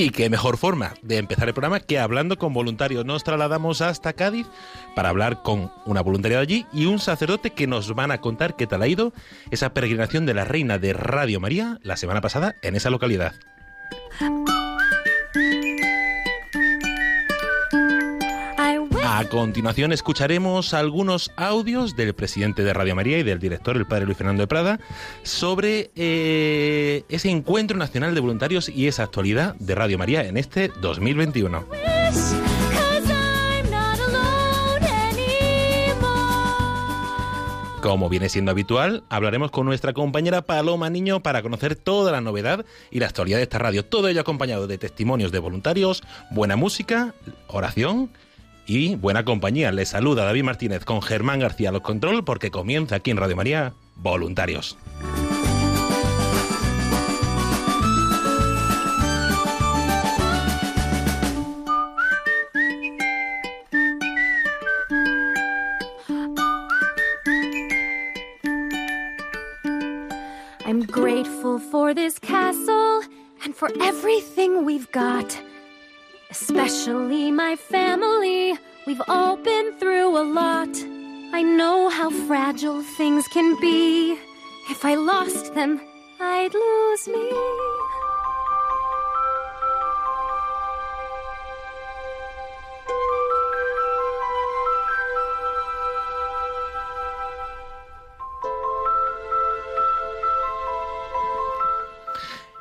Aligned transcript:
Y 0.00 0.08
qué 0.08 0.30
mejor 0.30 0.56
forma 0.56 0.94
de 1.02 1.18
empezar 1.18 1.46
el 1.46 1.52
programa 1.52 1.78
que 1.78 1.98
hablando 1.98 2.38
con 2.38 2.54
voluntarios. 2.54 3.04
Nos 3.04 3.22
trasladamos 3.22 3.82
hasta 3.82 4.14
Cádiz 4.14 4.46
para 4.96 5.10
hablar 5.10 5.42
con 5.42 5.70
una 5.84 6.00
voluntaria 6.00 6.38
de 6.38 6.42
allí 6.42 6.66
y 6.72 6.86
un 6.86 6.98
sacerdote 6.98 7.50
que 7.50 7.66
nos 7.66 7.94
van 7.94 8.10
a 8.10 8.22
contar 8.22 8.56
qué 8.56 8.66
tal 8.66 8.80
ha 8.80 8.88
ido 8.88 9.12
esa 9.50 9.74
peregrinación 9.74 10.24
de 10.24 10.32
la 10.32 10.46
Reina 10.46 10.78
de 10.78 10.94
Radio 10.94 11.38
María 11.38 11.78
la 11.82 11.98
semana 11.98 12.22
pasada 12.22 12.56
en 12.62 12.76
esa 12.76 12.88
localidad. 12.88 13.34
A 19.20 19.28
continuación 19.28 19.92
escucharemos 19.92 20.72
algunos 20.72 21.30
audios 21.36 21.94
del 21.94 22.14
presidente 22.14 22.64
de 22.64 22.72
Radio 22.72 22.94
María 22.94 23.18
y 23.18 23.22
del 23.22 23.38
director, 23.38 23.76
el 23.76 23.84
padre 23.84 24.06
Luis 24.06 24.16
Fernando 24.16 24.40
de 24.40 24.46
Prada, 24.46 24.80
sobre 25.24 25.90
eh, 25.94 27.04
ese 27.10 27.28
encuentro 27.28 27.76
nacional 27.76 28.14
de 28.14 28.22
voluntarios 28.22 28.70
y 28.70 28.88
esa 28.88 29.02
actualidad 29.02 29.56
de 29.56 29.74
Radio 29.74 29.98
María 29.98 30.24
en 30.24 30.38
este 30.38 30.72
2021. 30.80 31.66
'cause 31.68 32.34
I'm 33.12 33.70
not 33.70 34.00
alone 34.08 34.86
anymore. 34.88 36.00
Como 37.82 38.08
viene 38.08 38.30
siendo 38.30 38.52
habitual, 38.52 39.04
hablaremos 39.10 39.50
con 39.50 39.66
nuestra 39.66 39.92
compañera 39.92 40.40
Paloma 40.40 40.88
Niño 40.88 41.22
para 41.22 41.42
conocer 41.42 41.76
toda 41.76 42.10
la 42.10 42.22
novedad 42.22 42.64
y 42.90 43.00
la 43.00 43.08
actualidad 43.08 43.36
de 43.36 43.42
esta 43.42 43.58
radio. 43.58 43.84
Todo 43.84 44.08
ello 44.08 44.22
acompañado 44.22 44.66
de 44.66 44.78
testimonios 44.78 45.30
de 45.30 45.40
voluntarios, 45.40 46.02
buena 46.30 46.56
música, 46.56 47.12
oración 47.48 48.08
y 48.70 48.94
buena 48.94 49.24
compañía. 49.24 49.72
Les 49.72 49.88
saluda 49.88 50.24
David 50.24 50.44
Martínez 50.44 50.84
con 50.84 51.02
Germán 51.02 51.40
García 51.40 51.72
los 51.72 51.82
control 51.82 52.24
porque 52.24 52.52
comienza 52.52 52.96
aquí 52.96 53.10
en 53.10 53.16
Radio 53.16 53.34
María 53.34 53.72
Voluntarios. 53.96 54.76
I'm 70.64 70.86
grateful 70.86 71.58
for 71.58 71.92
this 71.92 72.20
castle 72.20 73.02
and 73.44 73.52
for 73.52 73.68
everything 73.82 74.64
we've 74.64 74.86
got. 74.92 75.49
Especially 76.30 77.32
my 77.32 77.56
family. 77.56 78.56
We've 78.86 79.02
all 79.08 79.36
been 79.36 79.72
through 79.78 80.16
a 80.16 80.22
lot. 80.22 80.68
I 81.32 81.42
know 81.42 81.88
how 81.88 82.10
fragile 82.26 82.82
things 82.82 83.26
can 83.28 83.60
be. 83.60 84.12
If 84.70 84.84
I 84.84 84.94
lost 84.94 85.54
them, 85.54 85.80
I'd 86.20 86.54
lose 86.54 87.08
me. 87.08 87.99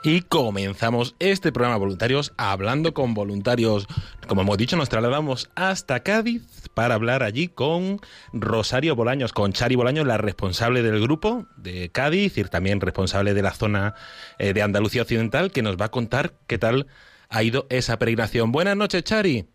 Y 0.01 0.21
comenzamos 0.21 1.15
este 1.19 1.51
programa 1.51 1.75
voluntarios 1.75 2.33
hablando 2.37 2.93
con 2.93 3.13
voluntarios. 3.13 3.85
Como 4.27 4.43
hemos 4.43 4.57
dicho, 4.57 4.77
nos 4.77 4.87
trasladamos 4.87 5.51
hasta 5.55 6.03
Cádiz 6.03 6.69
para 6.73 6.95
hablar 6.95 7.21
allí 7.21 7.49
con 7.49 7.99
Rosario 8.31 8.95
Bolaños, 8.95 9.33
con 9.33 9.51
Chari 9.51 9.75
Bolaños, 9.75 10.07
la 10.07 10.17
responsable 10.17 10.83
del 10.83 11.01
grupo 11.01 11.47
de 11.57 11.89
Cádiz 11.89 12.37
y 12.37 12.45
también 12.45 12.79
responsable 12.79 13.33
de 13.33 13.41
la 13.41 13.51
zona 13.51 13.93
eh, 14.37 14.53
de 14.53 14.61
Andalucía 14.61 15.01
Occidental, 15.01 15.51
que 15.51 15.63
nos 15.63 15.75
va 15.75 15.85
a 15.85 15.91
contar 15.91 16.31
qué 16.47 16.57
tal 16.57 16.87
ha 17.29 17.43
ido 17.43 17.67
esa 17.69 17.99
peregrinación. 17.99 18.53
Buenas 18.53 18.77
noches, 18.77 19.03
Chari. 19.03 19.47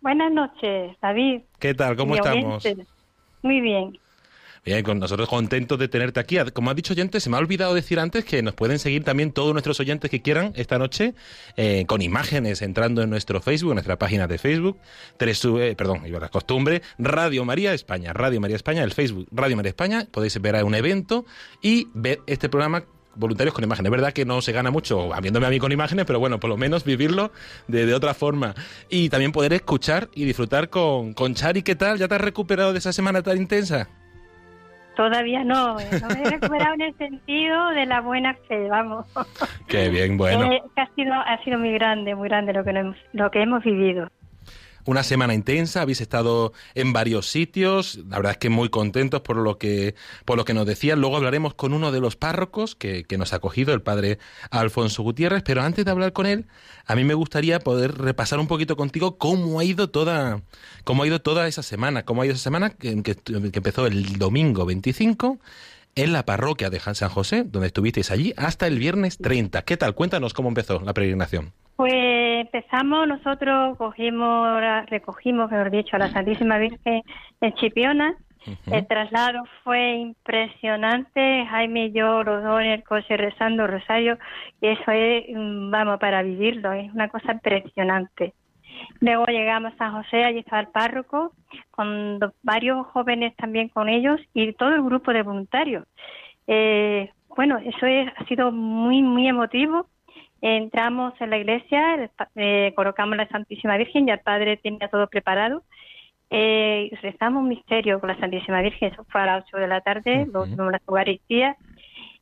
Buenas 0.00 0.32
noches, 0.32 0.96
David. 1.02 1.42
¿Qué 1.58 1.74
tal? 1.74 1.96
¿Cómo 1.96 2.14
estamos? 2.14 2.64
Muy 3.42 3.60
bien. 3.60 3.98
Bien, 4.64 4.84
con 4.84 5.00
nosotros 5.00 5.28
contentos 5.28 5.76
de 5.76 5.88
tenerte 5.88 6.20
aquí. 6.20 6.36
Como 6.52 6.70
ha 6.70 6.74
dicho 6.74 6.92
oyentes, 6.92 7.24
se 7.24 7.28
me 7.28 7.36
ha 7.36 7.40
olvidado 7.40 7.74
decir 7.74 7.98
antes 7.98 8.24
que 8.24 8.42
nos 8.42 8.54
pueden 8.54 8.78
seguir 8.78 9.02
también 9.02 9.32
todos 9.32 9.52
nuestros 9.52 9.80
oyentes 9.80 10.08
que 10.08 10.22
quieran 10.22 10.52
esta 10.54 10.78
noche 10.78 11.14
eh, 11.56 11.84
con 11.88 12.00
imágenes 12.00 12.62
entrando 12.62 13.02
en 13.02 13.10
nuestro 13.10 13.40
Facebook, 13.40 13.72
en 13.72 13.76
nuestra 13.76 13.98
página 13.98 14.28
de 14.28 14.38
Facebook, 14.38 14.78
tres, 15.16 15.44
eh, 15.44 15.74
perdón, 15.76 16.06
iba 16.06 16.18
a 16.18 16.20
la 16.20 16.28
costumbre, 16.28 16.80
Radio 16.96 17.44
María 17.44 17.74
España, 17.74 18.12
Radio 18.12 18.40
María 18.40 18.54
España, 18.54 18.84
el 18.84 18.92
Facebook 18.92 19.26
Radio 19.32 19.56
María 19.56 19.70
España, 19.70 20.06
podéis 20.08 20.40
ver 20.40 20.62
un 20.62 20.76
evento 20.76 21.26
y 21.60 21.88
ver 21.92 22.20
este 22.28 22.48
programa 22.48 22.84
voluntarios 23.16 23.54
con 23.56 23.64
imágenes. 23.64 23.88
Es 23.88 23.90
verdad 23.90 24.12
que 24.12 24.24
no 24.24 24.42
se 24.42 24.52
gana 24.52 24.70
mucho 24.70 25.10
viéndome 25.20 25.46
a 25.46 25.50
mí 25.50 25.58
con 25.58 25.72
imágenes, 25.72 26.06
pero 26.06 26.20
bueno, 26.20 26.38
por 26.38 26.48
lo 26.48 26.56
menos 26.56 26.84
vivirlo 26.84 27.32
de, 27.66 27.84
de 27.84 27.94
otra 27.94 28.14
forma. 28.14 28.54
Y 28.88 29.08
también 29.08 29.32
poder 29.32 29.54
escuchar 29.54 30.08
y 30.14 30.24
disfrutar 30.24 30.70
con, 30.70 31.14
con 31.14 31.34
Chari. 31.34 31.62
¿Qué 31.62 31.74
tal? 31.74 31.98
¿Ya 31.98 32.06
te 32.06 32.14
has 32.14 32.20
recuperado 32.20 32.72
de 32.72 32.78
esa 32.78 32.92
semana 32.92 33.22
tan 33.22 33.36
intensa? 33.38 33.88
Todavía 34.96 35.42
no, 35.44 35.80
eh, 35.80 35.88
no 36.00 36.08
me 36.08 36.22
he 36.22 36.30
recuperado 36.30 36.74
en 36.74 36.82
el 36.82 36.96
sentido 36.96 37.70
de 37.70 37.86
la 37.86 38.00
buena 38.00 38.34
fe, 38.48 38.68
vamos. 38.68 39.06
Qué 39.68 39.88
bien, 39.88 40.16
bueno. 40.16 40.52
Eh, 40.52 40.62
que 40.74 40.80
ha 40.82 40.94
sido 40.94 41.14
ha 41.14 41.42
sido 41.44 41.58
muy 41.58 41.72
grande, 41.72 42.14
muy 42.14 42.28
grande 42.28 42.52
lo 42.52 42.64
que 42.64 42.72
no 42.72 42.80
hemos, 42.80 42.96
lo 43.12 43.30
que 43.30 43.42
hemos 43.42 43.64
vivido. 43.64 44.08
Una 44.84 45.02
semana 45.02 45.34
intensa, 45.34 45.82
habéis 45.82 46.00
estado 46.00 46.52
en 46.74 46.92
varios 46.92 47.28
sitios, 47.30 48.00
la 48.08 48.16
verdad 48.16 48.32
es 48.32 48.38
que 48.38 48.48
muy 48.50 48.68
contentos 48.68 49.20
por 49.20 49.36
lo 49.36 49.56
que, 49.58 49.94
por 50.24 50.36
lo 50.36 50.44
que 50.44 50.54
nos 50.54 50.66
decían. 50.66 51.00
Luego 51.00 51.16
hablaremos 51.16 51.54
con 51.54 51.72
uno 51.72 51.92
de 51.92 52.00
los 52.00 52.16
párrocos 52.16 52.74
que, 52.74 53.04
que 53.04 53.18
nos 53.18 53.32
ha 53.32 53.36
acogido, 53.36 53.74
el 53.74 53.82
padre 53.82 54.18
Alfonso 54.50 55.02
Gutiérrez, 55.02 55.42
pero 55.44 55.62
antes 55.62 55.84
de 55.84 55.90
hablar 55.90 56.12
con 56.12 56.26
él, 56.26 56.46
a 56.86 56.94
mí 56.96 57.04
me 57.04 57.14
gustaría 57.14 57.60
poder 57.60 57.96
repasar 57.98 58.40
un 58.40 58.48
poquito 58.48 58.76
contigo 58.76 59.18
cómo 59.18 59.60
ha 59.60 59.64
ido 59.64 59.88
toda, 59.90 60.42
cómo 60.84 61.04
ha 61.04 61.06
ido 61.06 61.20
toda 61.20 61.46
esa 61.46 61.62
semana, 61.62 62.04
cómo 62.04 62.22
ha 62.22 62.26
ido 62.26 62.34
esa 62.34 62.42
semana 62.44 62.70
que, 62.70 63.02
que- 63.02 63.16
empezó 63.54 63.86
el 63.86 64.18
domingo 64.18 64.66
25 64.66 65.38
en 65.94 66.12
la 66.12 66.24
parroquia 66.24 66.70
de 66.70 66.80
San 66.80 67.10
José, 67.10 67.44
donde 67.46 67.66
estuvisteis 67.66 68.10
allí, 68.10 68.32
hasta 68.36 68.66
el 68.66 68.78
viernes 68.78 69.18
30. 69.18 69.62
¿Qué 69.62 69.76
tal? 69.76 69.94
Cuéntanos 69.94 70.32
cómo 70.32 70.48
empezó 70.48 70.80
la 70.80 70.94
peregrinación. 70.94 71.52
Pues 71.76 71.92
empezamos, 72.42 73.08
nosotros 73.08 73.76
cogimos, 73.78 74.60
recogimos, 74.88 75.50
mejor 75.50 75.70
dicho, 75.70 75.96
a 75.96 76.00
la 76.00 76.12
Santísima 76.12 76.58
Virgen 76.58 77.02
en 77.40 77.54
Chipiona 77.54 78.16
El 78.66 78.86
traslado 78.86 79.44
fue 79.62 79.96
impresionante. 79.96 81.46
Jaime 81.46 81.86
y 81.86 81.92
yo, 81.92 82.22
los 82.22 82.42
dos 82.42 82.60
en 82.60 82.68
el 82.68 82.84
coche 82.84 83.16
rezando 83.16 83.66
Rosario, 83.66 84.18
y 84.60 84.68
eso 84.68 84.90
es, 84.90 85.24
mm, 85.28 85.70
vamos, 85.70 85.98
para 85.98 86.22
vivirlo, 86.22 86.72
es 86.72 86.92
una 86.92 87.08
cosa 87.08 87.32
impresionante. 87.32 88.34
Luego 89.00 89.26
llegamos 89.26 89.72
a 89.74 89.76
San 89.76 89.92
José, 89.92 90.24
allí 90.24 90.40
estaba 90.40 90.60
el 90.60 90.68
párroco, 90.68 91.32
con 91.70 92.18
varios 92.42 92.86
jóvenes 92.88 93.34
también 93.36 93.68
con 93.68 93.88
ellos 93.88 94.20
y 94.34 94.52
todo 94.54 94.70
el 94.70 94.82
grupo 94.82 95.12
de 95.12 95.22
voluntarios. 95.22 95.86
Eh, 96.46 97.10
bueno, 97.36 97.58
eso 97.58 97.86
ha 97.86 98.24
sido 98.26 98.50
muy, 98.50 99.02
muy 99.02 99.28
emotivo. 99.28 99.86
Entramos 100.42 101.14
en 101.20 101.30
la 101.30 101.38
iglesia, 101.38 102.10
eh, 102.34 102.72
colocamos 102.74 103.16
la 103.16 103.28
Santísima 103.28 103.76
Virgen, 103.76 104.08
ya 104.08 104.14
el 104.14 104.20
Padre 104.20 104.56
tenía 104.56 104.88
todo 104.88 105.06
preparado. 105.06 105.62
Eh, 106.30 106.90
rezamos 107.00 107.42
un 107.42 107.48
misterio 107.48 108.00
con 108.00 108.08
la 108.08 108.18
Santísima 108.18 108.60
Virgen, 108.60 108.92
eso 108.92 109.04
fue 109.08 109.20
a 109.20 109.26
las 109.26 109.44
8 109.44 109.58
de 109.58 109.68
la 109.68 109.80
tarde, 109.82 110.26
uh 110.28 110.32
-huh. 110.32 110.70
la 110.70 110.80
Eucaristía. 110.84 111.56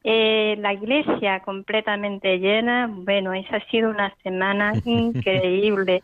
Eh, 0.02 0.56
la 0.58 0.72
iglesia 0.72 1.40
completamente 1.40 2.38
llena, 2.38 2.90
bueno, 2.90 3.34
esa 3.34 3.56
ha 3.56 3.70
sido 3.70 3.90
una 3.90 4.14
semana 4.22 4.72
increíble. 4.84 6.02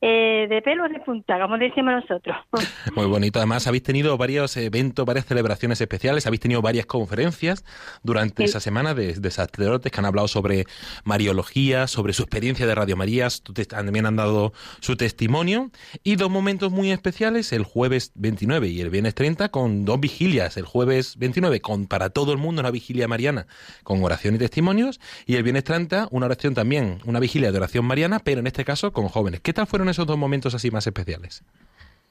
Eh, 0.00 0.46
de 0.48 0.60
pelos 0.60 0.90
de 0.90 1.00
punta, 1.00 1.40
como 1.40 1.56
decimos 1.56 1.94
nosotros. 1.94 2.36
Muy 2.94 3.06
bonito. 3.06 3.38
Además, 3.38 3.66
habéis 3.66 3.82
tenido 3.82 4.16
varios 4.18 4.56
eventos, 4.56 5.04
varias 5.06 5.26
celebraciones 5.26 5.80
especiales, 5.80 6.26
habéis 6.26 6.40
tenido 6.40 6.60
varias 6.62 6.86
conferencias 6.86 7.64
durante 8.02 8.42
sí. 8.42 8.44
esa 8.44 8.60
semana 8.60 8.94
de, 8.94 9.14
de, 9.14 9.30
sacerdotes 9.30 9.90
que 9.90 9.98
han 9.98 10.04
hablado 10.04 10.28
sobre 10.28 10.64
Mariología, 11.04 11.86
sobre 11.86 12.12
su 12.12 12.22
experiencia 12.22 12.66
de 12.66 12.74
Radio 12.74 12.96
Marías, 12.96 13.42
también 13.68 14.06
han 14.06 14.16
dado 14.16 14.52
su 14.80 14.96
testimonio. 14.96 15.70
Y 16.02 16.16
dos 16.16 16.30
momentos 16.30 16.70
muy 16.70 16.90
especiales, 16.90 17.52
el 17.52 17.64
jueves 17.64 18.12
29 18.14 18.68
y 18.68 18.80
el 18.80 18.90
viernes 18.90 19.14
30, 19.14 19.50
con 19.50 19.84
dos 19.84 20.00
vigilias. 20.00 20.56
El 20.56 20.64
jueves 20.64 21.16
29 21.18 21.60
con 21.60 21.86
para 21.86 22.10
todo 22.10 22.32
el 22.32 22.38
mundo 22.38 22.60
una 22.60 22.70
vigilia 22.70 23.08
mariana 23.08 23.33
con 23.82 24.02
oración 24.02 24.34
y 24.34 24.38
testimonios. 24.38 25.00
Y 25.26 25.36
el 25.36 25.42
viernes 25.42 25.64
30, 25.64 26.08
una 26.10 26.26
oración 26.26 26.54
también, 26.54 26.98
una 27.04 27.20
vigilia 27.20 27.52
de 27.52 27.58
oración 27.58 27.84
mariana, 27.84 28.20
pero 28.22 28.40
en 28.40 28.46
este 28.46 28.64
caso 28.64 28.92
con 28.92 29.08
jóvenes. 29.08 29.40
¿Qué 29.40 29.52
tal 29.52 29.66
fueron 29.66 29.88
esos 29.88 30.06
dos 30.06 30.18
momentos 30.18 30.54
así 30.54 30.70
más 30.70 30.86
especiales? 30.86 31.44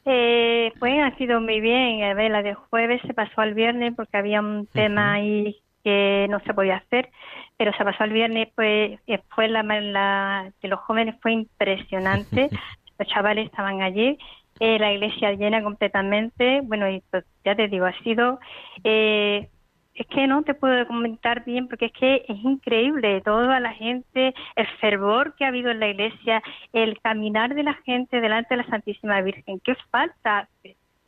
Eh, 0.06 0.72
pues 0.80 0.94
ha 1.00 1.16
sido 1.18 1.40
muy 1.42 1.62
bien. 1.62 2.04
A 2.04 2.14
ver, 2.14 2.31
la 2.31 2.42
de 2.44 2.54
jueves 2.54 3.02
se 3.06 3.14
pasó 3.14 3.42
al 3.42 3.54
viernes 3.54 3.94
porque 3.96 4.18
había 4.18 4.42
un 4.42 4.68
tema 4.68 5.14
uh 5.14 5.16
-huh. 5.16 5.20
ahí 5.20 5.64
que 5.84 6.28
no 6.30 6.40
se 6.42 6.54
podía 6.54 6.78
hacer, 6.78 7.10
pero 7.58 7.74
se 7.74 7.84
pasó 7.84 8.04
al 8.04 8.14
viernes, 8.14 8.48
pues 8.56 9.00
después 9.06 9.52
la, 9.52 9.64
la 9.64 10.52
de 10.62 10.68
los 10.68 10.80
jóvenes 10.80 11.16
fue 11.22 11.34
impresionante. 11.34 12.50
los 13.00 13.08
chavales 13.08 13.46
estaban 13.48 13.81
allí, 13.81 14.18
eh, 14.60 14.80
la 14.80 14.94
iglesia 14.94 15.34
llena 15.34 15.62
completamente. 15.62 16.62
Bueno, 16.64 16.90
y 16.90 17.02
pues, 17.12 17.26
ya 17.44 17.56
te 17.56 17.68
digo, 17.68 17.86
ha 17.86 17.98
sido 18.04 18.40
eh, 18.84 19.50
es 19.95 20.07
que 20.07 20.28
no 20.28 20.44
te 20.44 20.54
puedo 20.54 20.88
comentar 20.88 21.45
bien 21.45 21.68
porque 21.68 21.86
es 21.86 21.92
que 21.94 22.25
es 22.28 22.44
increíble 22.44 23.22
toda 23.22 23.60
la 23.60 23.74
gente, 23.74 24.34
el 24.56 24.68
fervor 24.80 25.36
que 25.36 25.45
ha 25.45 25.50
habido 25.50 25.72
en 25.72 25.80
la 25.80 25.90
iglesia, 25.90 26.42
el 26.72 27.00
caminar 27.01 27.54
de 27.54 27.63
la 27.63 27.75
gente 27.86 28.22
delante 28.22 28.56
de 28.56 28.63
la 28.63 28.69
Santísima 28.69 29.22
Virgen. 29.22 29.60
¿Qué 29.60 29.75
falta, 29.92 30.50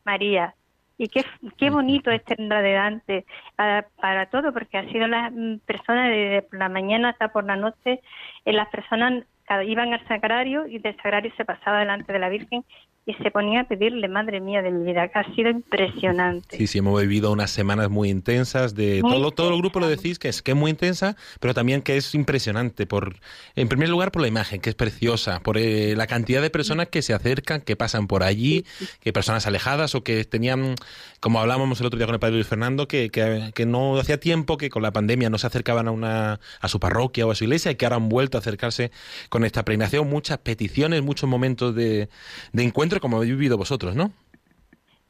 María? 0.04 0.54
Y 0.98 1.08
qué, 1.08 1.24
qué 1.58 1.68
bonito 1.68 2.10
es 2.10 2.24
tenerla 2.24 2.62
delante 2.62 3.26
para, 3.54 3.86
para 4.00 4.26
todo, 4.26 4.52
porque 4.52 4.78
ha 4.78 4.88
sido 4.88 5.06
las 5.08 5.30
personas 5.66 6.08
desde 6.08 6.46
la 6.52 6.68
mañana 6.68 7.10
hasta 7.10 7.28
por 7.28 7.44
la 7.44 7.56
noche, 7.56 8.00
eh, 8.44 8.52
las 8.52 8.68
personas 8.68 9.24
iban 9.66 9.92
al 9.92 10.06
sagrario 10.08 10.66
y 10.66 10.78
del 10.78 10.96
sagrario 10.96 11.32
se 11.36 11.44
pasaba 11.44 11.80
delante 11.80 12.12
de 12.12 12.18
la 12.18 12.28
Virgen 12.28 12.64
y 13.08 13.14
se 13.22 13.30
ponía 13.30 13.60
a 13.60 13.64
pedirle, 13.68 14.08
madre 14.08 14.40
mía 14.40 14.62
de 14.62 14.72
mi 14.72 14.84
vida, 14.84 15.06
que 15.06 15.18
ha 15.20 15.34
sido 15.36 15.48
impresionante. 15.48 16.56
Sí, 16.56 16.66
sí, 16.66 16.78
hemos 16.78 17.00
vivido 17.00 17.30
unas 17.30 17.52
semanas 17.52 17.88
muy 17.88 18.10
intensas 18.10 18.74
de 18.74 19.00
muy 19.00 19.12
todo, 19.12 19.30
todo 19.30 19.50
el 19.50 19.58
grupo 19.58 19.78
lo 19.78 19.86
decís 19.86 20.18
que 20.18 20.28
es 20.28 20.42
que 20.42 20.50
es 20.50 20.56
muy 20.56 20.72
intensa, 20.72 21.14
pero 21.38 21.54
también 21.54 21.82
que 21.82 21.96
es 21.96 22.16
impresionante 22.16 22.84
por 22.84 23.14
en 23.54 23.68
primer 23.68 23.90
lugar 23.90 24.10
por 24.10 24.22
la 24.22 24.28
imagen, 24.28 24.60
que 24.60 24.70
es 24.70 24.74
preciosa, 24.74 25.38
por 25.38 25.56
eh, 25.56 25.94
la 25.94 26.08
cantidad 26.08 26.42
de 26.42 26.50
personas 26.50 26.88
que 26.88 27.00
se 27.00 27.14
acercan, 27.14 27.60
que 27.60 27.76
pasan 27.76 28.08
por 28.08 28.24
allí, 28.24 28.66
que 28.98 29.12
personas 29.12 29.46
alejadas 29.46 29.94
o 29.94 30.02
que 30.02 30.24
tenían, 30.24 30.74
como 31.20 31.40
hablábamos 31.40 31.78
el 31.78 31.86
otro 31.86 31.98
día 31.98 32.06
con 32.06 32.14
el 32.16 32.20
padre 32.20 32.34
Luis 32.34 32.48
Fernando, 32.48 32.88
que, 32.88 33.10
que, 33.10 33.52
que 33.54 33.66
no 33.66 34.00
hacía 34.00 34.18
tiempo 34.18 34.56
que 34.56 34.68
con 34.68 34.82
la 34.82 34.92
pandemia 34.92 35.30
no 35.30 35.38
se 35.38 35.46
acercaban 35.46 35.86
a 35.86 35.92
una 35.92 36.40
a 36.60 36.68
su 36.68 36.80
parroquia 36.80 37.24
o 37.24 37.30
a 37.30 37.36
su 37.36 37.44
iglesia 37.44 37.70
y 37.70 37.76
que 37.76 37.86
ahora 37.86 37.96
han 37.96 38.08
vuelto 38.08 38.36
a 38.36 38.40
acercarse 38.40 38.90
con 39.28 39.44
esta 39.44 39.64
peregrinación, 39.64 40.10
muchas 40.10 40.38
peticiones, 40.38 41.02
muchos 41.02 41.30
momentos 41.30 41.72
de, 41.76 42.08
de 42.52 42.62
encuentro 42.64 42.95
como 43.00 43.16
habéis 43.16 43.32
vivido 43.32 43.56
vosotros, 43.56 43.94
¿no? 43.94 44.10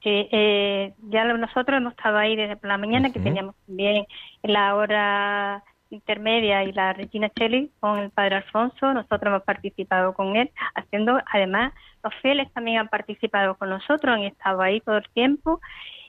Sí, 0.02 0.28
eh, 0.30 0.94
ya 1.08 1.24
nosotros 1.24 1.78
hemos 1.78 1.92
estado 1.94 2.16
ahí 2.18 2.36
desde 2.36 2.58
la 2.62 2.78
mañana, 2.78 3.08
uh 3.08 3.10
-huh. 3.10 3.14
que 3.14 3.20
teníamos 3.20 3.56
también 3.66 4.06
la 4.42 4.74
hora 4.76 5.64
intermedia 5.90 6.64
y 6.64 6.72
la 6.72 6.92
Regina 6.92 7.28
Cheli 7.30 7.70
con 7.80 7.98
el 7.98 8.10
padre 8.10 8.36
Alfonso, 8.36 8.92
nosotros 8.92 9.30
hemos 9.30 9.42
participado 9.42 10.14
con 10.14 10.36
él, 10.36 10.50
haciendo, 10.74 11.20
además, 11.32 11.72
los 12.02 12.14
fieles 12.22 12.52
también 12.52 12.78
han 12.78 12.88
participado 12.88 13.54
con 13.56 13.70
nosotros, 13.70 14.14
han 14.14 14.24
estado 14.24 14.62
ahí 14.62 14.80
todo 14.80 14.98
el 14.98 15.08
tiempo. 15.10 15.60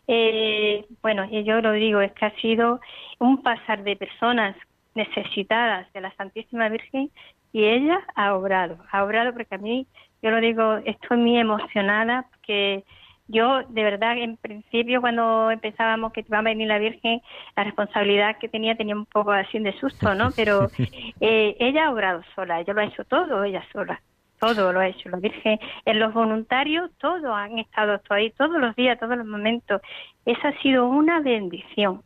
Eh, 0.08 0.86
bueno, 1.02 1.26
y 1.30 1.44
yo 1.44 1.62
lo 1.62 1.74
digo, 1.74 2.02
es 2.02 2.12
que 2.14 2.26
ha 2.26 2.36
sido 2.38 2.80
un 3.20 3.44
pasar 3.44 3.84
de 3.84 3.96
personas 3.96 4.56
necesitadas 4.96 5.92
de 5.94 6.02
la 6.02 6.12
Santísima 6.16 6.70
Virgen 6.70 7.12
y 7.54 7.64
ella 7.66 8.00
ha 8.16 8.36
obrado, 8.36 8.78
ha 8.92 9.04
obrado 9.04 9.34
porque 9.34 9.56
a 9.56 9.60
mí 9.60 9.88
yo 10.22 10.32
lo 10.32 10.40
digo, 10.40 10.78
estoy 10.86 11.18
muy 11.18 11.38
emocionada 11.38 12.26
porque 12.32 12.84
yo 13.28 13.62
de 13.68 13.84
verdad 13.84 14.18
en 14.18 14.38
principio 14.38 15.02
cuando 15.02 15.52
empezábamos 15.52 16.14
que 16.14 16.24
iba 16.28 16.40
a 16.40 16.44
venir 16.44 16.68
la 16.68 16.80
Virgen, 16.80 17.22
la 17.56 17.64
responsabilidad 17.66 18.38
que 18.40 18.48
tenía 18.48 18.76
tenía 18.76 18.96
un 18.96 19.06
poco 19.06 19.32
así 19.32 19.60
de 19.60 19.78
susto, 19.80 20.16
¿no? 20.16 20.32
Pero 20.32 20.72
eh, 21.22 21.56
ella 21.60 21.88
ha 21.88 21.92
obrado 21.92 22.22
sola, 22.36 22.62
ella 22.62 22.74
lo 22.74 22.82
ha 22.82 22.86
hecho 22.86 23.04
todo, 23.04 23.44
ella 23.44 23.64
sola, 23.74 24.02
todo 24.40 24.72
lo 24.72 24.80
ha 24.80 24.88
hecho 24.88 25.10
la 25.10 25.18
Virgen. 25.18 25.60
En 25.86 26.00
los 26.00 26.14
voluntarios 26.14 26.90
todos 27.00 27.26
han 27.26 27.60
estado 27.60 28.00
ahí, 28.10 28.32
todos 28.32 28.60
los 28.60 28.76
días, 28.76 29.00
todos 29.00 29.18
los 29.18 29.28
momentos. 29.28 29.82
Esa 30.26 30.50
ha 30.50 30.62
sido 30.62 30.88
una 30.88 31.20
bendición. 31.20 32.04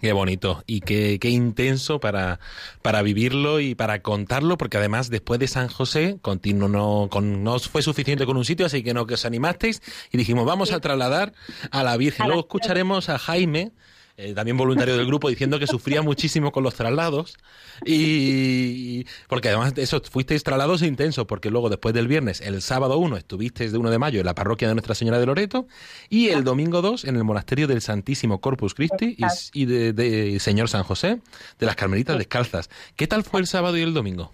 Qué 0.00 0.12
bonito. 0.12 0.62
Y 0.66 0.80
qué, 0.80 1.18
qué 1.20 1.30
intenso 1.30 2.00
para, 2.00 2.40
para 2.82 3.02
vivirlo 3.02 3.60
y 3.60 3.74
para 3.74 4.00
contarlo, 4.02 4.58
porque 4.58 4.76
además 4.76 5.10
después 5.10 5.40
de 5.40 5.48
San 5.48 5.68
José 5.68 6.18
continuo, 6.22 6.68
no, 6.68 7.08
con, 7.10 7.42
no 7.42 7.58
fue 7.58 7.82
suficiente 7.82 8.26
con 8.26 8.36
un 8.36 8.44
sitio, 8.44 8.66
así 8.66 8.82
que 8.82 8.94
no 8.94 9.06
que 9.06 9.14
os 9.14 9.24
animasteis 9.24 9.82
y 10.12 10.18
dijimos 10.18 10.46
vamos 10.46 10.72
a 10.72 10.80
trasladar 10.80 11.32
a 11.70 11.82
la 11.82 11.96
Virgen. 11.96 12.26
Luego 12.26 12.42
escucharemos 12.42 13.08
a 13.08 13.18
Jaime, 13.18 13.72
eh, 14.18 14.34
también 14.34 14.56
voluntario 14.56 14.96
del 14.96 15.06
grupo, 15.06 15.28
diciendo 15.28 15.60
que 15.60 15.68
sufría 15.68 16.02
muchísimo 16.02 16.50
con 16.50 16.64
los 16.64 16.74
traslados. 16.74 17.36
Y 17.84 19.04
porque 19.28 19.48
además 19.48 19.76
de 19.76 19.82
eso 19.82 20.02
fuisteis 20.10 20.42
traslados 20.42 20.82
intensos, 20.82 21.24
porque 21.26 21.50
luego 21.50 21.70
después 21.70 21.94
del 21.94 22.08
viernes, 22.08 22.40
el 22.40 22.60
sábado 22.60 22.98
1, 22.98 23.16
estuvisteis 23.16 23.70
de 23.70 23.78
1 23.78 23.90
de 23.90 23.98
mayo 23.98 24.18
en 24.18 24.26
la 24.26 24.34
parroquia 24.34 24.66
de 24.66 24.74
Nuestra 24.74 24.96
Señora 24.96 25.20
de 25.20 25.26
Loreto 25.26 25.68
y 26.08 26.30
el 26.30 26.42
domingo 26.42 26.82
2 26.82 27.04
en 27.04 27.14
el 27.14 27.22
monasterio 27.22 27.68
del 27.68 27.80
Santísimo 27.80 28.40
Corpus 28.40 28.74
Christi 28.74 29.16
y, 29.16 29.24
y 29.52 29.66
de, 29.66 29.92
de, 29.92 30.40
Señor 30.40 30.68
San 30.68 30.82
José 30.82 31.20
de 31.60 31.66
las 31.66 31.76
Carmelitas 31.76 32.18
Descalzas. 32.18 32.70
¿Qué 32.96 33.06
tal 33.06 33.22
fue 33.22 33.38
el 33.38 33.46
sábado 33.46 33.76
y 33.76 33.82
el 33.82 33.94
domingo? 33.94 34.32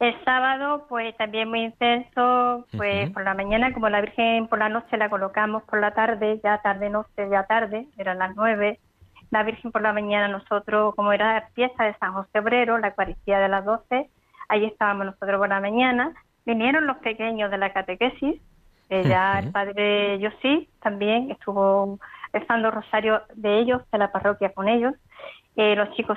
El 0.00 0.12
sábado, 0.24 0.86
pues 0.88 1.16
también 1.16 1.48
muy 1.48 1.60
intenso, 1.60 2.66
pues 2.76 3.06
uh 3.06 3.10
-huh. 3.10 3.12
por 3.14 3.22
la 3.22 3.34
mañana, 3.34 3.72
como 3.72 3.88
la 3.88 4.00
Virgen 4.00 4.48
por 4.48 4.58
la 4.58 4.68
noche 4.68 4.96
la 4.96 5.08
colocamos 5.08 5.62
por 5.62 5.80
la 5.80 5.94
tarde, 5.94 6.40
ya 6.42 6.60
tarde, 6.62 6.90
noche, 6.90 7.28
ya 7.30 7.44
tarde, 7.46 7.86
eran 7.96 8.18
las 8.18 8.34
nueve, 8.34 8.80
la 9.34 9.42
Virgen 9.42 9.72
por 9.72 9.82
la 9.82 9.92
mañana 9.92 10.28
nosotros, 10.28 10.94
como 10.94 11.12
era 11.12 11.34
la 11.34 11.48
fiesta 11.48 11.84
de 11.84 11.94
San 11.98 12.12
José 12.12 12.38
Obrero, 12.38 12.78
la 12.78 12.88
Eucaristía 12.88 13.40
de 13.40 13.48
las 13.48 13.64
12, 13.64 14.08
ahí 14.48 14.64
estábamos 14.64 15.06
nosotros 15.06 15.38
por 15.38 15.48
la 15.48 15.60
mañana, 15.60 16.14
vinieron 16.46 16.86
los 16.86 16.98
pequeños 16.98 17.50
de 17.50 17.58
la 17.58 17.72
catequesis, 17.72 18.40
eh, 18.90 19.02
ya 19.04 19.32
uh 19.32 19.34
-huh. 19.34 19.46
el 19.46 19.52
padre 19.52 20.18
Yosí 20.20 20.68
también 20.80 21.32
estuvo 21.32 21.98
rezando 22.32 22.70
rosario 22.70 23.22
de 23.34 23.58
ellos, 23.58 23.82
de 23.90 23.98
la 23.98 24.12
parroquia 24.12 24.50
con 24.50 24.68
ellos, 24.68 24.94
eh, 25.56 25.74
los 25.74 25.90
chicos 25.96 26.16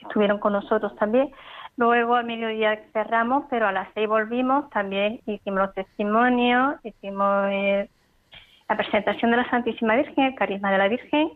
estuvieron 0.00 0.38
con 0.38 0.52
nosotros 0.52 0.96
también, 0.96 1.30
luego 1.76 2.16
a 2.16 2.24
mediodía 2.24 2.80
cerramos, 2.92 3.44
pero 3.50 3.68
a 3.68 3.72
las 3.72 3.88
seis 3.94 4.08
volvimos, 4.08 4.68
también 4.70 5.20
hicimos 5.26 5.60
los 5.60 5.74
testimonios, 5.74 6.74
hicimos 6.82 7.46
eh, 7.50 7.88
la 8.68 8.76
presentación 8.76 9.30
de 9.30 9.36
la 9.36 9.50
Santísima 9.50 9.94
Virgen, 9.94 10.24
el 10.24 10.34
carisma 10.34 10.72
de 10.72 10.78
la 10.78 10.88
Virgen, 10.88 11.28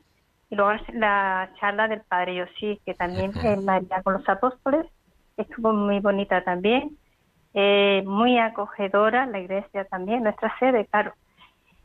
y 0.50 0.56
luego 0.56 0.72
la 0.94 1.50
charla 1.60 1.88
del 1.88 2.00
Padre 2.02 2.36
Yosí, 2.36 2.80
que 2.84 2.94
también 2.94 3.32
es 3.36 3.62
María 3.62 4.02
con 4.02 4.14
los 4.14 4.28
apóstoles, 4.28 4.86
estuvo 5.36 5.72
muy 5.72 6.00
bonita 6.00 6.42
también, 6.42 6.96
eh, 7.54 8.02
muy 8.06 8.38
acogedora 8.38 9.26
la 9.26 9.40
iglesia 9.40 9.84
también, 9.84 10.22
nuestra 10.22 10.56
sede, 10.58 10.86
claro, 10.86 11.12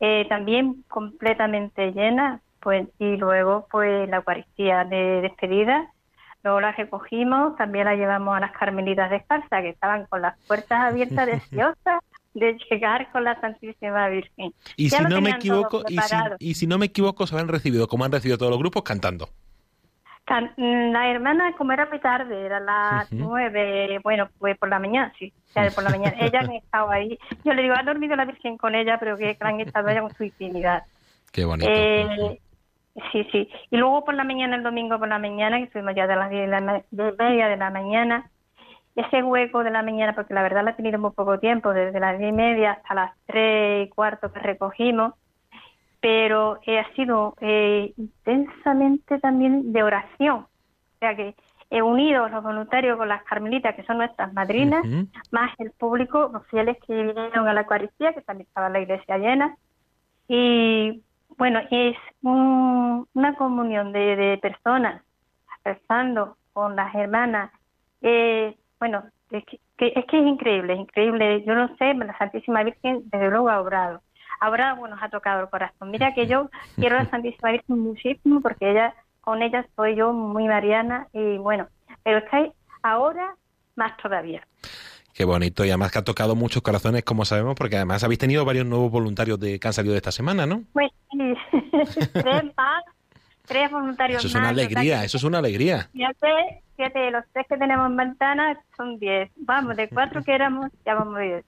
eh, 0.00 0.26
también 0.28 0.82
completamente 0.88 1.92
llena, 1.92 2.40
pues 2.60 2.88
y 2.98 3.16
luego 3.16 3.66
pues 3.70 4.08
la 4.08 4.16
Eucaristía 4.16 4.84
de 4.84 5.20
despedida, 5.20 5.90
luego 6.42 6.60
la 6.60 6.72
recogimos, 6.72 7.56
también 7.56 7.84
la 7.84 7.96
llevamos 7.96 8.36
a 8.36 8.40
las 8.40 8.52
Carmelitas 8.52 9.10
Descalzas, 9.10 9.62
que 9.62 9.70
estaban 9.70 10.06
con 10.06 10.22
las 10.22 10.38
puertas 10.46 10.80
abiertas, 10.80 11.26
deseosas 11.50 12.00
de 12.34 12.58
llegar 12.70 13.10
con 13.12 13.24
la 13.24 13.40
Santísima 13.40 14.08
Virgen. 14.08 14.52
Y 14.76 14.88
Ya 14.90 14.98
si 14.98 15.04
no 15.04 15.20
me 15.20 15.30
equivoco, 15.30 15.82
y 15.88 15.96
si, 15.98 16.08
preparado. 16.08 16.36
y 16.38 16.54
si 16.54 16.66
no 16.66 16.78
me 16.78 16.86
equivoco, 16.86 17.26
se 17.26 17.38
han 17.38 17.48
recibido, 17.48 17.86
como 17.88 18.04
han 18.04 18.12
recibido 18.12 18.36
todos 18.38 18.50
los 18.50 18.58
grupos, 18.58 18.82
cantando. 18.82 19.28
Can- 20.24 20.52
mm, 20.56 20.92
La 20.92 21.10
hermana, 21.10 21.52
como 21.56 21.72
era 21.72 21.86
muy 21.86 21.98
tarde, 22.00 22.46
era 22.46 22.58
las 22.58 23.12
nueve, 23.12 24.00
bueno, 24.02 24.28
pues 24.38 24.56
por 24.58 24.68
la 24.70 24.78
mañana, 24.78 25.12
sí, 25.18 25.32
sea, 25.52 25.70
por 25.70 25.84
la 25.84 25.90
mañana. 25.90 26.16
Ella 26.18 26.40
han 26.50 26.52
estado 26.52 26.90
ahí. 26.90 27.18
Yo 27.44 27.52
le 27.52 27.62
digo, 27.62 27.74
ha 27.76 27.82
dormido 27.82 28.16
la 28.16 28.24
Virgen 28.24 28.56
con 28.56 28.74
ella, 28.74 28.98
pero 28.98 29.16
que 29.18 29.36
han 29.40 29.60
estado 29.60 29.88
ella 29.88 30.00
con 30.00 30.14
su 30.14 30.24
intimidad. 30.24 30.82
Qué 31.30 31.44
bonito. 31.44 31.70
Eh, 31.70 32.40
sí, 33.12 33.28
sí. 33.32 33.48
Y 33.70 33.76
luego 33.76 34.04
por 34.04 34.14
la 34.14 34.24
mañana, 34.24 34.56
el 34.56 34.62
domingo 34.62 34.98
por 34.98 35.08
la 35.08 35.18
mañana, 35.18 35.58
que 35.58 35.64
estuvimos 35.64 35.94
ya 35.94 36.06
de 36.06 36.16
las 36.16 36.30
diez 36.30 36.42
de 36.42 36.48
la 36.48 36.60
ma- 36.60 36.82
de 36.90 37.12
media 37.18 37.48
de 37.48 37.56
la 37.58 37.70
mañana, 37.70 38.30
ese 38.96 39.22
hueco 39.22 39.64
de 39.64 39.70
la 39.70 39.82
mañana, 39.82 40.14
porque 40.14 40.34
la 40.34 40.42
verdad 40.42 40.64
la 40.64 40.70
he 40.70 40.74
tenido 40.74 40.98
muy 40.98 41.10
poco 41.12 41.38
tiempo, 41.38 41.72
desde 41.72 41.98
las 42.00 42.18
diez 42.18 42.30
y 42.30 42.32
media 42.32 42.72
hasta 42.72 42.94
las 42.94 43.12
tres 43.26 43.86
y 43.86 43.90
cuarto 43.90 44.32
que 44.32 44.38
recogimos, 44.40 45.14
pero 46.00 46.58
eh, 46.66 46.78
ha 46.78 46.92
sido 46.94 47.34
eh, 47.40 47.92
intensamente 47.96 49.18
también 49.20 49.72
de 49.72 49.82
oración. 49.82 50.36
O 50.46 50.98
sea 51.00 51.16
que 51.16 51.34
he 51.70 51.82
unido 51.82 52.28
los 52.28 52.42
voluntarios 52.44 52.96
con 52.98 53.08
las 53.08 53.24
carmelitas, 53.24 53.74
que 53.74 53.84
son 53.84 53.98
nuestras 53.98 54.32
madrinas, 54.32 54.84
más 55.32 55.50
el 55.58 55.72
público, 55.72 56.30
los 56.32 56.46
fieles 56.48 56.76
que 56.86 56.94
vinieron 56.94 57.48
a 57.48 57.52
la 57.54 57.62
Eucaristía, 57.62 58.12
que 58.12 58.20
también 58.20 58.46
estaba 58.46 58.68
la 58.68 58.80
iglesia 58.80 59.18
llena. 59.18 59.56
Y 60.28 61.02
bueno, 61.36 61.60
es 61.70 61.96
un- 62.22 63.06
una 63.14 63.34
comunión 63.34 63.92
de, 63.92 64.14
de 64.16 64.38
personas 64.38 65.02
rezando 65.64 66.36
con 66.52 66.76
las 66.76 66.94
hermanas. 66.94 67.50
Eh, 68.02 68.56
bueno, 68.84 69.02
es 69.30 69.44
que, 69.46 69.58
que- 69.78 69.92
es 69.98 70.04
que 70.06 70.18
es 70.18 70.26
increíble, 70.26 70.74
es 70.74 70.80
increíble. 70.80 71.42
Yo 71.46 71.54
no 71.54 71.74
sé, 71.78 71.94
la 71.94 72.16
Santísima 72.18 72.62
Virgen 72.62 73.00
desde 73.06 73.30
luego 73.30 73.48
ha 73.48 73.60
obrado. 73.60 74.02
Ahora 74.40 74.74
bueno, 74.74 74.94
nos 74.96 75.02
ha 75.04 75.08
tocado 75.08 75.40
el 75.42 75.48
corazón. 75.48 75.90
Mira 75.90 76.12
que 76.12 76.26
yo 76.26 76.50
quiero 76.76 76.96
a 76.98 77.04
la 77.04 77.10
Santísima 77.10 77.50
Virgen 77.52 77.78
muchísimo 77.78 78.40
porque 78.42 78.70
ella, 78.70 78.94
con 79.22 79.42
ella 79.42 79.66
soy 79.74 79.96
yo 79.96 80.12
muy 80.12 80.44
mariana 80.46 81.06
y 81.14 81.38
bueno, 81.38 81.66
pero 82.02 82.18
estáis 82.18 82.52
ahora 82.82 83.34
más 83.76 83.96
todavía. 83.96 84.46
Qué 85.14 85.24
bonito. 85.24 85.64
Y 85.64 85.70
además 85.70 85.92
que 85.92 85.98
ha 86.00 86.04
tocado 86.04 86.34
muchos 86.34 86.60
corazones, 86.62 87.04
como 87.04 87.24
sabemos, 87.24 87.54
porque 87.54 87.76
además 87.76 88.04
habéis 88.04 88.18
tenido 88.18 88.44
varios 88.44 88.66
nuevos 88.66 88.90
voluntarios 88.90 89.40
de, 89.40 89.58
que 89.58 89.66
han 89.66 89.72
salido 89.72 89.92
de 89.92 89.98
esta 89.98 90.12
semana, 90.12 90.44
¿no? 90.44 90.62
Pues 90.74 90.90
sí, 91.10 91.34
tres 92.12 92.44
más, 92.56 92.84
tres 93.46 93.70
voluntarios 93.70 94.18
Eso 94.18 94.28
es 94.28 94.34
más. 94.34 94.42
una 94.42 94.50
alegría, 94.50 95.04
eso 95.04 95.16
es 95.16 95.24
una 95.24 95.38
alegría. 95.38 95.88
Fíjate, 95.92 96.63
fíjate, 96.76 97.10
los 97.10 97.24
tres 97.32 97.46
que 97.48 97.56
tenemos 97.56 97.86
en 97.90 97.96
ventana 97.96 98.58
son 98.76 98.98
diez. 98.98 99.30
Vamos, 99.36 99.76
de 99.76 99.88
cuatro 99.88 100.22
que 100.22 100.34
éramos, 100.34 100.70
ya 100.84 100.94
vamos 100.94 101.18
diez. 101.18 101.44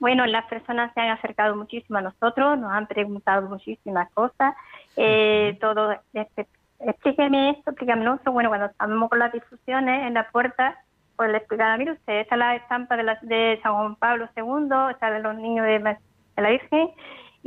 Bueno, 0.00 0.24
las 0.26 0.44
personas 0.46 0.92
se 0.94 1.00
han 1.00 1.10
acercado 1.10 1.56
muchísimo 1.56 1.98
a 1.98 2.02
nosotros, 2.02 2.58
nos 2.58 2.72
han 2.72 2.86
preguntado 2.86 3.48
muchísimas 3.48 4.10
cosas. 4.12 4.54
Eh, 4.96 5.58
todo, 5.60 5.96
este, 6.12 6.46
explíqueme 6.80 7.50
esto, 7.50 7.70
explíqueme 7.70 8.14
esto. 8.14 8.32
Bueno, 8.32 8.48
cuando 8.48 8.66
estábamos 8.66 9.10
con 9.10 9.18
las 9.18 9.32
difusiones 9.32 10.06
en 10.06 10.14
la 10.14 10.28
puerta, 10.30 10.76
pues 11.16 11.30
le 11.30 11.38
explicaba, 11.38 11.76
mire 11.76 11.92
usted, 11.92 12.20
esta 12.20 12.36
es 12.36 12.38
la 12.38 12.54
estampa 12.56 12.96
de, 12.96 13.02
la- 13.02 13.18
de 13.22 13.58
San 13.62 13.74
Juan 13.74 13.96
Pablo 13.96 14.28
II, 14.36 14.68
esta 14.92 15.10
de 15.10 15.18
los 15.20 15.34
niños 15.34 15.66
de, 15.66 15.78
de 15.80 15.96
la 16.42 16.50
Virgen, 16.50 16.90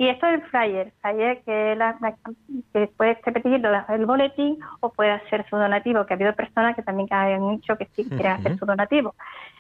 y 0.01 0.09
esto 0.09 0.25
es 0.27 0.33
el 0.33 0.41
flyer, 0.49 0.93
flyer 1.01 1.41
que, 1.43 1.75
la, 1.75 1.95
la- 2.01 2.15
que 2.73 2.87
puede 2.97 3.15
pedir 3.15 3.61
el 3.89 4.05
boletín 4.05 4.57
o 4.79 4.91
puede 4.91 5.11
hacer 5.11 5.45
su 5.49 5.55
donativo, 5.57 6.05
que 6.05 6.13
ha 6.13 6.17
habido 6.17 6.33
personas 6.35 6.75
que 6.75 6.81
también 6.81 7.07
han 7.11 7.51
dicho 7.57 7.77
que 7.77 7.87
sí 7.95 8.03
quieren 8.09 8.31
hacer 8.33 8.57
su 8.57 8.65
donativo. 8.65 9.13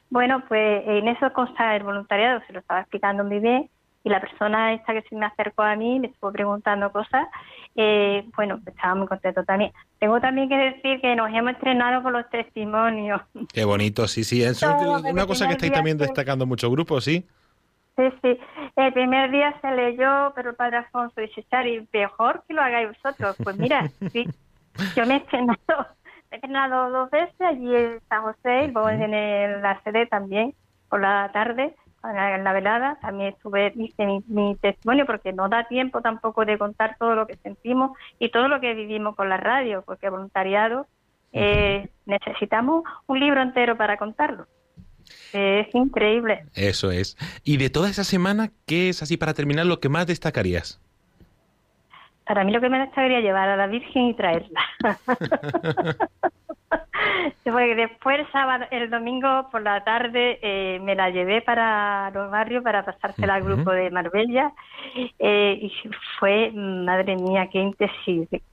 Bueno, 0.09 0.43
pues 0.47 0.83
en 0.87 1.07
eso 1.07 1.31
consta 1.33 1.75
el 1.75 1.83
voluntariado, 1.83 2.41
se 2.47 2.53
lo 2.53 2.59
estaba 2.59 2.81
explicando 2.81 3.23
muy 3.23 3.39
bien, 3.39 3.69
y 4.03 4.09
la 4.09 4.19
persona 4.19 4.73
esta 4.73 4.93
que 4.93 5.03
se 5.03 5.15
me 5.15 5.27
acercó 5.27 5.61
a 5.61 5.75
mí 5.75 5.99
me 5.99 6.07
estuvo 6.07 6.31
preguntando 6.31 6.91
cosas, 6.91 7.27
eh, 7.75 8.25
bueno, 8.35 8.59
pues 8.63 8.75
estaba 8.75 8.95
muy 8.95 9.07
contento 9.07 9.43
también. 9.43 9.71
Tengo 9.99 10.19
también 10.19 10.49
que 10.49 10.57
decir 10.57 11.01
que 11.01 11.15
nos 11.15 11.29
hemos 11.31 11.53
estrenado 11.53 12.01
con 12.01 12.13
los 12.13 12.27
testimonios. 12.31 13.21
Qué 13.53 13.63
bonito, 13.63 14.07
sí, 14.07 14.23
sí. 14.23 14.41
Es 14.41 14.61
una 15.13 15.27
cosa 15.27 15.45
que 15.45 15.53
estáis 15.53 15.71
también 15.71 15.97
destacando 15.99 16.47
muchos 16.47 16.71
grupos, 16.71 17.03
sí. 17.03 17.27
Sí, 17.97 18.03
sí. 18.21 18.39
El 18.75 18.93
primer 18.93 19.29
día 19.31 19.53
se 19.61 19.69
leyó, 19.71 20.31
pero 20.33 20.51
el 20.51 20.55
padre 20.55 20.77
Alfonso 20.77 21.19
dice, 21.19 21.43
Chari, 21.43 21.87
mejor 21.91 22.43
que 22.47 22.53
lo 22.53 22.61
hagáis 22.61 22.87
vosotros. 22.89 23.35
Pues 23.43 23.57
mira, 23.57 23.89
sí, 24.13 24.27
yo 24.95 25.05
me 25.05 25.15
he 25.15 25.17
estrenado, 25.17 25.59
me 25.67 26.31
he 26.31 26.35
estrenado 26.35 26.89
dos 26.89 27.11
veces 27.11 27.39
allí 27.41 27.75
en 27.75 27.99
San 28.09 28.23
José 28.23 28.65
y 28.65 28.71
luego 28.71 28.89
en 28.89 29.13
el- 29.13 29.61
la 29.61 29.81
sede 29.83 30.05
también, 30.07 30.53
por 30.89 31.01
la 31.01 31.29
tarde, 31.33 31.75
en 32.03 32.15
la, 32.15 32.35
en 32.35 32.43
la 32.43 32.53
velada. 32.53 32.97
También 33.01 33.33
estuve, 33.33 33.73
hice 33.75 34.05
mi, 34.05 34.23
mi 34.27 34.55
testimonio 34.55 35.05
porque 35.05 35.33
no 35.33 35.49
da 35.49 35.65
tiempo 35.65 36.01
tampoco 36.01 36.45
de 36.45 36.57
contar 36.57 36.95
todo 36.97 37.13
lo 37.15 37.27
que 37.27 37.35
sentimos 37.37 37.91
y 38.19 38.29
todo 38.31 38.47
lo 38.47 38.59
que 38.61 38.73
vivimos 38.73 39.15
con 39.15 39.27
la 39.29 39.37
radio, 39.37 39.83
porque 39.85 40.09
voluntariado 40.09 40.87
eh, 41.33 41.89
necesitamos 42.05 42.83
un 43.07 43.19
libro 43.19 43.41
entero 43.41 43.77
para 43.77 43.97
contarlo. 43.97 44.47
Es 45.33 45.73
increíble. 45.73 46.43
Eso 46.55 46.91
es. 46.91 47.17
Y 47.43 47.57
de 47.57 47.69
toda 47.69 47.89
esa 47.89 48.03
semana, 48.03 48.51
¿qué 48.65 48.89
es 48.89 49.01
así 49.01 49.17
para 49.17 49.33
terminar 49.33 49.65
lo 49.65 49.79
que 49.79 49.89
más 49.89 50.07
destacarías? 50.07 50.81
Para 52.25 52.43
mí 52.43 52.51
lo 52.51 52.61
que 52.61 52.69
me 52.69 52.83
gustaría 52.85 53.19
llevar 53.19 53.49
a 53.49 53.57
la 53.57 53.67
Virgen 53.67 54.07
y 54.07 54.13
traerla. 54.13 54.61
Porque 57.43 57.75
después 57.75 58.19
el 58.19 58.31
sábado, 58.31 58.65
el 58.71 58.89
domingo 58.89 59.49
por 59.51 59.61
la 59.61 59.83
tarde 59.83 60.39
eh, 60.41 60.79
me 60.81 60.95
la 60.95 61.09
llevé 61.09 61.41
para 61.41 62.09
los 62.11 62.31
barrios 62.31 62.63
para 62.63 62.85
pasársela 62.85 63.35
al 63.35 63.43
grupo 63.43 63.71
de 63.71 63.89
Marbella 63.89 64.53
eh, 65.19 65.59
y 65.61 65.71
fue, 66.19 66.51
madre 66.51 67.15
mía, 67.17 67.49
qué 67.51 67.59
intenso, 67.59 67.95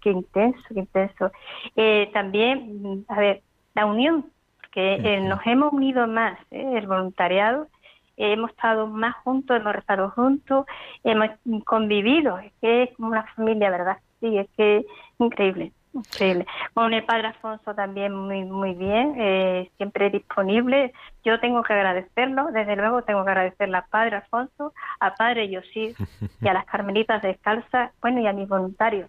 qué 0.01 0.11
intenso, 0.11 0.61
qué 0.69 0.81
intenso. 0.81 1.31
Eh, 1.77 2.11
también, 2.13 3.05
a 3.09 3.21
ver, 3.21 3.43
la 3.75 3.87
unión, 3.87 4.27
porque 4.69 4.95
eh, 5.03 5.21
nos 5.21 5.41
hemos 5.47 5.73
unido 5.73 6.07
más, 6.07 6.39
eh, 6.51 6.75
el 6.77 6.87
voluntariado, 6.87 7.69
hemos 8.17 8.51
estado 8.51 8.87
más 8.87 9.15
juntos, 9.17 9.57
hemos 9.57 9.73
rezado 9.73 10.11
juntos, 10.11 10.67
hemos 11.05 11.31
convivido, 11.65 12.39
es 12.39 12.53
que 12.61 12.83
es 12.85 12.97
como 12.97 13.09
una 13.09 13.25
familia, 13.35 13.71
¿verdad? 13.71 13.99
Sí, 14.21 14.37
es 14.37 14.49
que 14.57 14.85
increíble, 15.19 15.73
increíble. 15.95 16.47
Con 16.75 16.93
el 16.93 17.05
padre 17.05 17.29
Alfonso 17.29 17.75
también 17.75 18.13
muy 18.13 18.45
muy 18.45 18.75
bien, 18.75 19.15
eh, 19.17 19.71
siempre 19.77 20.11
disponible. 20.11 20.93
Yo 21.25 21.41
tengo 21.41 21.63
que 21.63 21.73
agradecerlo, 21.73 22.49
desde 22.53 22.77
luego 22.77 23.03
tengo 23.03 23.25
que 23.25 23.31
agradecerle 23.31 23.77
al 23.77 23.87
padre 23.89 24.17
Alfonso, 24.17 24.75
a 25.01 25.15
padre 25.15 25.49
Yosif 25.49 25.99
y 26.43 26.49
a 26.49 26.53
las 26.53 26.67
carmelitas 26.67 27.23
descalzas, 27.23 27.93
bueno, 28.03 28.21
y 28.21 28.27
a 28.27 28.33
mis 28.33 28.49
voluntarios. 28.49 29.09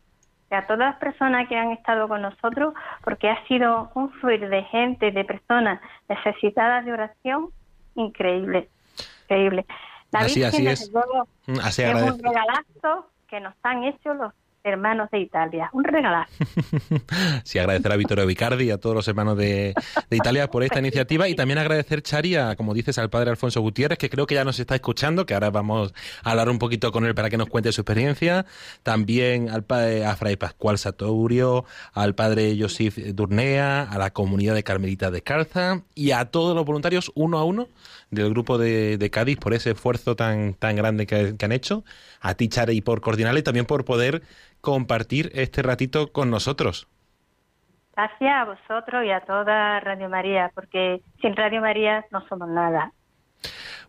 A 0.51 0.65
todas 0.65 0.79
las 0.79 0.95
personas 0.95 1.47
que 1.47 1.55
han 1.55 1.71
estado 1.71 2.07
con 2.07 2.21
nosotros, 2.21 2.73
porque 3.03 3.29
ha 3.29 3.45
sido 3.47 3.91
un 3.93 4.11
fluir 4.13 4.49
de 4.49 4.63
gente, 4.63 5.11
de 5.11 5.23
personas 5.23 5.79
necesitadas 6.07 6.85
de 6.85 6.93
oración 6.93 7.49
increíble, 7.95 8.69
increíble. 9.23 9.65
La 10.11 10.21
Así, 10.21 10.39
Virgen, 10.39 10.67
así 10.67 10.83
es. 10.83 10.91
luego, 10.91 11.27
Así 11.63 11.83
es 11.83 12.01
un 12.01 12.19
regalazo 12.19 13.09
que 13.27 13.39
nos 13.39 13.53
han 13.61 13.83
hecho 13.83 14.13
los 14.15 14.33
hermanos 14.63 15.09
de 15.11 15.19
Italia. 15.19 15.69
Un 15.73 15.83
regalazo. 15.83 16.31
Sí, 17.43 17.57
agradecer 17.57 17.91
a 17.91 17.95
Vittorio 17.95 18.25
Vicardi 18.25 18.65
y 18.65 18.71
a 18.71 18.77
todos 18.77 18.95
los 18.95 19.07
hermanos 19.07 19.37
de, 19.37 19.73
de 20.09 20.17
Italia 20.17 20.49
por 20.49 20.63
esta 20.63 20.79
iniciativa 20.79 21.27
y 21.27 21.35
también 21.35 21.57
agradecer, 21.57 22.01
Chari, 22.01 22.35
a, 22.35 22.55
como 22.55 22.73
dices, 22.73 22.97
al 22.99 23.09
padre 23.09 23.31
Alfonso 23.31 23.61
Gutiérrez, 23.61 23.97
que 23.97 24.09
creo 24.09 24.27
que 24.27 24.35
ya 24.35 24.43
nos 24.43 24.59
está 24.59 24.75
escuchando, 24.75 25.25
que 25.25 25.33
ahora 25.33 25.49
vamos 25.49 25.93
a 26.23 26.31
hablar 26.31 26.49
un 26.49 26.59
poquito 26.59 26.91
con 26.91 27.05
él 27.05 27.15
para 27.15 27.29
que 27.29 27.37
nos 27.37 27.49
cuente 27.49 27.71
su 27.71 27.81
experiencia. 27.81 28.45
También 28.83 29.49
al 29.49 29.63
padre, 29.63 30.05
a 30.05 30.15
Fray 30.15 30.35
Pascual 30.35 30.77
Saturio, 30.77 31.65
al 31.93 32.15
padre 32.15 32.55
Josif 32.59 32.97
Durnea, 32.97 33.83
a 33.83 33.97
la 33.97 34.11
comunidad 34.11 34.55
de 34.55 34.63
Carmelitas 34.63 35.11
Descalza 35.11 35.83
y 35.95 36.11
a 36.11 36.25
todos 36.25 36.55
los 36.55 36.65
voluntarios 36.65 37.11
uno 37.15 37.37
a 37.37 37.43
uno 37.43 37.67
del 38.11 38.29
grupo 38.29 38.57
de, 38.57 38.97
de 38.97 39.09
Cádiz 39.09 39.37
por 39.37 39.53
ese 39.53 39.71
esfuerzo 39.71 40.15
tan, 40.15 40.53
tan 40.53 40.75
grande 40.75 41.05
que, 41.05 41.35
que 41.37 41.45
han 41.45 41.51
hecho. 41.51 41.83
A 42.21 42.33
ti, 42.33 42.49
Chari, 42.49 42.81
por 42.81 43.01
coordinarle 43.01 43.39
y 43.41 43.43
también 43.43 43.65
por 43.65 43.85
poder 43.85 44.23
compartir 44.61 45.31
este 45.33 45.61
ratito 45.61 46.11
con 46.11 46.29
nosotros. 46.29 46.87
Gracias 47.95 48.31
a 48.31 48.45
vosotros 48.45 49.05
y 49.05 49.11
a 49.11 49.21
toda 49.21 49.79
Radio 49.81 50.09
María, 50.09 50.51
porque 50.55 51.01
sin 51.21 51.35
Radio 51.35 51.59
María 51.61 52.05
no 52.11 52.25
somos 52.27 52.47
nada. 52.47 52.93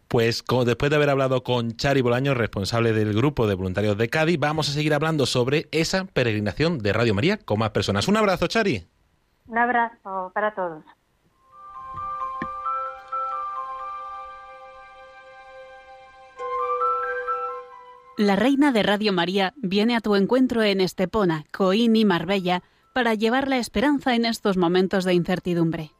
Pues 0.09 0.43
como 0.43 0.65
después 0.65 0.91
de 0.91 0.97
haber 0.97 1.11
hablado 1.11 1.45
con 1.45 1.77
Chari 1.77 2.01
Bolaño, 2.01 2.35
responsable 2.35 2.93
del 2.93 3.15
grupo 3.15 3.47
de 3.47 3.55
voluntarios 3.55 3.97
de 3.97 4.09
Cádiz, 4.09 4.41
vamos 4.41 4.69
a 4.69 4.73
seguir 4.73 4.93
hablando 4.93 5.27
sobre 5.27 5.69
esa 5.71 6.07
peregrinación 6.07 6.79
de 6.79 6.93
Radio 6.93 7.15
María 7.15 7.37
con 7.37 7.61
más 7.61 7.71
personas. 7.71 8.09
Un 8.09 8.17
abrazo, 8.17 8.49
Chari. 8.49 8.85
Un 9.47 9.59
abrazo 9.59 10.33
para 10.35 10.53
todos. 10.53 10.85
La 18.21 18.37
reina 18.37 18.71
de 18.71 18.83
Radio 18.83 19.15
María 19.15 19.55
viene 19.57 19.97
a 19.97 20.03
tu 20.03 20.15
encuentro 20.15 20.63
en 20.63 20.83
Estepona, 20.83 21.47
Coín 21.51 21.97
y 21.97 22.05
Marbella 22.05 22.63
para 22.93 23.15
llevar 23.15 23.49
la 23.49 23.57
esperanza 23.57 24.15
en 24.15 24.27
estos 24.27 24.59
momentos 24.59 25.05
de 25.07 25.15
incertidumbre. 25.15 25.93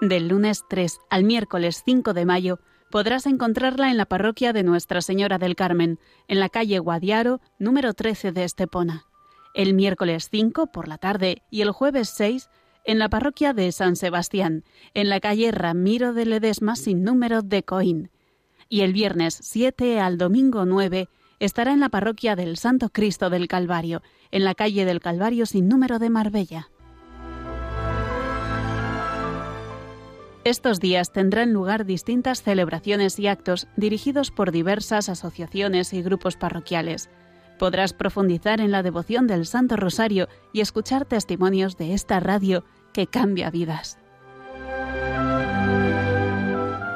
Del 0.00 0.28
lunes 0.28 0.62
3 0.68 1.00
al 1.10 1.24
miércoles 1.24 1.82
5 1.84 2.14
de 2.14 2.24
mayo, 2.24 2.60
podrás 2.88 3.26
encontrarla 3.26 3.90
en 3.90 3.96
la 3.96 4.06
parroquia 4.06 4.52
de 4.52 4.62
Nuestra 4.62 5.02
Señora 5.02 5.38
del 5.38 5.56
Carmen, 5.56 5.98
en 6.28 6.38
la 6.38 6.48
calle 6.48 6.78
Guadiaro, 6.78 7.40
número 7.58 7.92
13 7.92 8.30
de 8.30 8.44
Estepona. 8.44 9.06
El 9.54 9.74
miércoles 9.74 10.28
5 10.30 10.68
por 10.68 10.86
la 10.86 10.98
tarde 10.98 11.42
y 11.50 11.62
el 11.62 11.72
jueves 11.72 12.10
6 12.10 12.48
en 12.84 13.00
la 13.00 13.08
parroquia 13.08 13.54
de 13.54 13.72
San 13.72 13.96
Sebastián, 13.96 14.62
en 14.94 15.08
la 15.08 15.18
calle 15.18 15.50
Ramiro 15.50 16.12
de 16.12 16.26
Ledesma 16.26 16.76
sin 16.76 17.02
número 17.02 17.42
de 17.42 17.64
Coín. 17.64 18.12
Y 18.72 18.80
el 18.80 18.94
viernes 18.94 19.38
7 19.42 20.00
al 20.00 20.16
domingo 20.16 20.64
9 20.64 21.10
estará 21.40 21.74
en 21.74 21.80
la 21.80 21.90
parroquia 21.90 22.36
del 22.36 22.56
Santo 22.56 22.88
Cristo 22.88 23.28
del 23.28 23.46
Calvario, 23.46 24.00
en 24.30 24.44
la 24.44 24.54
calle 24.54 24.86
del 24.86 25.00
Calvario 25.00 25.44
sin 25.44 25.68
número 25.68 25.98
de 25.98 26.08
Marbella. 26.08 26.70
Estos 30.44 30.80
días 30.80 31.12
tendrán 31.12 31.52
lugar 31.52 31.84
distintas 31.84 32.42
celebraciones 32.42 33.18
y 33.18 33.26
actos 33.26 33.68
dirigidos 33.76 34.30
por 34.30 34.52
diversas 34.52 35.10
asociaciones 35.10 35.92
y 35.92 36.00
grupos 36.00 36.36
parroquiales. 36.36 37.10
Podrás 37.58 37.92
profundizar 37.92 38.62
en 38.62 38.70
la 38.70 38.82
devoción 38.82 39.26
del 39.26 39.44
Santo 39.44 39.76
Rosario 39.76 40.28
y 40.54 40.62
escuchar 40.62 41.04
testimonios 41.04 41.76
de 41.76 41.92
esta 41.92 42.20
radio 42.20 42.64
que 42.94 43.06
cambia 43.06 43.50
vidas. 43.50 43.98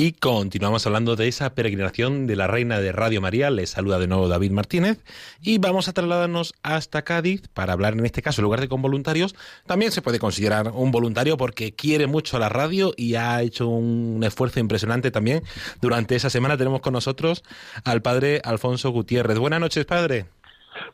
Y 0.00 0.12
continuamos 0.12 0.86
hablando 0.86 1.16
de 1.16 1.26
esa 1.26 1.56
peregrinación 1.56 2.28
de 2.28 2.36
la 2.36 2.46
Reina 2.46 2.78
de 2.78 2.92
Radio 2.92 3.20
María. 3.20 3.50
Les 3.50 3.70
saluda 3.70 3.98
de 3.98 4.06
nuevo 4.06 4.28
David 4.28 4.52
Martínez. 4.52 5.02
Y 5.42 5.58
vamos 5.58 5.88
a 5.88 5.92
trasladarnos 5.92 6.54
hasta 6.62 7.02
Cádiz 7.02 7.48
para 7.48 7.72
hablar, 7.72 7.94
en 7.94 8.06
este 8.06 8.22
caso, 8.22 8.40
en 8.40 8.44
lugar 8.44 8.60
de 8.60 8.68
con 8.68 8.80
voluntarios, 8.80 9.34
también 9.66 9.90
se 9.90 10.00
puede 10.00 10.20
considerar 10.20 10.70
un 10.72 10.92
voluntario 10.92 11.36
porque 11.36 11.74
quiere 11.74 12.06
mucho 12.06 12.38
la 12.38 12.48
radio 12.48 12.92
y 12.96 13.16
ha 13.16 13.42
hecho 13.42 13.66
un 13.66 14.22
esfuerzo 14.22 14.60
impresionante 14.60 15.10
también. 15.10 15.42
Durante 15.80 16.14
esa 16.14 16.30
semana 16.30 16.56
tenemos 16.56 16.80
con 16.80 16.92
nosotros 16.92 17.42
al 17.82 18.00
padre 18.00 18.40
Alfonso 18.44 18.90
Gutiérrez. 18.90 19.40
Buenas 19.40 19.58
noches, 19.58 19.84
padre. 19.84 20.26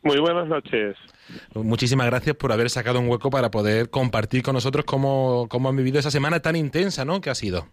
Muy 0.01 0.17
buenas 0.17 0.47
noches. 0.47 0.95
Muchísimas 1.53 2.07
gracias 2.07 2.35
por 2.37 2.51
haber 2.51 2.71
sacado 2.71 2.99
un 2.99 3.07
hueco 3.07 3.29
para 3.29 3.51
poder 3.51 3.91
compartir 3.91 4.41
con 4.41 4.55
nosotros 4.55 4.83
cómo, 4.83 5.45
cómo 5.47 5.69
han 5.69 5.75
vivido 5.75 5.99
esa 5.99 6.09
semana 6.09 6.39
tan 6.39 6.55
intensa, 6.55 7.05
¿no? 7.05 7.21
Que 7.21 7.29
ha 7.29 7.35
sido. 7.35 7.67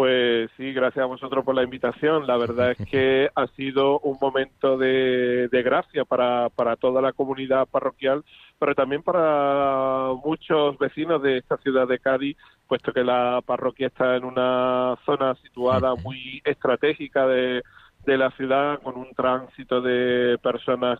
Pues 0.00 0.50
sí, 0.56 0.72
gracias 0.72 1.02
a 1.02 1.06
vosotros 1.06 1.44
por 1.44 1.54
la 1.54 1.62
invitación. 1.62 2.26
La 2.26 2.38
verdad 2.38 2.70
es 2.70 2.88
que 2.88 3.28
ha 3.36 3.46
sido 3.48 3.98
un 3.98 4.16
momento 4.18 4.78
de, 4.78 5.50
gracia 5.52 6.06
para, 6.06 6.48
para 6.48 6.76
toda 6.76 7.02
la 7.02 7.12
comunidad 7.12 7.68
parroquial, 7.68 8.24
pero 8.58 8.74
también 8.74 9.02
para 9.02 10.14
muchos 10.24 10.78
vecinos 10.78 11.22
de 11.22 11.36
esta 11.36 11.58
ciudad 11.58 11.86
de 11.86 11.98
Cádiz, 11.98 12.38
puesto 12.66 12.94
que 12.94 13.04
la 13.04 13.42
parroquia 13.44 13.88
está 13.88 14.16
en 14.16 14.24
una 14.24 14.96
zona 15.04 15.34
situada 15.34 15.94
muy 15.96 16.40
estratégica 16.46 17.26
de, 17.26 17.62
de 18.06 18.16
la 18.16 18.30
ciudad, 18.30 18.80
con 18.80 18.96
un 18.96 19.12
tránsito 19.12 19.82
de 19.82 20.38
personas 20.42 20.98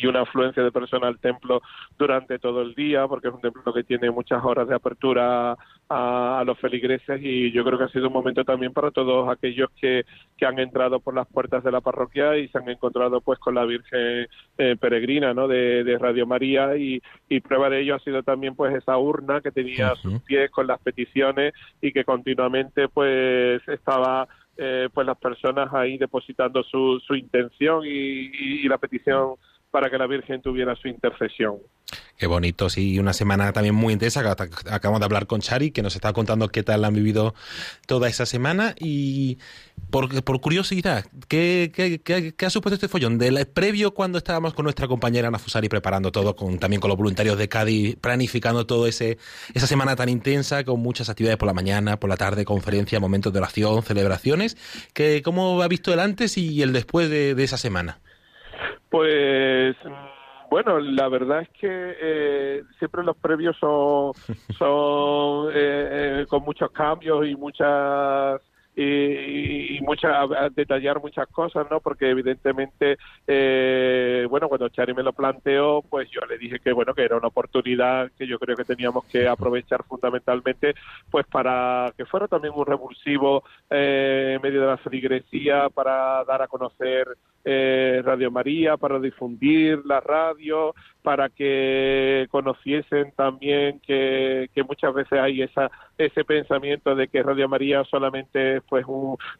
y 0.00 0.06
una 0.06 0.22
afluencia 0.22 0.62
de 0.62 0.72
personas 0.72 1.08
al 1.08 1.18
templo 1.18 1.62
durante 1.98 2.38
todo 2.38 2.62
el 2.62 2.74
día, 2.74 3.06
porque 3.06 3.28
es 3.28 3.34
un 3.34 3.40
templo 3.40 3.72
que 3.72 3.84
tiene 3.84 4.10
muchas 4.10 4.44
horas 4.44 4.68
de 4.68 4.74
apertura 4.74 5.56
a, 5.88 6.42
los 6.46 6.58
feligreses 6.58 7.20
y 7.22 7.52
yo 7.52 7.64
creo 7.64 7.78
que 7.78 7.84
ha 7.84 7.88
sido 7.88 8.08
un 8.08 8.12
momento 8.12 8.44
también 8.44 8.72
para 8.72 8.90
todos 8.90 9.28
aquellos 9.28 9.70
que, 9.80 10.04
que 10.36 10.46
han 10.46 10.58
entrado 10.58 11.00
por 11.00 11.14
las 11.14 11.26
puertas 11.26 11.64
de 11.64 11.72
la 11.72 11.80
parroquia 11.80 12.36
y 12.36 12.48
se 12.48 12.58
han 12.58 12.68
encontrado 12.68 13.20
pues 13.20 13.38
con 13.38 13.54
la 13.54 13.64
Virgen 13.64 14.26
eh, 14.58 14.76
peregrina 14.78 15.32
¿no? 15.32 15.48
de, 15.48 15.96
Radio 15.98 16.26
María 16.26 16.76
y, 16.76 17.00
y, 17.28 17.40
prueba 17.40 17.70
de 17.70 17.80
ello 17.80 17.94
ha 17.94 18.00
sido 18.00 18.22
también 18.22 18.54
pues 18.54 18.74
esa 18.74 18.98
urna 18.98 19.40
que 19.40 19.52
tenía 19.52 19.94
sus 19.96 20.20
pies 20.22 20.50
con 20.50 20.66
las 20.66 20.80
peticiones 20.80 21.54
y 21.80 21.92
que 21.92 22.04
continuamente 22.04 22.88
pues 22.88 23.66
estaba 23.68 24.28
eh, 24.56 24.88
pues 24.92 25.06
las 25.06 25.18
personas 25.18 25.72
ahí 25.74 25.98
depositando 25.98 26.62
su, 26.62 27.00
su 27.04 27.14
intención 27.16 27.84
y, 27.84 28.30
y 28.62 28.68
la 28.68 28.78
petición 28.78 29.34
para 29.74 29.90
que 29.90 29.98
la 29.98 30.06
Virgen 30.06 30.40
tuviera 30.40 30.76
su 30.76 30.86
intercesión. 30.86 31.56
Qué 32.16 32.28
bonito, 32.28 32.70
sí, 32.70 32.96
una 33.00 33.12
semana 33.12 33.52
también 33.52 33.74
muy 33.74 33.92
intensa. 33.92 34.20
Acabamos 34.70 35.00
de 35.00 35.04
hablar 35.04 35.26
con 35.26 35.40
Chari, 35.40 35.72
que 35.72 35.82
nos 35.82 35.96
está 35.96 36.12
contando 36.12 36.48
qué 36.48 36.62
tal 36.62 36.84
han 36.84 36.94
vivido 36.94 37.34
toda 37.88 38.08
esa 38.08 38.24
semana. 38.24 38.76
Y 38.78 39.38
por, 39.90 40.40
curiosidad, 40.40 41.06
¿qué, 41.26 41.72
qué, 41.74 42.46
ha 42.46 42.50
supuesto 42.50 42.76
este 42.76 42.86
follón? 42.86 43.18
Del 43.18 43.44
previo 43.48 43.94
cuando 43.94 44.18
estábamos 44.18 44.54
con 44.54 44.62
nuestra 44.62 44.86
compañera 44.86 45.26
Ana 45.26 45.40
Fusari 45.40 45.68
preparando 45.68 46.12
todo, 46.12 46.36
con, 46.36 46.60
también 46.60 46.80
con 46.80 46.88
los 46.88 46.96
voluntarios 46.96 47.36
de 47.36 47.48
Cádiz, 47.48 47.96
planificando 47.96 48.66
todo 48.66 48.86
ese 48.86 49.18
esa 49.54 49.66
semana 49.66 49.96
tan 49.96 50.08
intensa, 50.08 50.62
con 50.62 50.78
muchas 50.78 51.08
actividades 51.08 51.36
por 51.36 51.48
la 51.48 51.52
mañana, 51.52 51.98
por 51.98 52.08
la 52.08 52.16
tarde, 52.16 52.44
conferencia, 52.44 53.00
momentos 53.00 53.32
de 53.32 53.40
oración, 53.40 53.82
celebraciones. 53.82 54.56
Que, 54.92 55.20
¿Cómo 55.24 55.60
ha 55.60 55.66
visto 55.66 55.92
el 55.92 55.98
antes 55.98 56.38
y 56.38 56.62
el 56.62 56.72
después 56.72 57.10
de 57.10 57.42
esa 57.42 57.58
semana? 57.58 57.98
Pues 58.94 59.74
bueno, 60.48 60.78
la 60.78 61.08
verdad 61.08 61.40
es 61.40 61.48
que 61.48 61.66
eh, 61.68 62.62
siempre 62.78 63.02
los 63.02 63.16
previos 63.16 63.56
son, 63.58 64.12
son 64.56 65.50
eh, 65.50 66.20
eh, 66.22 66.26
con 66.28 66.44
muchos 66.44 66.70
cambios 66.70 67.26
y 67.26 67.34
muchas 67.34 68.40
y, 68.76 69.78
y 69.78 69.80
mucha, 69.80 70.26
detallar 70.54 71.00
muchas 71.00 71.26
cosas, 71.26 71.66
¿no? 71.70 71.80
Porque 71.80 72.08
evidentemente, 72.10 72.98
eh, 73.26 74.28
bueno, 74.30 74.48
cuando 74.48 74.68
Chari 74.68 74.94
me 74.94 75.02
lo 75.02 75.12
planteó, 75.12 75.82
pues 75.82 76.08
yo 76.10 76.20
le 76.28 76.38
dije 76.38 76.60
que, 76.60 76.72
bueno, 76.72 76.94
que 76.94 77.02
era 77.02 77.16
una 77.16 77.28
oportunidad 77.28 78.12
que 78.16 78.28
yo 78.28 78.38
creo 78.38 78.56
que 78.56 78.64
teníamos 78.64 79.06
que 79.06 79.26
aprovechar 79.26 79.82
fundamentalmente, 79.84 80.74
pues 81.10 81.26
para 81.26 81.92
que 81.96 82.06
fuera 82.06 82.28
también 82.28 82.54
un 82.56 82.64
revulsivo 82.64 83.42
eh, 83.70 84.34
en 84.36 84.42
medio 84.42 84.60
de 84.60 84.66
la 84.68 84.76
feligresía, 84.76 85.68
para 85.68 86.22
dar 86.24 86.42
a 86.42 86.46
conocer 86.48 87.08
eh, 87.44 88.02
Radio 88.04 88.30
María, 88.30 88.76
para 88.76 88.98
difundir 88.98 89.80
la 89.84 90.00
radio, 90.00 90.74
para 91.02 91.28
que 91.28 92.26
conociesen 92.30 93.12
también 93.14 93.80
que, 93.80 94.48
que 94.54 94.64
muchas 94.64 94.94
veces 94.94 95.20
hay 95.20 95.42
esa, 95.42 95.70
ese 95.98 96.24
pensamiento 96.24 96.94
de 96.94 97.08
que 97.08 97.22
Radio 97.22 97.46
María 97.46 97.84
solamente 97.84 98.56
es 98.56 98.62
pues 98.68 98.86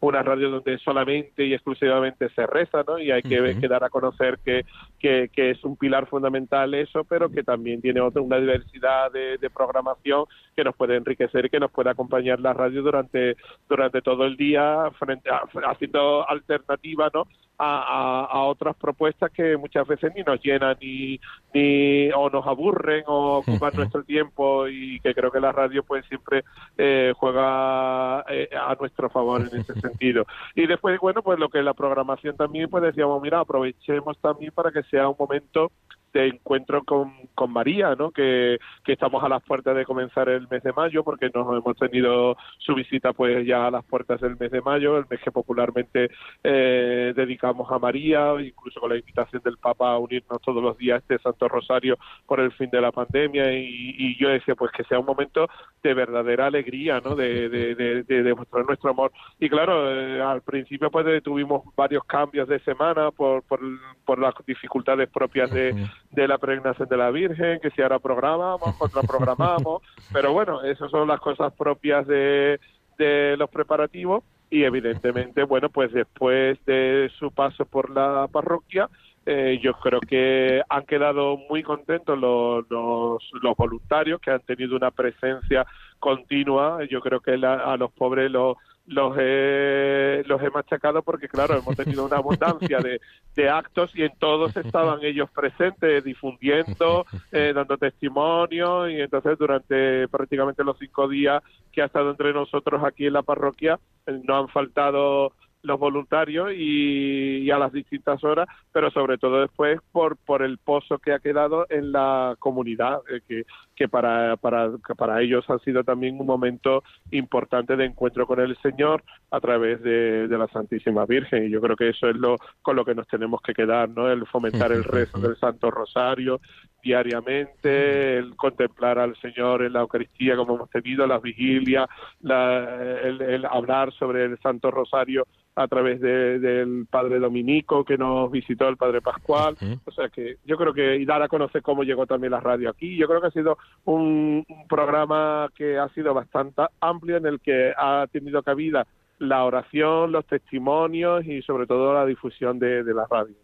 una 0.00 0.22
radio 0.22 0.50
donde 0.50 0.76
solamente 0.78 1.46
y 1.46 1.54
exclusivamente 1.54 2.28
se 2.30 2.46
reza, 2.46 2.84
¿no? 2.86 2.98
Y 2.98 3.10
hay 3.10 3.22
que, 3.22 3.66
dar 3.66 3.82
a 3.82 3.88
conocer 3.88 4.38
que, 4.44 4.64
que, 5.00 5.50
es 5.50 5.64
un 5.64 5.76
pilar 5.76 6.06
fundamental 6.06 6.74
eso, 6.74 7.04
pero 7.04 7.30
que 7.30 7.42
también 7.42 7.80
tiene 7.80 8.00
otra, 8.00 8.20
una 8.20 8.38
diversidad 8.38 9.10
de, 9.10 9.38
programación 9.54 10.24
que 10.56 10.64
nos 10.64 10.74
puede 10.74 10.96
enriquecer 10.96 11.46
y 11.46 11.50
que 11.50 11.60
nos 11.60 11.70
puede 11.70 11.90
acompañar 11.90 12.40
la 12.40 12.52
radio 12.52 12.82
durante, 12.82 13.36
durante 13.68 14.02
todo 14.02 14.24
el 14.24 14.36
día 14.36 14.90
frente 14.98 15.30
a, 15.30 15.44
haciendo 15.70 16.28
alternativa, 16.28 17.10
¿no? 17.14 17.26
A, 17.56 18.26
a, 18.30 18.42
otras 18.44 18.74
propuestas 18.74 19.30
que 19.30 19.56
muchas 19.56 19.86
veces 19.86 20.12
ni 20.16 20.22
nos 20.22 20.42
llenan 20.42 20.76
ni, 20.80 21.20
ni 21.52 22.10
o 22.10 22.28
nos 22.28 22.44
aburren 22.46 23.04
o 23.06 23.38
ocupan 23.38 23.72
nuestro 23.76 24.02
tiempo 24.02 24.66
y 24.66 24.98
que 24.98 25.14
creo 25.14 25.30
que 25.30 25.38
la 25.38 25.52
radio 25.52 25.84
pues 25.84 26.04
siempre 26.06 26.44
eh, 26.76 27.12
juega 27.16 28.24
eh, 28.28 28.50
a 28.52 28.74
nuestro 28.74 29.08
favor 29.08 29.40
en 29.40 29.60
ese 29.60 29.72
sentido. 29.80 30.26
Y 30.56 30.66
después, 30.66 30.98
bueno, 30.98 31.22
pues 31.22 31.38
lo 31.38 31.48
que 31.48 31.62
la 31.62 31.74
programación 31.74 32.36
también, 32.36 32.68
pues 32.68 32.82
decíamos, 32.82 33.22
mira, 33.22 33.38
aprovechemos 33.38 34.18
también 34.18 34.50
para 34.52 34.72
que 34.72 34.82
sea 34.84 35.08
un 35.08 35.16
momento 35.16 35.70
de 36.14 36.28
encuentro 36.28 36.84
con, 36.84 37.12
con 37.34 37.52
María, 37.52 37.94
¿no? 37.96 38.12
Que, 38.12 38.58
que, 38.84 38.92
estamos 38.92 39.22
a 39.24 39.28
las 39.28 39.42
puertas 39.42 39.76
de 39.76 39.84
comenzar 39.84 40.28
el 40.28 40.46
mes 40.48 40.62
de 40.62 40.72
mayo, 40.72 41.02
porque 41.02 41.28
nos 41.34 41.46
hemos 41.58 41.76
tenido 41.76 42.36
su 42.58 42.74
visita 42.74 43.12
pues 43.12 43.44
ya 43.44 43.66
a 43.66 43.70
las 43.70 43.84
puertas 43.84 44.20
del 44.20 44.36
mes 44.38 44.52
de 44.52 44.62
mayo, 44.62 44.96
el 44.96 45.06
mes 45.10 45.20
que 45.20 45.32
popularmente 45.32 46.10
eh, 46.44 47.12
dedicamos 47.16 47.70
a 47.70 47.80
María, 47.80 48.32
incluso 48.40 48.80
con 48.80 48.90
la 48.90 48.96
invitación 48.96 49.42
del 49.44 49.58
Papa 49.58 49.92
a 49.92 49.98
unirnos 49.98 50.40
todos 50.40 50.62
los 50.62 50.78
días 50.78 51.02
este 51.02 51.18
Santo 51.18 51.48
Rosario 51.48 51.98
por 52.26 52.38
el 52.38 52.52
fin 52.52 52.70
de 52.70 52.80
la 52.80 52.92
pandemia 52.92 53.52
y, 53.52 54.16
yo 54.16 54.28
decía 54.28 54.54
pues 54.54 54.70
que 54.70 54.84
sea 54.84 55.00
un 55.00 55.06
momento 55.06 55.48
de 55.82 55.92
verdadera 55.92 56.46
alegría, 56.46 57.00
¿no? 57.04 57.16
De, 57.16 57.48
de, 57.48 57.74
de, 57.74 58.22
demostrar 58.22 58.64
nuestro 58.64 58.90
amor. 58.90 59.10
Y 59.40 59.48
claro, 59.48 59.90
eh, 59.90 60.22
al 60.22 60.42
principio 60.42 60.88
pues 60.90 61.04
tuvimos 61.24 61.64
varios 61.74 62.04
cambios 62.04 62.46
de 62.46 62.60
semana 62.60 63.10
por, 63.10 63.42
por, 63.42 63.58
por 64.04 64.20
las 64.20 64.34
dificultades 64.46 65.08
propias 65.08 65.50
de, 65.50 65.74
de 66.14 66.28
la 66.28 66.38
pregnación 66.38 66.88
de 66.88 66.96
la 66.96 67.10
Virgen, 67.10 67.60
que 67.60 67.70
si 67.70 67.82
ahora 67.82 67.98
programamos, 67.98 68.74
contraprogramamos, 68.76 69.82
pero 70.12 70.32
bueno, 70.32 70.62
esas 70.62 70.90
son 70.90 71.08
las 71.08 71.20
cosas 71.20 71.52
propias 71.52 72.06
de, 72.06 72.60
de 72.98 73.36
los 73.36 73.50
preparativos 73.50 74.24
y 74.50 74.62
evidentemente, 74.62 75.42
bueno, 75.42 75.68
pues 75.68 75.92
después 75.92 76.64
de 76.64 77.10
su 77.18 77.32
paso 77.32 77.64
por 77.64 77.90
la 77.90 78.28
parroquia, 78.30 78.88
eh, 79.26 79.58
yo 79.62 79.72
creo 79.74 80.00
que 80.00 80.60
han 80.68 80.84
quedado 80.84 81.38
muy 81.48 81.62
contentos 81.62 82.18
los, 82.18 82.64
los, 82.70 83.56
voluntarios 83.56 84.20
que 84.20 84.30
han 84.30 84.40
tenido 84.40 84.76
una 84.76 84.90
presencia 84.90 85.66
continua. 85.98 86.84
Yo 86.90 87.00
creo 87.00 87.20
que 87.20 87.32
a 87.32 87.76
los 87.78 87.90
pobres 87.92 88.30
los 88.30 88.56
los 88.86 89.16
he, 89.18 90.22
los 90.26 90.42
he 90.42 90.50
machacado 90.50 91.02
porque, 91.02 91.28
claro, 91.28 91.56
hemos 91.56 91.76
tenido 91.76 92.04
una 92.04 92.18
abundancia 92.18 92.78
de, 92.80 93.00
de 93.34 93.48
actos 93.48 93.94
y 93.94 94.02
en 94.02 94.12
todos 94.18 94.56
estaban 94.56 95.02
ellos 95.02 95.30
presentes, 95.30 96.04
difundiendo, 96.04 97.06
eh, 97.32 97.52
dando 97.54 97.78
testimonio 97.78 98.88
y 98.88 99.00
entonces 99.00 99.38
durante 99.38 100.06
prácticamente 100.08 100.64
los 100.64 100.78
cinco 100.78 101.08
días 101.08 101.42
que 101.72 101.82
ha 101.82 101.86
estado 101.86 102.10
entre 102.10 102.32
nosotros 102.32 102.82
aquí 102.84 103.06
en 103.06 103.14
la 103.14 103.22
parroquia 103.22 103.78
eh, 104.06 104.20
no 104.22 104.38
han 104.38 104.48
faltado 104.48 105.32
los 105.64 105.80
voluntarios 105.80 106.52
y, 106.54 107.50
a 107.50 107.58
las 107.58 107.72
distintas 107.72 108.22
horas, 108.22 108.46
pero 108.72 108.90
sobre 108.90 109.18
todo 109.18 109.40
después 109.40 109.80
por, 109.92 110.16
por 110.16 110.42
el 110.42 110.58
pozo 110.58 110.98
que 110.98 111.12
ha 111.12 111.18
quedado 111.18 111.66
en 111.68 111.92
la 111.92 112.36
comunidad, 112.38 113.00
eh, 113.10 113.20
que, 113.26 113.44
que 113.74 113.88
para, 113.88 114.36
para, 114.36 114.70
para 114.96 115.20
ellos 115.20 115.44
ha 115.48 115.58
sido 115.60 115.82
también 115.82 116.20
un 116.20 116.26
momento 116.26 116.82
importante 117.10 117.76
de 117.76 117.86
encuentro 117.86 118.26
con 118.26 118.40
el 118.40 118.56
Señor 118.58 119.02
a 119.30 119.40
través 119.40 119.82
de, 119.82 120.28
la 120.28 120.48
Santísima 120.48 121.06
Virgen. 121.06 121.46
Y 121.46 121.50
yo 121.50 121.60
creo 121.60 121.76
que 121.76 121.90
eso 121.90 122.08
es 122.08 122.16
lo 122.16 122.36
con 122.62 122.76
lo 122.76 122.84
que 122.84 122.94
nos 122.94 123.06
tenemos 123.08 123.40
que 123.40 123.54
quedar, 123.54 123.88
¿no? 123.88 124.10
El 124.10 124.26
fomentar 124.26 124.72
el 124.72 124.84
rezo 124.84 125.18
del 125.18 125.36
Santo 125.36 125.70
Rosario 125.70 126.40
diariamente, 126.84 128.18
el 128.18 128.36
contemplar 128.36 128.98
al 128.98 129.16
Señor 129.16 129.62
en 129.62 129.72
la 129.72 129.80
Eucaristía 129.80 130.36
como 130.36 130.54
hemos 130.56 130.70
tenido, 130.70 131.06
las 131.06 131.22
vigilias, 131.22 131.88
el 132.22 133.46
hablar 133.50 133.92
sobre 133.94 134.24
el 134.24 134.38
Santo 134.40 134.70
Rosario 134.70 135.26
a 135.56 135.68
través 135.68 136.00
del 136.00 136.86
padre 136.90 137.18
Dominico 137.18 137.84
que 137.84 137.96
nos 137.96 138.30
visitó 138.30 138.68
el 138.68 138.76
padre 138.76 139.00
Pascual. 139.00 139.56
O 139.84 139.90
sea 139.92 140.08
que 140.08 140.36
yo 140.44 140.56
creo 140.56 140.74
que, 140.74 140.96
y 140.96 141.04
dar 141.04 141.22
a 141.22 141.28
conocer 141.28 141.62
cómo 141.62 141.84
llegó 141.84 142.06
también 142.06 142.32
la 142.32 142.40
radio 142.40 142.70
aquí. 142.70 142.96
Yo 142.96 143.06
creo 143.06 143.20
que 143.20 143.28
ha 143.28 143.30
sido 143.30 143.58
un, 143.84 144.44
programa 144.68 145.48
que 145.54 145.78
ha 145.78 145.88
sido 145.90 146.12
bastante 146.14 146.62
amplio 146.80 147.16
en 147.16 147.26
el 147.26 147.40
que 147.40 147.72
ha 147.76 148.06
tenido 148.10 148.42
cabida 148.42 148.86
la 149.18 149.44
oración, 149.44 150.10
los 150.10 150.26
testimonios 150.26 151.24
y 151.24 151.42
sobre 151.42 151.66
todo 151.66 151.94
la 151.94 152.04
difusión 152.04 152.58
de, 152.58 152.82
de 152.82 152.94
la 152.94 153.06
radio 153.08 153.34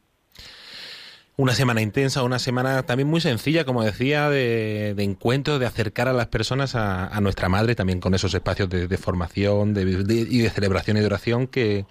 una 1.41 1.55
semana 1.55 1.81
intensa, 1.81 2.23
una 2.23 2.39
semana 2.39 2.83
también 2.83 3.09
muy 3.09 3.21
sencilla, 3.21 3.65
como 3.65 3.83
decía, 3.83 4.29
de, 4.29 4.93
de 4.95 5.03
encuentro, 5.03 5.59
de 5.59 5.65
acercar 5.65 6.07
a 6.07 6.13
las 6.13 6.27
personas 6.27 6.75
a, 6.75 7.19
nuestra 7.21 7.49
madre, 7.49 7.75
también 7.75 8.01
con 8.01 8.15
esos 8.15 8.35
espacios 8.35 8.69
de, 8.69 8.99
formación 8.99 9.73
de, 9.73 9.83
y 9.83 10.39
de 10.39 10.51
celebración 10.51 10.99
y 10.99 11.01
de 11.01 11.07
oración 11.07 11.47
que, 11.47 11.87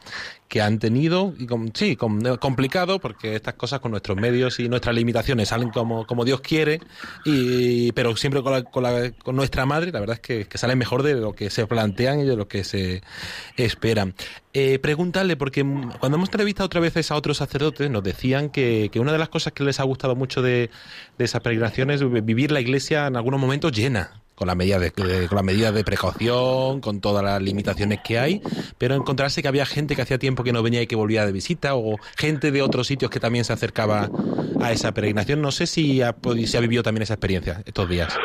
que 0.49 0.61
han 0.61 0.79
tenido, 0.79 1.35
y 1.37 1.47
sí, 1.75 1.95
complicado, 1.95 2.99
porque 2.99 3.35
estas 3.35 3.53
cosas 3.53 3.79
con 3.81 3.91
nuestros 3.91 4.17
medios 4.17 4.59
y 4.59 4.67
nuestras 4.67 4.95
limitaciones 4.95 5.49
salen 5.49 5.69
como, 5.69 6.07
como 6.07 6.25
Dios 6.25 6.41
quiere, 6.41 6.81
y, 7.23 7.91
pero 7.91 8.15
siempre 8.15 8.41
con, 8.41 8.63
con, 8.63 9.35
nuestra 9.35 9.67
madre, 9.67 9.91
la 9.91 9.99
verdad 9.99 10.15
es 10.15 10.21
que, 10.21 10.45
que, 10.45 10.57
salen 10.57 10.79
mejor 10.79 11.03
de 11.03 11.13
lo 11.13 11.33
que 11.33 11.51
se 11.51 11.67
plantean 11.67 12.21
y 12.21 12.25
de 12.25 12.35
lo 12.35 12.47
que 12.47 12.63
se 12.63 13.03
esperan. 13.57 14.15
Eh, 14.53 14.79
preguntarle, 14.79 15.37
porque 15.37 15.63
cuando 15.99 16.17
hemos 16.17 16.29
entrevistado 16.29 16.65
otra 16.65 16.81
vez 16.81 17.11
a 17.11 17.15
otros 17.15 17.37
sacerdotes, 17.37 17.87
nos 17.91 18.03
decían 18.03 18.49
que, 18.49 18.89
que 18.91 18.99
una 18.99 19.11
de 19.11 19.19
las 19.19 19.29
cosas 19.29 19.53
que 19.53 19.63
les 19.63 19.79
ha 19.79 19.83
gustado 19.83 20.15
mucho 20.15 20.41
de, 20.41 20.71
de 21.19 21.25
esas 21.25 21.41
peregrinaciones 21.41 22.01
es 22.01 22.25
vivir 22.25 22.51
la 22.51 22.59
iglesia 22.59 23.05
en 23.05 23.15
algunos 23.15 23.39
momentos 23.39 23.71
llena 23.71 24.18
con 24.39 24.47
la 24.47 24.55
medida 24.55 24.79
de, 24.79 24.91
con 24.91 25.35
las 25.35 25.43
medidas 25.43 25.73
de 25.73 25.83
precaución, 25.83 26.79
con 26.79 27.01
todas 27.01 27.21
las 27.21 27.41
limitaciones 27.41 27.99
que 28.01 28.17
hay, 28.17 28.41
pero 28.77 28.95
encontrarse 28.95 29.41
que 29.41 29.49
había 29.49 29.65
gente 29.65 29.97
que 29.97 30.01
hacía 30.01 30.17
tiempo 30.17 30.45
que 30.45 30.53
no 30.53 30.63
venía 30.63 30.81
y 30.81 30.87
que 30.87 30.95
volvía 30.95 31.25
de 31.25 31.33
visita, 31.33 31.75
o 31.75 31.97
gente 32.17 32.51
de 32.51 32.61
otros 32.61 32.87
sitios 32.87 33.11
que 33.11 33.19
también 33.19 33.43
se 33.43 33.51
acercaba 33.51 34.09
a 34.61 34.71
esa 34.71 34.93
peregrinación. 34.93 35.41
No 35.41 35.51
sé 35.51 35.67
si 35.67 36.01
ha, 36.01 36.15
si 36.45 36.57
ha 36.57 36.61
vivido 36.61 36.83
también 36.83 37.03
esa 37.03 37.15
experiencia 37.15 37.61
estos 37.65 37.89
días. 37.89 38.17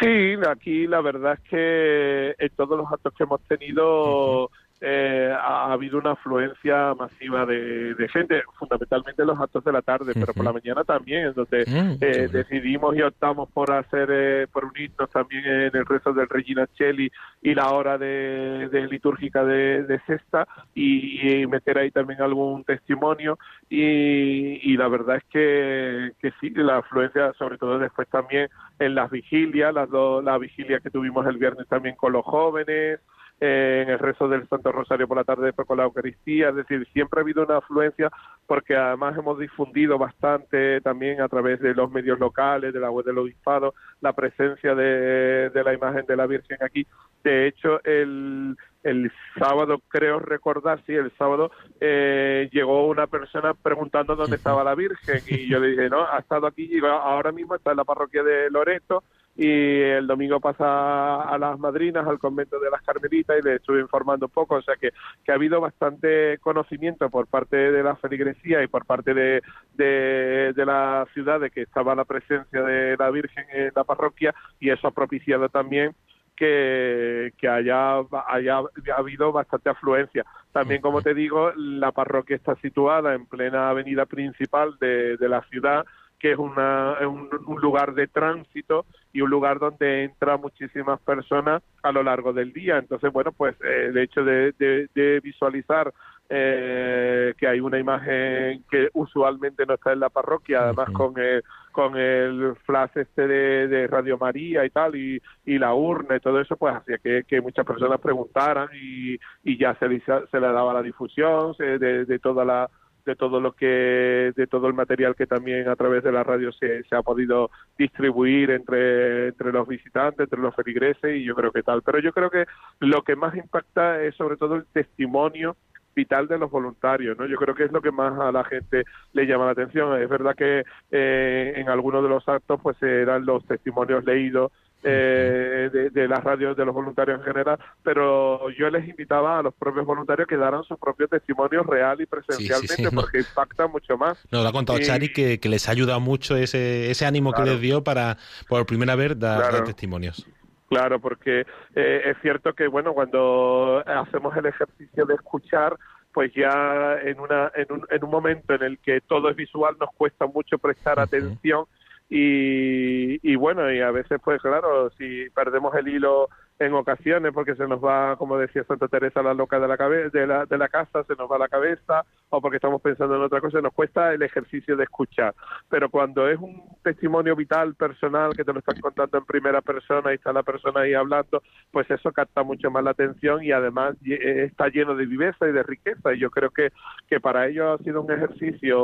Sí, 0.00 0.34
aquí 0.48 0.86
la 0.86 1.02
verdad 1.02 1.34
es 1.34 1.50
que 1.50 2.34
en 2.38 2.50
todos 2.56 2.78
los 2.78 2.90
actos 2.90 3.12
que 3.12 3.24
hemos 3.24 3.42
tenido 3.42 4.50
eh, 4.82 5.30
ha 5.38 5.72
habido 5.72 5.98
una 5.98 6.12
afluencia 6.12 6.94
masiva 6.94 7.44
de, 7.44 8.08
gente, 8.10 8.42
fundamentalmente 8.58 9.20
en 9.20 9.28
los 9.28 9.38
actos 9.38 9.62
de 9.62 9.72
la 9.72 9.82
tarde, 9.82 10.12
pero 10.14 10.32
por 10.32 10.44
la 10.44 10.54
mañana 10.54 10.84
también, 10.84 11.34
donde 11.34 11.64
mm, 11.66 12.02
eh, 12.02 12.28
decidimos 12.32 12.96
y 12.96 13.02
optamos 13.02 13.50
por 13.50 13.70
hacer, 13.72 14.08
eh, 14.10 14.46
por 14.50 14.64
unirnos 14.64 15.10
también 15.10 15.44
en 15.44 15.76
el 15.76 15.84
rezo 15.84 16.14
del 16.14 16.28
Regina 16.30 16.66
Cheli 16.78 17.12
y 17.42 17.54
la 17.54 17.70
hora 17.72 17.98
de, 17.98 18.86
litúrgica 18.90 19.44
de, 19.44 19.82
de 19.82 20.00
sexta 20.06 20.48
y, 20.74 21.46
meter 21.46 21.78
ahí 21.78 21.90
también 21.90 22.22
algún 22.22 22.64
testimonio. 22.64 23.38
Y, 23.68 24.76
la 24.76 24.88
verdad 24.88 25.16
es 25.16 25.24
que, 25.24 26.12
que 26.20 26.32
sí, 26.40 26.50
la 26.50 26.78
afluencia, 26.78 27.34
sobre 27.34 27.58
todo 27.58 27.78
después 27.78 28.08
también 28.08 28.48
en 28.78 28.94
las 28.94 29.10
vigilias, 29.10 29.74
las 29.74 29.90
dos, 29.90 30.24
la 30.24 30.38
vigilia 30.38 30.80
que 30.80 30.90
tuvimos 30.90 31.26
el 31.26 31.36
viernes 31.36 31.68
también 31.68 31.96
con 31.96 32.12
los 32.12 32.24
jóvenes, 32.24 33.00
en 33.40 33.88
el 33.88 33.98
rezo 33.98 34.28
del 34.28 34.46
Santo 34.48 34.70
Rosario 34.70 35.08
por 35.08 35.16
la 35.16 35.24
tarde 35.24 35.52
con 35.54 35.78
la 35.78 35.84
Eucaristía, 35.84 36.50
es 36.50 36.56
decir, 36.56 36.86
siempre 36.92 37.20
ha 37.20 37.22
habido 37.22 37.42
una 37.42 37.56
afluencia 37.56 38.10
porque 38.46 38.76
además 38.76 39.16
hemos 39.16 39.38
difundido 39.38 39.96
bastante 39.96 40.80
también 40.82 41.22
a 41.22 41.28
través 41.28 41.60
de 41.60 41.74
los 41.74 41.90
medios 41.90 42.18
locales, 42.18 42.74
de 42.74 42.80
la 42.80 42.90
web 42.90 43.06
del 43.06 43.18
obispado, 43.18 43.74
la 44.02 44.12
presencia 44.12 44.74
de, 44.74 45.50
la 45.64 45.72
imagen 45.72 46.04
de 46.06 46.16
la 46.16 46.26
Virgen 46.26 46.58
aquí. 46.60 46.86
De 47.24 47.46
hecho, 47.46 47.82
el, 47.84 48.56
el 48.82 49.10
sábado, 49.38 49.80
creo 49.88 50.18
recordar, 50.18 50.82
sí, 50.86 50.94
el 50.94 51.10
sábado 51.16 51.50
eh, 51.80 52.48
llegó 52.52 52.88
una 52.88 53.06
persona 53.06 53.54
preguntando 53.54 54.16
dónde 54.16 54.36
estaba 54.36 54.64
la 54.64 54.74
Virgen 54.74 55.20
y 55.28 55.48
yo 55.48 55.60
le 55.60 55.68
dije, 55.68 55.88
no, 55.88 56.04
ha 56.04 56.18
estado 56.18 56.46
aquí 56.46 56.70
ahora 56.84 57.32
mismo 57.32 57.54
está 57.54 57.70
en 57.70 57.78
la 57.78 57.84
parroquia 57.84 58.22
de 58.22 58.50
Loreto 58.50 59.02
y 59.36 59.46
el 59.46 60.06
domingo 60.06 60.40
pasa 60.40 61.22
a 61.22 61.38
las 61.38 61.58
madrinas, 61.58 62.06
al 62.06 62.18
convento 62.18 62.58
de 62.58 62.70
las 62.70 62.82
Carmelitas 62.82 63.38
y 63.38 63.46
le 63.46 63.56
estuve 63.56 63.80
informando 63.80 64.26
un 64.26 64.32
poco, 64.32 64.56
o 64.56 64.62
sea 64.62 64.76
que, 64.76 64.90
que 65.24 65.32
ha 65.32 65.36
habido 65.36 65.60
bastante 65.60 66.38
conocimiento 66.38 67.08
por 67.08 67.26
parte 67.26 67.56
de 67.56 67.82
la 67.82 67.96
feligresía 67.96 68.62
y 68.62 68.66
por 68.66 68.84
parte 68.84 69.14
de, 69.14 69.42
de, 69.74 70.52
de, 70.54 70.66
la 70.66 71.06
ciudad 71.14 71.40
de 71.40 71.50
que 71.50 71.62
estaba 71.62 71.94
la 71.94 72.04
presencia 72.04 72.62
de 72.62 72.96
la 72.96 73.10
Virgen 73.10 73.44
en 73.52 73.72
la 73.74 73.84
parroquia 73.84 74.34
y 74.58 74.70
eso 74.70 74.88
ha 74.88 74.90
propiciado 74.90 75.48
también 75.48 75.94
que, 76.40 77.34
que 77.36 77.48
haya, 77.48 77.98
haya 78.26 78.62
habido 78.96 79.30
bastante 79.30 79.68
afluencia. 79.68 80.24
También, 80.52 80.80
como 80.80 81.02
te 81.02 81.12
digo, 81.12 81.52
la 81.54 81.92
parroquia 81.92 82.34
está 82.34 82.56
situada 82.56 83.14
en 83.14 83.26
plena 83.26 83.68
avenida 83.68 84.06
principal 84.06 84.76
de, 84.80 85.18
de 85.18 85.28
la 85.28 85.42
ciudad, 85.50 85.84
que 86.20 86.32
es, 86.32 86.38
una, 86.38 86.96
un, 87.08 87.60
lugar 87.60 87.94
de 87.94 88.06
tránsito 88.06 88.84
y 89.12 89.22
un 89.22 89.30
lugar 89.30 89.58
donde 89.58 90.04
entra 90.04 90.36
muchísimas 90.36 91.00
personas 91.00 91.62
a 91.82 91.90
lo 91.90 92.02
largo 92.02 92.34
del 92.34 92.52
día. 92.52 92.76
Entonces, 92.76 93.10
bueno, 93.10 93.32
pues 93.32 93.56
eh, 93.64 93.86
el 93.88 93.98
hecho 93.98 94.22
de, 94.22 94.52
de, 94.58 95.20
visualizar 95.20 95.92
eh, 96.28 97.34
que 97.38 97.48
hay 97.48 97.58
una 97.58 97.78
imagen 97.78 98.62
que 98.70 98.88
usualmente 98.92 99.64
no 99.64 99.74
está 99.74 99.92
en 99.92 100.00
la 100.00 100.10
parroquia, 100.10 100.64
además 100.64 100.90
con 100.90 101.18
el, 101.18 101.42
con 101.72 101.96
el 101.96 102.54
flash 102.66 102.90
este 102.96 103.26
de, 103.26 103.86
Radio 103.86 104.18
María 104.18 104.64
y 104.66 104.70
tal, 104.70 104.94
y, 104.94 105.20
y, 105.46 105.58
la 105.58 105.74
urna 105.74 106.16
y 106.16 106.20
todo 106.20 106.38
eso, 106.38 106.56
pues 106.56 106.76
hacía 106.76 106.98
que, 106.98 107.24
que 107.26 107.40
muchas 107.40 107.64
personas 107.64 107.98
preguntaran 107.98 108.68
y, 108.74 109.18
y 109.42 109.58
ya 109.58 109.74
se, 109.76 109.88
se 110.30 110.40
le 110.40 110.52
daba 110.52 110.74
la 110.74 110.82
difusión 110.82 111.54
de, 111.58 112.04
de 112.04 112.18
toda 112.18 112.44
la 112.44 112.70
de 113.04 113.16
todo 113.16 113.40
lo 113.40 113.52
que 113.52 114.32
de 114.36 114.46
todo 114.46 114.66
el 114.66 114.74
material 114.74 115.14
que 115.14 115.26
también 115.26 115.68
a 115.68 115.76
través 115.76 116.02
de 116.04 116.12
la 116.12 116.22
radio 116.22 116.52
se, 116.52 116.82
se 116.84 116.96
ha 116.96 117.02
podido 117.02 117.50
distribuir 117.78 118.50
entre, 118.50 119.28
entre 119.28 119.52
los 119.52 119.66
visitantes, 119.66 120.20
entre 120.20 120.40
los 120.40 120.54
feligreses 120.54 121.16
y 121.16 121.24
yo 121.24 121.34
creo 121.34 121.52
que 121.52 121.62
tal. 121.62 121.82
Pero 121.82 121.98
yo 121.98 122.12
creo 122.12 122.30
que 122.30 122.46
lo 122.80 123.02
que 123.02 123.16
más 123.16 123.34
impacta 123.34 124.02
es 124.02 124.14
sobre 124.16 124.36
todo 124.36 124.56
el 124.56 124.66
testimonio 124.66 125.56
vital 125.94 126.28
de 126.28 126.38
los 126.38 126.50
voluntarios, 126.50 127.18
¿no? 127.18 127.26
Yo 127.26 127.36
creo 127.36 127.54
que 127.54 127.64
es 127.64 127.72
lo 127.72 127.82
que 127.82 127.90
más 127.90 128.18
a 128.18 128.32
la 128.32 128.44
gente 128.44 128.84
le 129.12 129.26
llama 129.26 129.46
la 129.46 129.52
atención. 129.52 130.00
Es 130.00 130.08
verdad 130.08 130.34
que 130.34 130.64
eh, 130.90 131.52
en 131.56 131.68
algunos 131.68 132.02
de 132.02 132.08
los 132.08 132.28
actos 132.28 132.60
pues 132.62 132.80
eran 132.82 133.26
los 133.26 133.44
testimonios 133.46 134.04
leídos 134.04 134.52
eh, 134.82 135.68
de, 135.70 135.90
de, 135.90 136.08
las 136.08 136.24
radios 136.24 136.56
de 136.56 136.64
los 136.64 136.74
voluntarios 136.74 137.18
en 137.18 137.24
general, 137.24 137.58
pero 137.82 138.48
yo 138.50 138.70
les 138.70 138.88
invitaba 138.88 139.38
a 139.38 139.42
los 139.42 139.52
propios 139.54 139.84
voluntarios 139.84 140.26
que 140.26 140.36
daran 140.36 140.64
su 140.64 140.76
propio 140.78 141.06
testimonio 141.06 141.62
real 141.62 142.00
y 142.00 142.06
presencialmente, 142.06 142.90
porque 142.94 143.18
impacta 143.18 143.66
mucho 143.66 143.98
más. 143.98 144.18
Nos 144.30 144.46
ha 144.46 144.52
contado 144.52 144.78
Chari 144.78 145.12
que, 145.12 145.38
les 145.42 145.68
ayuda 145.68 145.98
mucho 145.98 146.36
ese, 146.36 146.90
ese 146.90 147.04
ánimo 147.04 147.32
que 147.32 147.42
les 147.42 147.60
dio 147.60 147.84
para 147.84 148.16
por 148.48 148.64
primera 148.64 148.94
vez 148.96 149.18
dar, 149.18 149.64
testimonios. 149.64 150.26
Claro, 150.70 151.00
porque 151.00 151.44
eh, 151.74 152.02
es 152.04 152.16
cierto 152.22 152.54
que, 152.54 152.68
bueno, 152.68 152.94
cuando 152.94 153.82
hacemos 153.86 154.36
el 154.36 154.46
ejercicio 154.46 155.04
de 155.04 155.14
escuchar, 155.14 155.76
pues 156.14 156.32
ya 156.34 156.96
en, 157.02 157.20
una, 157.20 157.50
en, 157.54 157.72
un, 157.72 157.86
en 157.90 158.04
un 158.04 158.10
momento 158.10 158.54
en 158.54 158.62
el 158.62 158.78
que 158.78 159.00
todo 159.00 159.28
es 159.28 159.36
visual 159.36 159.76
nos 159.78 159.90
cuesta 159.90 160.26
mucho 160.26 160.58
prestar 160.58 160.98
atención 160.98 161.66
y, 162.10 163.20
y, 163.22 163.36
bueno, 163.36 163.72
y 163.72 163.80
a 163.80 163.92
veces 163.92 164.20
pues 164.22 164.42
claro, 164.42 164.90
si 164.98 165.30
perdemos 165.30 165.74
el 165.76 165.88
hilo 165.88 166.28
en 166.60 166.74
ocasiones 166.74 167.32
porque 167.32 167.54
se 167.54 167.66
nos 167.66 167.82
va, 167.82 168.16
como 168.16 168.36
decía 168.36 168.62
Santa 168.64 168.86
Teresa, 168.86 169.22
la 169.22 169.32
loca 169.32 169.58
de 169.58 169.66
la, 169.66 169.78
cabeza 169.78 170.10
de, 170.10 170.26
la, 170.26 170.44
de 170.44 170.58
la 170.58 170.68
casa, 170.68 171.02
se 171.04 171.16
nos 171.16 171.30
va 171.30 171.38
la 171.38 171.48
cabeza 171.48 172.04
o 172.28 172.40
porque 172.40 172.56
estamos 172.56 172.82
pensando 172.82 173.16
en 173.16 173.22
otra 173.22 173.40
cosa, 173.40 173.62
nos 173.62 173.72
cuesta 173.72 174.12
el 174.12 174.22
ejercicio 174.22 174.76
de 174.76 174.84
escuchar. 174.84 175.34
Pero 175.70 175.88
cuando 175.88 176.28
es 176.28 176.38
un 176.38 176.62
testimonio 176.82 177.34
vital, 177.34 177.74
personal, 177.74 178.36
que 178.36 178.44
te 178.44 178.52
lo 178.52 178.58
están 178.58 178.78
contando 178.78 179.18
en 179.18 179.24
primera 179.24 179.62
persona 179.62 180.12
y 180.12 180.16
está 180.16 180.34
la 180.34 180.42
persona 180.42 180.82
ahí 180.82 180.92
hablando, 180.92 181.42
pues 181.72 181.90
eso 181.90 182.12
capta 182.12 182.42
mucho 182.42 182.70
más 182.70 182.84
la 182.84 182.90
atención 182.90 183.42
y 183.42 183.52
además 183.52 183.96
eh, 184.04 184.44
está 184.44 184.68
lleno 184.68 184.94
de 184.94 185.06
viveza 185.06 185.48
y 185.48 185.52
de 185.52 185.62
riqueza. 185.62 186.12
Y 186.12 186.18
yo 186.18 186.30
creo 186.30 186.50
que, 186.50 186.72
que 187.08 187.20
para 187.20 187.48
ellos 187.48 187.80
ha 187.80 187.82
sido 187.82 188.02
un 188.02 188.12
ejercicio, 188.12 188.78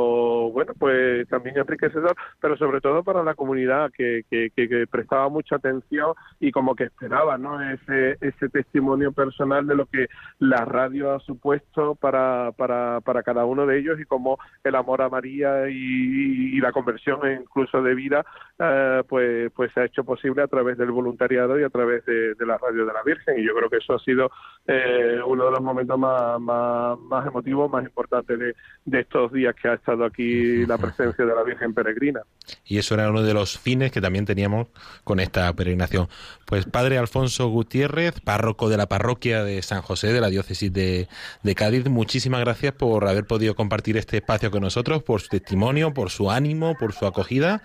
bueno, 0.50 0.72
pues 0.78 1.28
también 1.28 1.58
enriquecedor, 1.58 2.16
pero 2.40 2.56
sobre 2.56 2.80
todo 2.80 3.04
para 3.04 3.22
la 3.22 3.34
comunidad 3.34 3.92
que, 3.92 4.24
que 4.30 4.86
prestaba 4.90 5.28
mucha 5.28 5.56
atención 5.56 6.14
y 6.40 6.50
como 6.50 6.74
que 6.74 6.84
esperaba, 6.84 7.36
¿no? 7.36 7.65
Ese, 7.72 8.16
ese 8.20 8.48
testimonio 8.48 9.12
personal 9.12 9.66
de 9.66 9.74
lo 9.74 9.86
que 9.86 10.06
la 10.38 10.64
radio 10.64 11.14
ha 11.14 11.20
supuesto 11.20 11.94
para, 11.94 12.52
para, 12.52 13.00
para 13.00 13.22
cada 13.22 13.44
uno 13.44 13.66
de 13.66 13.78
ellos 13.78 14.00
y 14.00 14.04
cómo 14.04 14.38
el 14.64 14.74
amor 14.74 15.02
a 15.02 15.08
María 15.08 15.68
y, 15.68 16.56
la 16.56 16.72
conversión 16.72 17.20
incluso 17.40 17.82
de 17.82 17.94
vida 17.94 18.24
eh, 18.58 19.02
pues, 19.08 19.52
pues 19.54 19.70
se 19.72 19.80
ha 19.80 19.84
hecho 19.84 20.04
posible 20.04 20.42
a 20.42 20.48
través 20.48 20.78
del 20.78 20.90
voluntariado 20.90 21.60
y 21.60 21.64
a 21.64 21.68
través 21.68 22.04
de, 22.06 22.34
la 22.46 22.56
radio 22.58 22.86
de 22.86 22.92
la 22.92 23.02
Virgen 23.04 23.38
y 23.38 23.46
yo 23.46 23.54
creo 23.54 23.68
que 23.68 23.76
eso 23.76 23.94
ha 23.94 23.98
sido 23.98 24.30
eh, 24.66 25.18
uno 25.24 25.44
de 25.44 25.50
los 25.50 25.60
momentos 25.60 25.98
más, 25.98 26.40
más, 26.40 26.98
más 26.98 27.26
emotivos, 27.26 27.70
más 27.70 27.84
importantes 27.84 28.38
de, 28.38 28.54
de 28.84 29.00
estos 29.00 29.32
días 29.32 29.54
que 29.54 29.68
ha 29.68 29.74
estado 29.74 30.04
aquí 30.04 30.64
la 30.66 30.78
presencia 30.78 31.24
de 31.24 31.34
la 31.34 31.42
Virgen 31.42 31.74
peregrina. 31.74 32.22
Y 32.64 32.78
eso 32.78 32.94
era 32.94 33.10
uno 33.10 33.22
de 33.22 33.34
los 33.34 33.58
fines 33.58 33.92
que 33.92 34.00
también 34.00 34.24
teníamos 34.24 34.68
con 35.04 35.20
esta 35.20 35.52
peregrinación. 35.52 36.08
Pues 36.46 36.64
Padre 36.64 36.98
Alfonso 36.98 37.48
Gutiérrez, 37.56 38.20
párroco 38.20 38.68
de 38.68 38.76
la 38.76 38.86
parroquia 38.86 39.42
de 39.42 39.62
San 39.62 39.80
José 39.80 40.12
de 40.12 40.20
la 40.20 40.28
diócesis 40.28 40.70
de, 40.70 41.08
Cádiz. 41.54 41.88
Muchísimas 41.88 42.40
gracias 42.40 42.74
por 42.74 43.08
haber 43.08 43.24
podido 43.24 43.54
compartir 43.54 43.96
este 43.96 44.18
espacio 44.18 44.50
con 44.50 44.60
nosotros, 44.60 45.02
por 45.02 45.22
su 45.22 45.28
testimonio, 45.28 45.94
por 45.94 46.10
su 46.10 46.30
ánimo, 46.30 46.74
por 46.78 46.92
su 46.92 47.06
acogida 47.06 47.62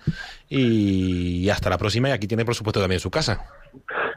y 0.48 1.46
hasta 1.50 1.68
la 1.68 1.76
próxima. 1.76 2.08
Y 2.08 2.12
aquí 2.12 2.26
tiene, 2.26 2.46
por 2.46 2.54
supuesto, 2.54 2.80
también 2.80 3.00
su 3.00 3.10
casa. 3.10 3.44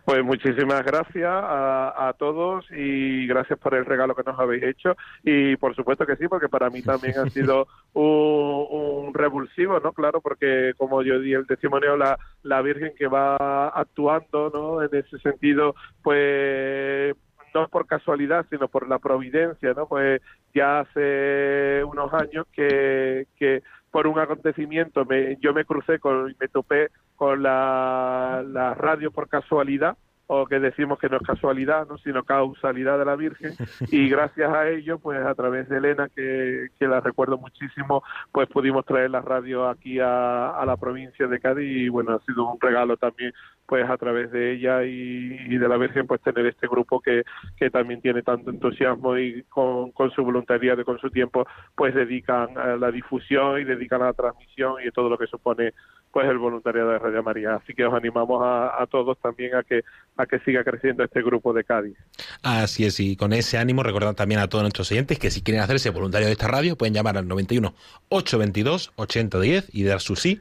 Pues 0.06 0.24
muchísimas 0.24 0.86
gracias 0.86 1.28
a, 1.28 2.14
todos 2.20 2.64
y 2.70 3.26
gracias 3.26 3.58
por 3.58 3.74
el 3.74 3.86
regalo 3.86 4.14
que 4.14 4.22
nos 4.24 4.40
habéis 4.40 4.62
hecho 4.62 4.96
y 5.24 5.56
por 5.56 5.76
supuesto 5.76 6.06
que 6.06 6.16
sí, 6.16 6.28
porque 6.28 6.48
para 6.48 6.70
mí 6.70 6.84
también 6.84 7.18
ha 7.18 7.28
sido 7.32 7.68
un, 7.94 9.12
revulsivo, 9.16 9.80
¿no? 9.80 9.94
Claro, 9.94 10.22
porque 10.22 10.74
como 10.78 11.02
yo 11.02 11.20
di 11.20 11.34
el 11.34 11.48
testimonio, 11.48 11.98
la, 11.98 12.20
la 12.44 12.62
Virgen 12.62 12.94
que 12.96 13.08
va 13.08 13.70
actuando, 13.70 14.52
¿no? 14.54 14.84
En 14.84 14.90
ese 14.94 15.18
sentido, 15.18 15.74
pues 16.04 17.16
no 17.56 17.68
por 17.70 17.88
casualidad, 17.88 18.46
sino 18.52 18.68
por 18.68 18.88
la 18.88 19.00
providencia, 19.00 19.74
¿no? 19.74 19.88
Pues 19.88 20.22
ya 20.54 20.82
hace 20.82 21.84
unos 21.84 22.14
años 22.14 22.46
que, 22.54 23.26
que 23.38 23.64
por 23.96 24.08
un 24.08 24.20
acontecimiento 24.20 25.06
me, 25.06 25.38
yo 25.40 25.54
me 25.54 25.64
crucé 25.64 26.00
con, 26.00 26.36
me 26.38 26.50
topé 26.50 26.90
con 27.16 27.42
la, 27.42 28.44
la 28.46 28.74
radio 28.74 29.10
por 29.10 29.30
casualidad 29.30 29.96
o 30.28 30.46
que 30.46 30.60
decimos 30.60 31.00
que 31.00 31.10
no 31.10 31.18
es 31.18 31.24
casualidad, 31.24 31.88
¿no? 31.88 31.98
sino 32.00 32.24
causalidad 32.24 32.98
de 32.98 33.06
la 33.06 33.16
Virgen 33.16 33.54
y 33.92 34.10
gracias 34.10 34.52
a 34.52 34.70
ello, 34.70 35.00
pues 35.00 35.24
a 35.26 35.36
través 35.36 35.70
de 35.70 35.78
Elena, 35.78 36.10
que, 36.10 36.70
que 36.80 36.88
la 36.88 37.00
recuerdo 37.00 37.38
muchísimo, 37.38 38.04
pues 38.32 38.48
pudimos 38.50 38.86
traer 38.86 39.12
la 39.12 39.22
radio 39.22 39.68
aquí 39.68 40.00
a, 40.00 40.50
a 40.50 40.66
la 40.66 40.78
provincia 40.78 41.28
de 41.28 41.40
Cádiz 41.40 41.66
y 41.66 41.90
bueno, 41.90 42.14
ha 42.14 42.20
sido 42.26 42.52
un 42.52 42.60
regalo 42.60 42.98
también 42.98 43.34
pues 43.66 43.90
a 43.90 43.98
través 43.98 44.32
de 44.32 44.54
ella 44.54 44.84
y, 44.84 45.58
de 45.58 45.68
la 45.68 45.78
Virgen 45.78 46.06
pues 46.08 46.22
tener 46.22 46.46
este 46.46 46.68
grupo 46.68 47.00
que, 47.00 47.24
que 47.58 47.70
también 47.70 48.02
tiene 48.02 48.22
tanto 48.22 48.52
entusiasmo 48.52 49.18
y 49.18 49.44
con, 49.44 49.92
con 49.92 50.12
su 50.12 50.24
voluntariado 50.24 50.82
y 50.82 50.86
con 50.86 51.00
su 51.00 51.10
tiempo 51.10 51.48
pues 51.76 51.96
dedican 51.96 52.58
a 52.58 52.76
la 52.76 52.92
difusión 52.92 53.60
y 53.60 53.64
dedican 53.64 54.02
a 54.02 54.08
la 54.08 54.14
transmisión 54.14 54.76
y 54.86 54.92
todo 54.92 55.10
lo 55.10 55.18
que 55.18 55.28
supone 55.28 55.74
pues 56.16 56.30
el 56.30 56.38
voluntariado 56.38 56.92
de 56.92 57.00
Radio 57.00 57.22
María. 57.24 57.56
Así 57.56 57.74
que 57.74 57.84
os 57.84 57.94
animamos 57.94 58.42
a, 58.42 58.82
a, 58.82 58.88
todos 58.88 59.18
también 59.20 59.54
a 59.54 59.64
que 59.64 59.82
a 60.16 60.26
que 60.26 60.40
siga 60.40 60.64
creciendo 60.64 61.04
este 61.04 61.22
grupo 61.22 61.52
de 61.52 61.66
Cádiz. 61.66 61.98
Así 62.42 62.86
es, 62.86 63.02
y 63.02 63.18
con 63.18 63.34
ese 63.34 63.58
ánimo 63.58 63.84
recordad 63.84 64.16
también 64.16 64.40
a 64.40 64.48
todos 64.48 64.64
nuestros 64.64 64.90
oyentes 64.94 65.20
que 65.20 65.30
si 65.30 65.42
quieren 65.42 65.62
hacerse 65.62 65.90
voluntario 65.90 66.28
de 66.28 66.32
esta 66.32 66.48
radio 66.48 66.78
pueden 66.78 66.94
llamar 66.94 67.18
al 67.18 67.28
91 67.28 67.76
822 68.08 68.94
8010 68.96 69.76
y 69.76 69.84
dar 69.84 70.00
su 70.00 70.16
sí 70.16 70.40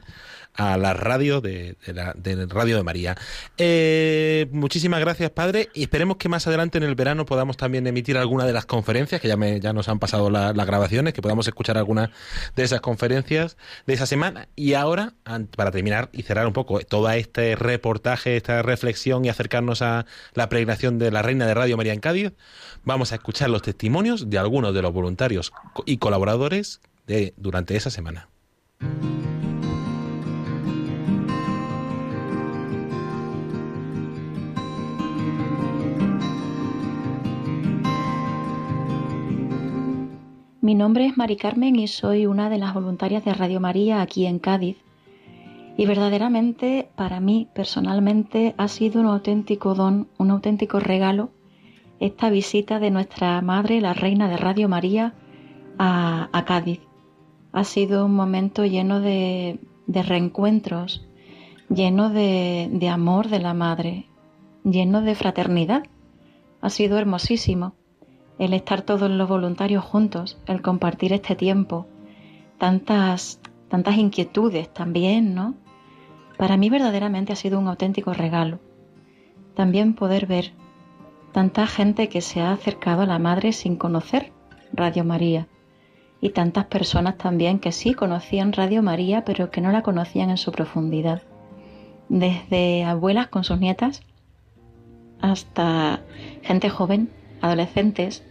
a 0.55 0.77
la 0.77 0.93
radio 0.93 1.41
de, 1.41 1.75
la, 1.87 2.15
Radio 2.47 2.77
de 2.77 2.83
María. 2.83 3.17
Eh, 3.57 4.47
muchísimas 4.51 4.99
gracias, 4.99 5.31
padre, 5.31 5.69
y 5.73 5.83
esperemos 5.83 6.17
que 6.17 6.29
más 6.29 6.47
adelante 6.47 6.77
en 6.77 6.83
el 6.83 6.95
verano 6.95 7.25
podamos 7.25 7.57
también 7.57 7.85
emitir 7.87 8.17
alguna 8.17 8.45
de 8.45 8.53
las 8.53 8.65
conferencias, 8.65 9.21
que 9.21 9.27
ya, 9.27 9.37
me, 9.37 9.59
ya 9.59 9.73
nos 9.73 9.89
han 9.89 9.99
pasado 9.99 10.29
las 10.29 10.65
grabaciones, 10.65 11.13
que 11.13 11.21
podamos 11.21 11.47
escuchar 11.47 11.77
alguna 11.77 12.11
de 12.55 12.63
esas 12.63 12.81
conferencias 12.81 13.57
de 13.85 13.93
esa 13.93 14.05
semana. 14.05 14.47
Y 14.55 14.73
ahora, 14.73 15.13
para 15.55 15.71
terminar 15.71 16.09
y 16.13 16.23
cerrar 16.23 16.47
un 16.47 16.53
poco 16.53 16.79
todo 16.79 17.09
este 17.11 17.55
reportaje, 17.55 18.37
esta 18.37 18.61
reflexión 18.61 19.25
y 19.25 19.29
acercarnos 19.29 19.81
a 19.81 20.05
la 20.33 20.49
pregnación 20.49 20.99
de 20.99 21.11
la 21.11 21.21
Reina 21.21 21.45
de 21.45 21.53
Radio 21.53 21.77
María 21.77 21.93
en 21.93 21.99
Cádiz, 21.99 22.33
vamos 22.83 23.11
a 23.11 23.15
escuchar 23.15 23.49
los 23.49 23.61
testimonios 23.61 24.29
de 24.29 24.37
algunos 24.37 24.73
de 24.73 24.81
los 24.81 24.93
voluntarios 24.93 25.51
y 25.85 25.97
colaboradores 25.97 26.81
de, 27.07 27.33
durante 27.37 27.75
esa 27.75 27.89
semana. 27.89 28.29
Mi 40.65 40.73
nombre 40.73 41.05
es 41.05 41.15
Mari 41.15 41.35
Carmen 41.35 41.75
y 41.75 41.87
soy 41.87 42.25
una 42.25 42.49
de 42.49 42.57
las 42.57 42.73
voluntarias 42.73 43.23
de 43.23 43.35
Radio 43.35 43.59
María 43.59 44.01
aquí 44.01 44.25
en 44.25 44.39
Cádiz. 44.39 44.77
Y 45.77 45.85
verdaderamente 45.85 46.89
para 46.95 47.19
mí 47.19 47.47
personalmente 47.53 48.55
ha 48.57 48.67
sido 48.67 48.99
un 48.99 49.05
auténtico 49.05 49.75
don, 49.75 50.07
un 50.17 50.31
auténtico 50.31 50.79
regalo 50.79 51.29
esta 51.99 52.31
visita 52.31 52.79
de 52.79 52.89
nuestra 52.89 53.39
Madre, 53.43 53.79
la 53.79 53.93
Reina 53.93 54.27
de 54.27 54.37
Radio 54.37 54.67
María, 54.67 55.13
a, 55.77 56.43
Cádiz. 56.47 56.79
Ha 57.51 57.63
sido 57.63 58.03
un 58.03 58.15
momento 58.15 58.65
lleno 58.65 59.01
de, 59.01 59.59
reencuentros, 59.87 61.05
lleno 61.69 62.09
de, 62.09 62.69
de 62.71 62.89
amor 62.89 63.29
de 63.29 63.39
la 63.39 63.53
Madre, 63.53 64.07
lleno 64.63 65.03
de 65.03 65.13
fraternidad. 65.13 65.83
Ha 66.59 66.71
sido 66.71 66.97
hermosísimo 66.97 67.75
el 68.39 68.53
estar 68.53 68.81
todos 68.81 69.09
los 69.09 69.29
voluntarios 69.29 69.83
juntos, 69.83 70.37
el 70.45 70.61
compartir 70.61 71.13
este 71.13 71.35
tiempo, 71.35 71.87
tantas, 72.57 73.39
tantas 73.69 73.97
inquietudes 73.97 74.71
también, 74.73 75.33
¿no? 75.35 75.55
Para 76.37 76.57
mí 76.57 76.69
verdaderamente 76.69 77.33
ha 77.33 77.37
sido 77.37 77.59
un 77.59 77.67
auténtico 77.67 78.13
regalo. 78.13 78.59
También 79.53 79.93
poder 79.93 80.25
ver 80.25 80.51
tanta 81.31 81.65
gente 81.67 82.09
que 82.09 82.21
se 82.21 82.41
ha 82.41 82.51
acercado 82.51 83.03
a 83.03 83.05
la 83.05 83.19
Madre 83.19 83.53
sin 83.53 83.77
conocer 83.77 84.31
Radio 84.73 85.05
María 85.05 85.47
y 86.19 86.29
tantas 86.29 86.65
personas 86.65 87.17
también 87.17 87.59
que 87.59 87.71
sí 87.71 87.93
conocían 87.93 88.53
Radio 88.53 88.81
María 88.81 89.23
pero 89.23 89.51
que 89.51 89.61
no 89.61 89.71
la 89.71 89.81
conocían 89.81 90.29
en 90.29 90.37
su 90.37 90.51
profundidad. 90.51 91.21
Desde 92.09 92.83
abuelas 92.83 93.27
con 93.27 93.43
sus 93.43 93.59
nietas 93.59 94.01
hasta 95.21 96.01
gente 96.41 96.69
joven 96.69 97.09
adolescentes, 97.45 98.23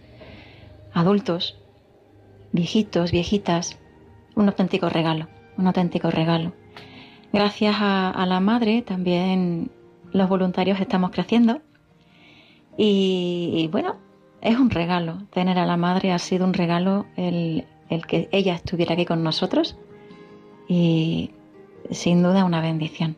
adultos, 0.92 1.56
viejitos, 2.52 3.12
viejitas, 3.12 3.78
un 4.34 4.48
auténtico 4.48 4.88
regalo, 4.88 5.28
un 5.56 5.66
auténtico 5.66 6.10
regalo. 6.10 6.52
Gracias 7.32 7.76
a, 7.78 8.24
la 8.26 8.40
madre 8.40 8.82
también 8.82 9.70
los 10.12 10.28
voluntarios 10.28 10.80
estamos 10.80 11.10
creciendo 11.10 11.60
y, 12.76 13.68
bueno, 13.72 13.96
es 14.40 14.58
un 14.58 14.70
regalo. 14.70 15.18
Tener 15.30 15.58
a 15.58 15.66
la 15.66 15.76
madre 15.76 16.12
ha 16.12 16.18
sido 16.18 16.44
un 16.44 16.54
regalo 16.54 17.06
el, 17.16 17.66
el 17.88 18.06
que 18.06 18.28
ella 18.32 18.54
estuviera 18.54 18.94
aquí 18.94 19.04
con 19.04 19.22
nosotros 19.22 19.76
y 20.68 21.30
sin 21.90 22.22
duda 22.22 22.44
una 22.44 22.60
bendición. 22.60 23.16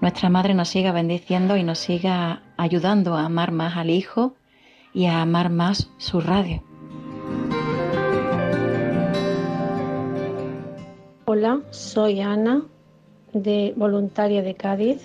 Nuestra 0.00 0.28
madre 0.28 0.54
nos 0.54 0.68
siga 0.68 0.92
bendiciendo 0.92 1.56
y 1.56 1.62
nos 1.62 1.78
siga 1.78 2.42
ayudando 2.56 3.16
a 3.16 3.24
amar 3.24 3.52
más 3.52 3.76
al 3.76 3.90
Hijo 3.90 4.34
y 4.94 5.06
a 5.06 5.20
amar 5.20 5.50
más 5.50 5.90
su 5.98 6.20
radio. 6.20 6.62
Hola, 11.26 11.60
soy 11.70 12.20
Ana, 12.20 12.62
de 13.32 13.74
voluntaria 13.76 14.42
de 14.42 14.54
Cádiz. 14.54 15.02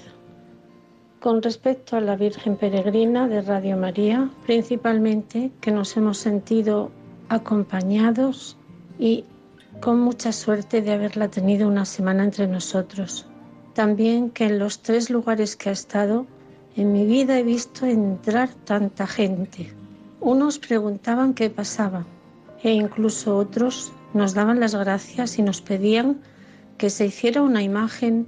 Con 1.20 1.42
respecto 1.42 1.98
a 1.98 2.02
la 2.02 2.16
Virgen 2.16 2.56
Peregrina 2.56 3.28
de 3.28 3.42
Radio 3.42 3.76
María, 3.76 4.30
principalmente 4.46 5.52
que 5.60 5.72
nos 5.72 5.98
hemos 5.98 6.18
sentido 6.18 6.92
acompañados 7.28 8.56
y 9.00 9.26
con 9.82 10.00
mucha 10.00 10.32
suerte 10.32 10.82
de 10.82 10.94
haberla 10.94 11.30
tenido 11.30 11.68
una 11.68 11.86
semana 11.86 12.24
entre 12.24 12.48
nosotros. 12.48 13.26
También 13.74 14.30
que 14.30 14.46
en 14.46 14.60
los 14.60 14.82
tres 14.82 15.10
lugares 15.10 15.56
que 15.56 15.70
ha 15.70 15.74
estado 15.74 16.26
En 16.76 16.94
mi 16.94 17.06
vida 17.06 17.38
he 17.38 17.44
visto 17.44 17.86
entrar 17.86 18.50
tanta 18.64 19.06
gente. 19.08 19.74
Unos 20.22 20.60
preguntaban 20.60 21.34
qué 21.34 21.50
pasaba 21.50 22.06
e 22.62 22.72
incluso 22.72 23.38
otros 23.38 23.92
nos 24.14 24.34
daban 24.34 24.60
las 24.60 24.76
gracias 24.76 25.40
y 25.40 25.42
nos 25.42 25.62
pedían 25.62 26.22
que 26.78 26.90
se 26.90 27.06
hiciera 27.06 27.42
una 27.42 27.64
imagen 27.64 28.28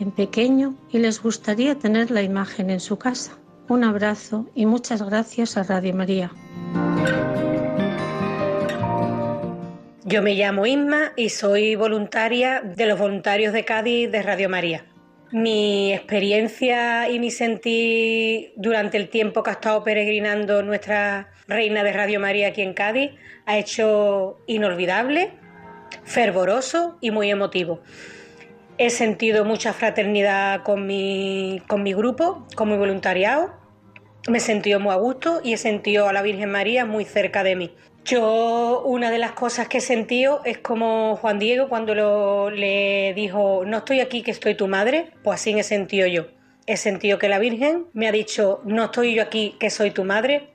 en 0.00 0.10
pequeño 0.10 0.74
y 0.90 0.98
les 0.98 1.22
gustaría 1.22 1.76
tener 1.76 2.10
la 2.10 2.22
imagen 2.22 2.70
en 2.70 2.80
su 2.80 2.98
casa. 2.98 3.32
Un 3.68 3.84
abrazo 3.84 4.46
y 4.54 4.66
muchas 4.66 5.02
gracias 5.02 5.56
a 5.56 5.62
Radio 5.62 5.94
María. 5.94 6.30
Yo 10.04 10.22
me 10.22 10.34
llamo 10.34 10.66
Isma 10.66 11.12
y 11.16 11.30
soy 11.30 11.74
voluntaria 11.76 12.60
de 12.60 12.86
los 12.86 12.98
voluntarios 12.98 13.52
de 13.52 13.64
Cádiz 13.64 14.10
de 14.12 14.22
Radio 14.22 14.48
María. 14.50 14.84
Mi 15.34 15.92
experiencia 15.92 17.10
y 17.10 17.18
mi 17.18 17.32
sentir 17.32 18.52
durante 18.54 18.96
el 18.96 19.08
tiempo 19.08 19.42
que 19.42 19.50
ha 19.50 19.54
estado 19.54 19.82
peregrinando 19.82 20.62
nuestra 20.62 21.32
reina 21.48 21.82
de 21.82 21.92
Radio 21.92 22.20
María 22.20 22.46
aquí 22.46 22.62
en 22.62 22.72
Cádiz 22.72 23.10
ha 23.44 23.58
hecho 23.58 24.38
inolvidable, 24.46 25.32
fervoroso 26.04 26.98
y 27.00 27.10
muy 27.10 27.32
emotivo. 27.32 27.80
He 28.78 28.90
sentido 28.90 29.44
mucha 29.44 29.72
fraternidad 29.72 30.62
con 30.62 30.86
mi, 30.86 31.60
con 31.66 31.82
mi 31.82 31.94
grupo, 31.94 32.46
con 32.54 32.70
mi 32.70 32.76
voluntariado. 32.76 33.54
Me 34.28 34.38
he 34.38 34.40
sentido 34.40 34.78
muy 34.78 34.92
a 34.92 34.98
gusto 34.98 35.40
y 35.42 35.54
he 35.54 35.56
sentido 35.56 36.08
a 36.08 36.12
la 36.12 36.22
Virgen 36.22 36.52
María 36.52 36.84
muy 36.84 37.04
cerca 37.04 37.42
de 37.42 37.56
mí. 37.56 37.74
Yo 38.04 38.82
una 38.84 39.10
de 39.10 39.16
las 39.16 39.32
cosas 39.32 39.66
que 39.66 39.78
he 39.78 39.80
sentido 39.80 40.42
es 40.44 40.58
como 40.58 41.16
Juan 41.16 41.38
Diego 41.38 41.70
cuando 41.70 42.50
le 42.50 43.14
dijo, 43.14 43.62
no 43.64 43.78
estoy 43.78 44.00
aquí, 44.00 44.22
que 44.22 44.30
estoy 44.30 44.54
tu 44.54 44.68
madre, 44.68 45.12
pues 45.22 45.40
así 45.40 45.58
he 45.58 45.62
sentido 45.62 46.06
yo. 46.06 46.26
He 46.66 46.76
sentido 46.76 47.18
que 47.18 47.30
la 47.30 47.38
Virgen 47.38 47.86
me 47.94 48.06
ha 48.06 48.12
dicho, 48.12 48.60
no 48.66 48.84
estoy 48.84 49.14
yo 49.14 49.22
aquí, 49.22 49.56
que 49.58 49.70
soy 49.70 49.90
tu 49.90 50.04
madre, 50.04 50.50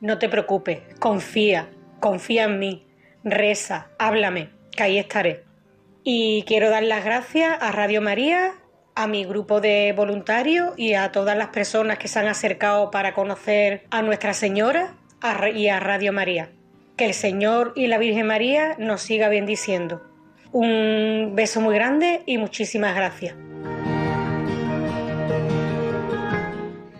no 0.00 0.18
te 0.18 0.30
preocupes, 0.30 0.80
confía, 0.98 1.68
confía 2.00 2.44
en 2.44 2.58
mí, 2.58 2.86
reza, 3.22 3.90
háblame, 3.98 4.48
que 4.74 4.84
ahí 4.84 4.98
estaré. 4.98 5.44
Y 6.04 6.44
quiero 6.46 6.70
dar 6.70 6.84
las 6.84 7.04
gracias 7.04 7.54
a 7.60 7.70
Radio 7.70 8.00
María, 8.00 8.54
a 8.94 9.06
mi 9.06 9.26
grupo 9.26 9.60
de 9.60 9.92
voluntarios 9.94 10.72
y 10.78 10.94
a 10.94 11.12
todas 11.12 11.36
las 11.36 11.48
personas 11.48 11.98
que 11.98 12.08
se 12.08 12.18
han 12.18 12.28
acercado 12.28 12.90
para 12.90 13.12
conocer 13.12 13.84
a 13.90 14.00
Nuestra 14.00 14.32
Señora 14.32 14.94
y 15.54 15.68
a 15.68 15.80
Radio 15.80 16.10
María. 16.10 16.50
Que 16.96 17.06
el 17.06 17.14
Señor 17.14 17.72
y 17.74 17.88
la 17.88 17.98
Virgen 17.98 18.28
María 18.28 18.76
nos 18.78 19.02
siga 19.02 19.28
bendiciendo. 19.28 20.00
Un 20.52 21.32
beso 21.34 21.60
muy 21.60 21.74
grande 21.74 22.22
y 22.24 22.38
muchísimas 22.38 22.94
gracias. 22.94 23.34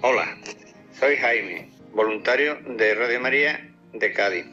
Hola, 0.03 0.37
soy 0.99 1.17
Jaime, 1.17 1.71
voluntario 1.93 2.59
de 2.77 2.95
Radio 2.97 3.21
María 3.21 3.71
de 3.93 4.13
Cádiz. 4.13 4.47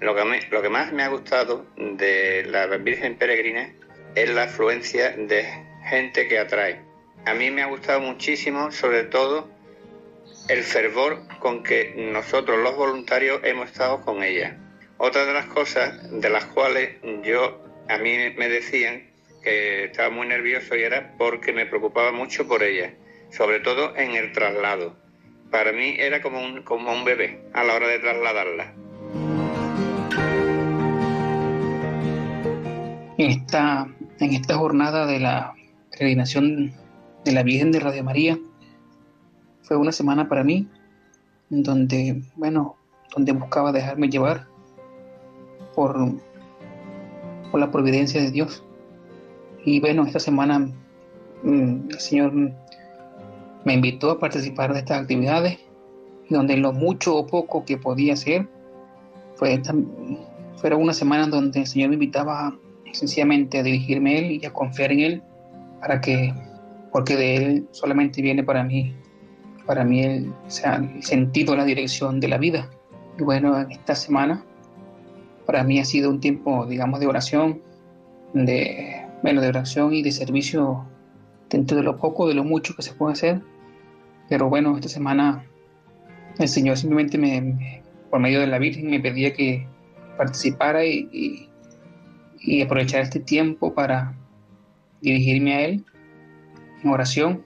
Lo 0.00 0.14
que, 0.14 0.22
lo 0.50 0.62
que 0.62 0.68
más 0.70 0.92
me 0.94 1.02
ha 1.02 1.08
gustado 1.08 1.66
de 1.76 2.46
la 2.46 2.66
Virgen 2.78 3.18
Peregrina 3.18 3.70
es 4.14 4.30
la 4.30 4.44
afluencia 4.44 5.10
de 5.10 5.44
gente 5.84 6.26
que 6.26 6.38
atrae. 6.38 6.80
A 7.26 7.34
mí 7.34 7.50
me 7.50 7.62
ha 7.62 7.66
gustado 7.66 8.00
muchísimo, 8.00 8.72
sobre 8.72 9.04
todo, 9.04 9.50
el 10.48 10.62
fervor 10.62 11.22
con 11.38 11.62
que 11.62 11.94
nosotros 12.12 12.58
los 12.58 12.76
voluntarios 12.76 13.40
hemos 13.44 13.70
estado 13.70 14.02
con 14.02 14.22
ella. 14.22 14.58
Otra 14.98 15.24
de 15.24 15.32
las 15.32 15.46
cosas 15.46 16.10
de 16.10 16.28
las 16.28 16.44
cuales 16.46 16.96
yo 17.22 17.60
a 17.88 17.98
mí 17.98 18.16
me 18.36 18.48
decían 18.48 19.10
que 19.42 19.84
estaba 19.84 20.10
muy 20.10 20.26
nervioso 20.26 20.76
y 20.76 20.82
era 20.82 21.14
porque 21.18 21.52
me 21.52 21.66
preocupaba 21.66 22.12
mucho 22.12 22.46
por 22.46 22.62
ella, 22.62 22.94
sobre 23.30 23.60
todo 23.60 23.96
en 23.96 24.12
el 24.12 24.32
traslado. 24.32 24.96
Para 25.50 25.72
mí 25.72 25.96
era 25.98 26.20
como 26.20 26.40
un, 26.40 26.62
como 26.62 26.92
un 26.92 27.04
bebé 27.04 27.40
a 27.52 27.64
la 27.64 27.74
hora 27.74 27.88
de 27.88 27.98
trasladarla. 27.98 28.74
En 33.16 33.30
esta, 33.30 33.86
en 34.18 34.32
esta 34.34 34.56
jornada 34.56 35.06
de 35.06 35.20
la 35.20 35.54
peregrinación 35.90 36.72
de 37.24 37.32
la 37.32 37.42
Virgen 37.42 37.70
de 37.70 37.80
Radio 37.80 38.02
María, 38.02 38.38
fue 39.64 39.76
una 39.76 39.92
semana 39.92 40.28
para 40.28 40.44
mí 40.44 40.68
donde, 41.50 42.22
bueno, 42.36 42.76
donde 43.14 43.32
buscaba 43.32 43.72
dejarme 43.72 44.08
llevar 44.08 44.46
por, 45.74 45.96
por 47.50 47.60
la 47.60 47.70
providencia 47.70 48.20
de 48.20 48.30
Dios. 48.30 48.62
Y 49.64 49.80
bueno, 49.80 50.04
esta 50.04 50.20
semana 50.20 50.70
mm, 51.42 51.90
el 51.90 52.00
Señor 52.00 52.32
me 53.64 53.72
invitó 53.72 54.10
a 54.10 54.18
participar 54.18 54.72
de 54.72 54.80
estas 54.80 55.00
actividades 55.00 55.58
donde 56.28 56.56
lo 56.56 56.72
mucho 56.72 57.16
o 57.16 57.26
poco 57.26 57.64
que 57.64 57.76
podía 57.76 58.14
hacer 58.14 58.46
fue 59.36 59.60
fueron 60.56 60.82
una 60.82 60.94
semana 60.94 61.26
donde 61.26 61.60
el 61.60 61.66
Señor 61.66 61.88
me 61.90 61.94
invitaba 61.94 62.56
sencillamente 62.92 63.58
a 63.58 63.62
dirigirme 63.62 64.14
a 64.14 64.18
Él 64.18 64.30
y 64.42 64.46
a 64.46 64.52
confiar 64.52 64.92
en 64.92 65.00
Él 65.00 65.22
para 65.80 66.00
que, 66.00 66.32
porque 66.92 67.16
de 67.16 67.36
Él 67.36 67.68
solamente 67.72 68.22
viene 68.22 68.42
para 68.44 68.62
mí 68.64 68.94
para 69.66 69.84
mí 69.84 70.02
el, 70.02 70.32
sea, 70.48 70.76
el 70.76 71.02
sentido, 71.02 71.56
la 71.56 71.64
dirección 71.64 72.20
de 72.20 72.28
la 72.28 72.38
vida. 72.38 72.70
Y 73.18 73.22
bueno, 73.22 73.58
en 73.60 73.70
esta 73.70 73.94
semana 73.94 74.44
para 75.46 75.62
mí 75.64 75.78
ha 75.78 75.84
sido 75.84 76.10
un 76.10 76.20
tiempo, 76.20 76.66
digamos, 76.66 77.00
de 77.00 77.06
oración, 77.06 77.60
de, 78.32 79.06
bueno, 79.22 79.40
de 79.40 79.48
oración 79.48 79.92
y 79.92 80.02
de 80.02 80.12
servicio 80.12 80.84
dentro 81.50 81.76
de 81.76 81.82
lo 81.82 81.96
poco, 81.96 82.26
de 82.26 82.34
lo 82.34 82.44
mucho 82.44 82.74
que 82.74 82.82
se 82.82 82.94
puede 82.94 83.12
hacer. 83.12 83.40
Pero 84.28 84.48
bueno, 84.48 84.76
esta 84.76 84.88
semana 84.88 85.44
el 86.38 86.48
Señor 86.48 86.76
simplemente 86.76 87.18
me, 87.18 87.82
por 88.10 88.20
medio 88.20 88.40
de 88.40 88.46
la 88.46 88.58
Virgen 88.58 88.90
me 88.90 89.00
pedía 89.00 89.32
que 89.32 89.66
participara 90.16 90.84
y, 90.84 91.48
y 92.40 92.62
aprovechar 92.62 93.02
este 93.02 93.20
tiempo 93.20 93.74
para 93.74 94.14
dirigirme 95.00 95.54
a 95.54 95.60
Él 95.62 95.84
en 96.82 96.90
oración 96.90 97.44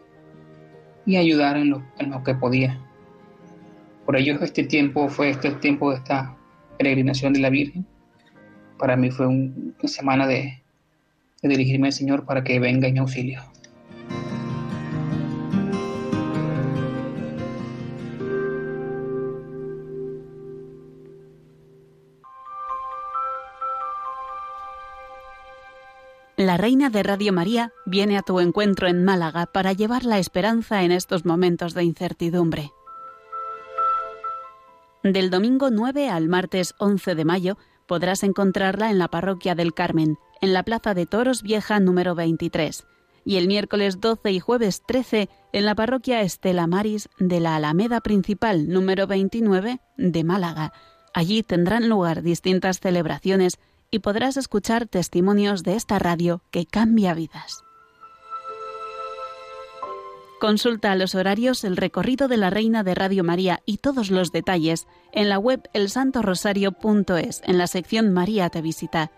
y 1.09 1.17
ayudar 1.17 1.57
en 1.57 1.71
lo, 1.71 1.83
en 1.99 2.11
lo 2.11 2.23
que 2.23 2.35
podía. 2.35 2.79
Por 4.05 4.17
ello 4.17 4.39
este 4.43 4.63
tiempo 4.63 5.09
fue 5.09 5.31
este 5.31 5.51
tiempo 5.53 5.91
de 5.91 5.97
esta 5.97 6.37
peregrinación 6.77 7.33
de 7.33 7.41
la 7.41 7.49
Virgen. 7.49 7.87
Para 8.79 8.95
mí 8.95 9.11
fue 9.11 9.27
una 9.27 9.75
semana 9.85 10.27
de, 10.27 10.63
de 11.41 11.49
dirigirme 11.49 11.87
al 11.87 11.95
Señor 11.95 12.27
para 12.27 12.45
que 12.45 12.61
venga 12.61 12.89
en 12.89 12.99
auxilio. 12.99 13.41
Reina 26.59 26.91
de 26.91 27.05
Radio 27.05 27.33
María 27.33 27.73
viene 27.87 28.19
a 28.19 28.23
tu 28.23 28.41
encuentro 28.41 28.89
en 28.89 29.05
Málaga 29.05 29.47
para 29.47 29.75
llevar 29.75 30.05
la 30.05 30.19
esperanza 30.19 30.83
en 30.83 30.91
estos 30.91 31.25
momentos 31.25 31.73
de 31.73 31.85
incertidumbre. 31.85 32.73
Del 35.05 35.31
domingo 35.31 35.71
9 35.71 36.09
al 36.09 36.27
martes 36.27 36.75
11 36.79 37.15
de 37.15 37.25
mayo 37.25 37.59
podrás 37.87 38.25
encontrarla 38.25 38.91
en 38.91 38.99
la 38.99 39.07
Parroquia 39.07 39.55
del 39.55 39.73
Carmen, 39.73 40.19
en 40.41 40.53
la 40.53 40.65
Plaza 40.65 40.95
de 40.95 41.07
Toros 41.07 41.45
Vieja 41.45 41.79
número 41.79 42.17
23, 42.17 42.85
y 43.25 43.37
el 43.37 43.47
miércoles 43.47 44.01
12 44.01 44.33
y 44.33 44.41
jueves 44.41 44.83
13 44.85 45.29
en 45.53 45.65
la 45.65 45.77
Parroquia 45.77 46.23
Estela 46.23 46.67
Maris 46.67 47.09
de 47.21 47.39
la 47.39 47.55
Alameda 47.55 48.01
Principal 48.01 48.69
número 48.69 49.07
29 49.07 49.79
de 49.97 50.25
Málaga. 50.25 50.73
Allí 51.15 51.45
tendrán 51.45 51.89
lugar 51.89 52.23
distintas 52.23 52.81
celebraciones 52.81 53.61
y 53.91 54.01
podrás 54.01 54.37
escuchar 54.37 54.87
testimonios 54.87 55.63
de 55.63 55.75
esta 55.75 55.99
radio 55.99 56.43
que 56.51 56.67
cambia 56.67 57.15
vidas. 57.15 57.65
Consulta 60.41 60.95
los 60.95 61.17
horarios, 61.17 61.65
el 61.65 61.77
recorrido 61.77 62.29
de 62.29 62.37
la 62.37 62.49
Reina 62.49 62.85
de 62.85 62.95
Radio 62.95 63.25
María 63.25 63.61
y 63.67 63.79
todos 63.79 64.11
los 64.11 64.31
detalles 64.31 64.87
en 65.13 65.29
la 65.29 65.39
web 65.39 65.69
elsantorosario.es, 65.73 67.43
en 67.45 67.59
la 67.59 67.67
sección 67.67 68.13
María 68.13 68.49
te 68.49 68.63
visita, 68.63 69.11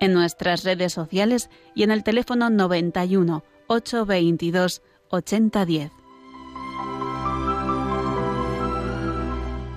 en 0.00 0.12
nuestras 0.14 0.64
redes 0.64 0.92
sociales 0.92 1.48
y 1.76 1.84
en 1.84 1.92
el 1.92 2.02
teléfono 2.02 2.50
91 2.50 3.44
822 3.68 4.82
8010. 5.10 5.92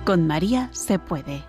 Con 0.04 0.26
María 0.26 0.70
se 0.72 0.98
puede. 0.98 1.44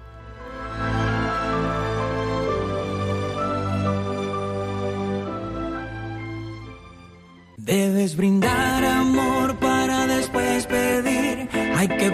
Debes 7.69 8.15
brindar 8.15 8.83
amor 8.83 9.55
para 9.57 10.07
después 10.07 10.65
pedir. 10.65 11.47
Hay 11.75 11.87
que 11.87 12.09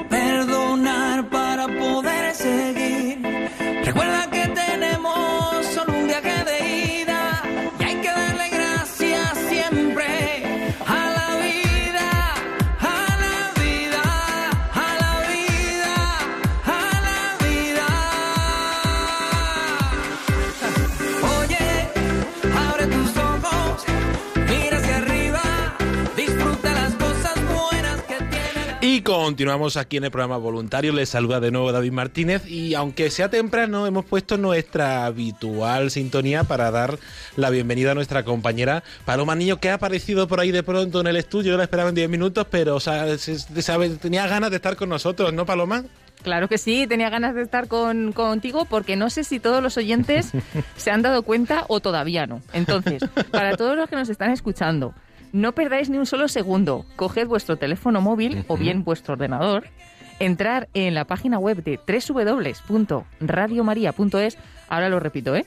continuamos 29.05 29.77
aquí 29.77 29.97
en 29.97 30.05
el 30.05 30.11
programa 30.11 30.37
voluntario. 30.37 30.91
Les 30.91 31.09
saluda 31.09 31.39
de 31.39 31.51
nuevo 31.51 31.71
David 31.71 31.91
Martínez 31.91 32.49
y 32.49 32.73
aunque 32.73 33.11
sea 33.11 33.29
temprano, 33.29 33.85
hemos 33.85 34.03
puesto 34.03 34.35
nuestra 34.35 35.05
habitual 35.05 35.91
sintonía 35.91 36.43
para 36.43 36.71
dar 36.71 36.97
la 37.35 37.51
bienvenida 37.51 37.91
a 37.91 37.93
nuestra 37.93 38.25
compañera 38.25 38.83
Paloma 39.05 39.35
Niño, 39.35 39.57
que 39.57 39.69
ha 39.69 39.75
aparecido 39.75 40.27
por 40.27 40.39
ahí 40.39 40.51
de 40.51 40.63
pronto 40.63 41.01
en 41.01 41.07
el 41.07 41.17
estudio. 41.17 41.51
Yo 41.51 41.57
la 41.57 41.65
esperaba 41.65 41.89
en 41.89 41.95
10 41.95 42.09
minutos, 42.09 42.47
pero 42.49 42.75
o 42.75 42.79
sea, 42.79 43.05
tenía 44.01 44.25
ganas 44.25 44.49
de 44.49 44.55
estar 44.55 44.75
con 44.75 44.89
nosotros, 44.89 45.31
¿no, 45.31 45.45
Paloma? 45.45 45.83
Claro 46.23 46.47
que 46.47 46.57
sí, 46.57 46.87
tenía 46.87 47.11
ganas 47.11 47.35
de 47.35 47.43
estar 47.43 47.67
con, 47.67 48.11
contigo 48.11 48.65
porque 48.65 48.95
no 48.95 49.11
sé 49.11 49.23
si 49.23 49.39
todos 49.39 49.61
los 49.61 49.77
oyentes 49.77 50.31
se 50.77 50.89
han 50.89 51.03
dado 51.03 51.21
cuenta 51.21 51.65
o 51.67 51.79
todavía 51.79 52.25
no. 52.25 52.41
Entonces, 52.53 53.03
para 53.29 53.55
todos 53.55 53.77
los 53.77 53.87
que 53.87 53.97
nos 53.97 54.09
están 54.09 54.31
escuchando, 54.31 54.95
no 55.35 55.51
perdáis 55.51 55.89
ni 55.89 55.97
un 55.97 56.05
solo 56.05 56.29
segundo. 56.29 56.85
Coged 56.95 57.27
vuestro 57.27 57.57
teléfono 57.57 57.99
móvil 57.99 58.45
o 58.47 58.55
bien 58.55 58.85
vuestro 58.85 59.15
ordenador, 59.15 59.65
entrar 60.19 60.69
en 60.73 60.93
la 60.93 61.03
página 61.05 61.39
web 61.39 61.61
de 61.61 61.77
www.radiomaria.es, 61.77 64.37
ahora 64.69 64.87
lo 64.87 65.01
repito, 65.01 65.35
¿eh? 65.35 65.45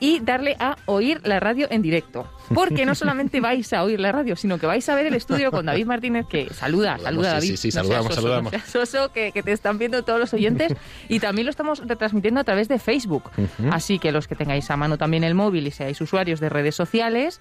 y 0.00 0.20
darle 0.20 0.56
a 0.60 0.76
oír 0.86 1.20
la 1.24 1.40
radio 1.40 1.66
en 1.70 1.82
directo. 1.82 2.30
Porque 2.54 2.86
no 2.86 2.94
solamente 2.94 3.40
vais 3.40 3.70
a 3.72 3.82
oír 3.82 4.00
la 4.00 4.12
radio, 4.12 4.36
sino 4.36 4.58
que 4.58 4.66
vais 4.66 4.88
a 4.88 4.94
ver 4.94 5.06
el 5.06 5.14
estudio 5.14 5.50
con 5.50 5.66
David 5.66 5.86
Martínez, 5.86 6.26
que 6.26 6.48
saluda, 6.54 6.98
saluda 6.98 7.34
David. 7.34 7.48
Sí, 7.48 7.56
sí, 7.56 7.70
saludamos, 7.70 8.14
saludamos. 8.14 8.52
Soso, 8.66 9.12
que, 9.12 9.32
que, 9.32 9.42
te 9.42 9.52
están 9.52 9.76
viendo 9.76 10.02
todos 10.04 10.20
los 10.20 10.32
oyentes 10.32 10.74
y 11.08 11.20
también 11.20 11.46
lo 11.46 11.50
estamos 11.50 11.86
retransmitiendo 11.86 12.40
a 12.40 12.44
través 12.44 12.68
de 12.68 12.78
Facebook. 12.78 13.24
Así 13.70 13.98
que 13.98 14.12
los 14.12 14.26
que 14.26 14.36
tengáis 14.36 14.70
a 14.70 14.76
mano 14.76 14.96
también 14.96 15.24
el 15.24 15.34
móvil 15.34 15.66
y 15.66 15.70
seáis 15.70 16.00
usuarios 16.00 16.40
de 16.40 16.48
redes 16.48 16.74
sociales, 16.74 17.40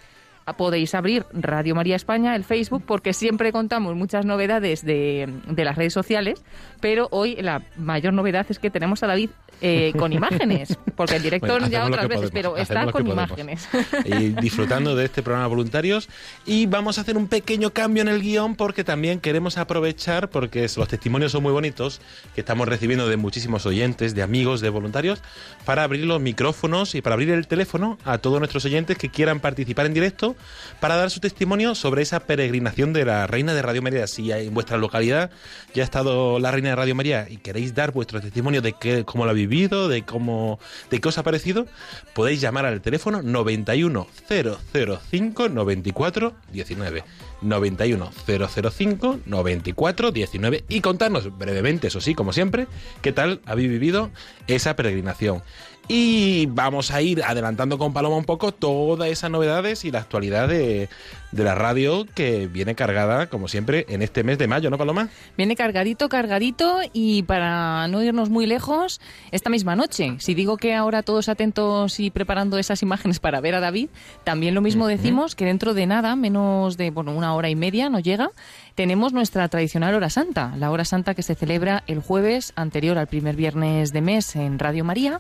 podéis 0.54 0.96
abrir 0.96 1.26
Radio 1.34 1.76
María 1.76 1.96
España, 1.96 2.36
el 2.36 2.44
Facebook, 2.44 2.84
porque 2.86 3.14
siempre 3.14 3.52
contamos 3.52 3.96
muchas 3.96 4.26
novedades 4.26 4.86
de, 4.86 5.30
de 5.48 5.66
las 5.66 5.76
redes 5.76 5.94
sociales, 5.94 6.44
pero 6.80 7.08
hoy 7.12 7.36
la 7.36 7.62
mayor 7.76 8.14
novedad 8.14 8.46
es 8.50 8.60
que 8.60 8.70
tenemos 8.70 9.04
a 9.04 9.08
David 9.08 9.30
eh, 9.60 9.92
con 9.98 10.14
imágenes, 10.14 10.78
porque 10.96 11.16
en 11.16 11.24
directo 11.24 11.58
ya 11.68 11.86
otras 11.86 12.08
veces, 12.08 12.30
pero 12.32 12.58
está 12.58 12.92
con 12.92 13.08
imágenes. 13.08 13.68
Y 14.06 14.30
disfrutando 14.30 14.96
de 14.96 15.06
este 15.06 15.24
programa 15.24 15.48
voluntarios. 15.48 16.10
Y 16.46 16.68
vamos 16.68 16.98
a 16.98 17.02
hacer 17.02 17.18
un 17.18 17.28
pequeño 17.28 17.72
cambio 17.72 18.04
en 18.04 18.08
el 18.08 18.22
guion 18.22 18.56
porque 18.56 18.84
también 18.84 19.20
queremos 19.20 19.58
aprovechar, 19.58 20.30
porque 20.30 20.68
los 20.76 20.88
testimonios 20.88 21.32
son 21.32 21.42
muy 21.42 21.52
bonitos, 21.52 22.02
que 22.36 22.42
estamos 22.42 22.68
recibiendo 22.68 23.10
de 23.10 23.18
muchísimos 23.18 23.66
oyentes, 23.66 24.14
de 24.14 24.22
amigos, 24.22 24.62
de 24.62 24.70
voluntarios, 24.70 25.24
para 25.66 25.84
abrir 25.84 26.06
los 26.06 26.22
micrófonos 26.22 26.94
y 26.94 27.02
para 27.02 27.16
abrir 27.16 27.32
el 27.32 27.48
teléfono 27.48 27.98
a 28.06 28.20
todos 28.20 28.38
nuestros 28.38 28.64
oyentes 28.66 28.98
que 28.98 29.10
quieran 29.10 29.40
participar 29.40 29.88
en 29.88 29.96
directo 29.96 30.36
para 30.80 30.96
dar 30.96 31.10
su 31.10 31.20
testimonio 31.20 31.76
sobre 31.76 32.02
esa 32.02 32.20
peregrinación 32.22 32.94
de 32.94 33.06
la 33.06 33.28
Reina 33.28 33.54
de 33.54 33.62
Radio 33.62 33.82
María. 33.82 34.08
Si 34.08 34.32
en 34.32 34.54
vuestra 34.54 34.78
localidad 34.78 35.32
ya 35.74 35.84
ha 35.84 35.86
estado 35.86 36.40
la 36.40 36.52
Reina 36.52 36.70
de 36.70 36.76
Radio 36.76 36.96
María 36.96 37.28
y 37.30 37.38
queréis 37.38 37.74
dar 37.74 37.92
vuestro 37.92 38.22
testimonio 38.22 38.62
de 38.62 39.04
cómo 39.06 39.26
lo 39.26 39.32
ha 39.32 39.34
vivido, 39.34 39.88
de 39.88 40.04
cómo 40.04 40.60
de 40.90 41.00
qué 41.00 41.08
os 41.08 41.18
ha 41.18 41.24
parecido, 41.24 41.68
podéis 42.14 42.42
llamar 42.42 42.66
al 42.66 42.82
teléfono 42.82 43.22
91 43.22 44.08
005 44.28 45.50
94 45.50 46.34
19. 46.52 47.04
91 47.42 48.12
005 48.26 49.20
94 49.26 50.12
19 50.12 50.64
y 50.70 50.82
contarnos 50.82 51.38
brevemente, 51.38 51.88
eso 51.88 52.02
sí, 52.02 52.16
como 52.16 52.34
siempre, 52.34 52.68
qué 53.02 53.12
tal 53.12 53.42
habéis 53.46 53.70
vivido 53.70 54.10
esa 54.48 54.76
peregrinación. 54.76 55.44
Y 55.90 56.48
vamos 56.48 56.92
a 56.92 57.02
ir 57.02 57.24
adelantando 57.24 57.78
con 57.78 57.94
Paloma 57.94 58.18
un 58.18 58.26
poco 58.26 58.52
todas 58.52 59.10
esas 59.10 59.32
novedades 59.32 59.86
y 59.86 59.92
la 59.92 60.00
actualidad 60.00 60.50
de, 60.50 60.90
de 61.32 61.44
la 61.44 61.56
radio 61.56 62.06
que 62.14 62.48
viene 62.48 62.76
cargada, 62.76 63.28
como 63.28 63.48
siempre, 63.48 63.86
en 63.90 64.02
este 64.02 64.24
mes 64.24 64.38
de 64.38 64.48
mayo, 64.48 64.70
¿no, 64.70 64.78
Paloma? 64.78 65.10
Viene 65.38 65.56
cargadito, 65.56 66.10
cargadito 66.10 66.80
y 66.94 67.24
para 67.24 67.88
no 67.88 68.02
irnos 68.02 68.30
muy 68.30 68.46
lejos, 68.46 69.02
esta 69.32 69.50
misma 69.50 69.76
noche. 69.76 70.16
Si 70.20 70.34
digo 70.34 70.58
que 70.58 70.74
ahora 70.74 71.04
todos 71.04 71.30
atentos 71.30 72.00
y 72.00 72.10
preparando 72.10 72.58
esas 72.58 72.82
imágenes 72.82 73.20
para 73.20 73.42
ver 73.42 73.56
a 73.56 73.60
David, 73.60 73.90
también 74.24 74.56
lo 74.56 74.62
mismo 74.62 74.88
decimos 74.88 75.36
que 75.36 75.46
dentro 75.46 75.74
de 75.74 75.86
nada, 75.86 76.16
menos 76.16 76.78
de 76.78 76.92
bueno, 76.92 77.14
una 77.14 77.34
hora 77.34 77.50
y 77.50 77.56
media, 77.56 77.90
no 77.90 78.00
llega, 78.00 78.32
tenemos 78.78 79.12
nuestra 79.12 79.48
tradicional 79.48 79.96
hora 79.96 80.12
santa, 80.12 80.54
la 80.56 80.70
hora 80.70 80.86
santa 80.86 81.16
que 81.16 81.24
se 81.24 81.34
celebra 81.34 81.84
el 81.88 82.00
jueves 82.00 82.54
anterior 82.56 83.00
al 83.00 83.08
primer 83.08 83.36
viernes 83.36 83.92
de 83.92 84.02
mes 84.02 84.36
en 84.36 84.60
Radio 84.60 84.86
María. 84.86 85.20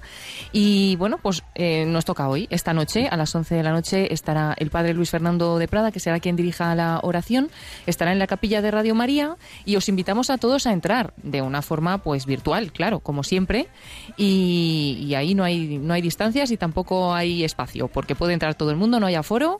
Y 0.51 0.95
bueno, 0.97 1.17
pues 1.17 1.43
eh, 1.55 1.83
nos 1.87 2.05
toca 2.05 2.29
hoy, 2.29 2.45
esta 2.51 2.75
noche, 2.75 3.07
a 3.09 3.17
las 3.17 3.33
11 3.33 3.55
de 3.55 3.63
la 3.63 3.71
noche, 3.71 4.13
estará 4.13 4.53
el 4.59 4.69
padre 4.69 4.93
Luis 4.93 5.09
Fernando 5.09 5.57
de 5.57 5.67
Prada, 5.67 5.91
que 5.91 5.99
será 5.99 6.19
quien 6.19 6.35
dirija 6.35 6.75
la 6.75 6.99
oración, 7.01 7.49
estará 7.87 8.11
en 8.11 8.19
la 8.19 8.27
capilla 8.27 8.61
de 8.61 8.69
Radio 8.69 8.93
María 8.93 9.37
y 9.65 9.75
os 9.75 9.89
invitamos 9.89 10.29
a 10.29 10.37
todos 10.37 10.67
a 10.67 10.71
entrar 10.71 11.15
de 11.17 11.41
una 11.41 11.63
forma 11.63 11.97
pues 11.97 12.27
virtual, 12.27 12.71
claro, 12.71 12.99
como 12.99 13.23
siempre. 13.23 13.69
Y, 14.17 14.99
y 15.01 15.15
ahí 15.15 15.33
no 15.33 15.43
hay, 15.43 15.79
no 15.79 15.95
hay 15.95 16.03
distancias 16.03 16.51
y 16.51 16.57
tampoco 16.57 17.11
hay 17.11 17.43
espacio, 17.43 17.87
porque 17.87 18.13
puede 18.13 18.33
entrar 18.33 18.53
todo 18.53 18.69
el 18.69 18.77
mundo, 18.77 18.99
no 18.99 19.07
hay 19.07 19.15
aforo 19.15 19.57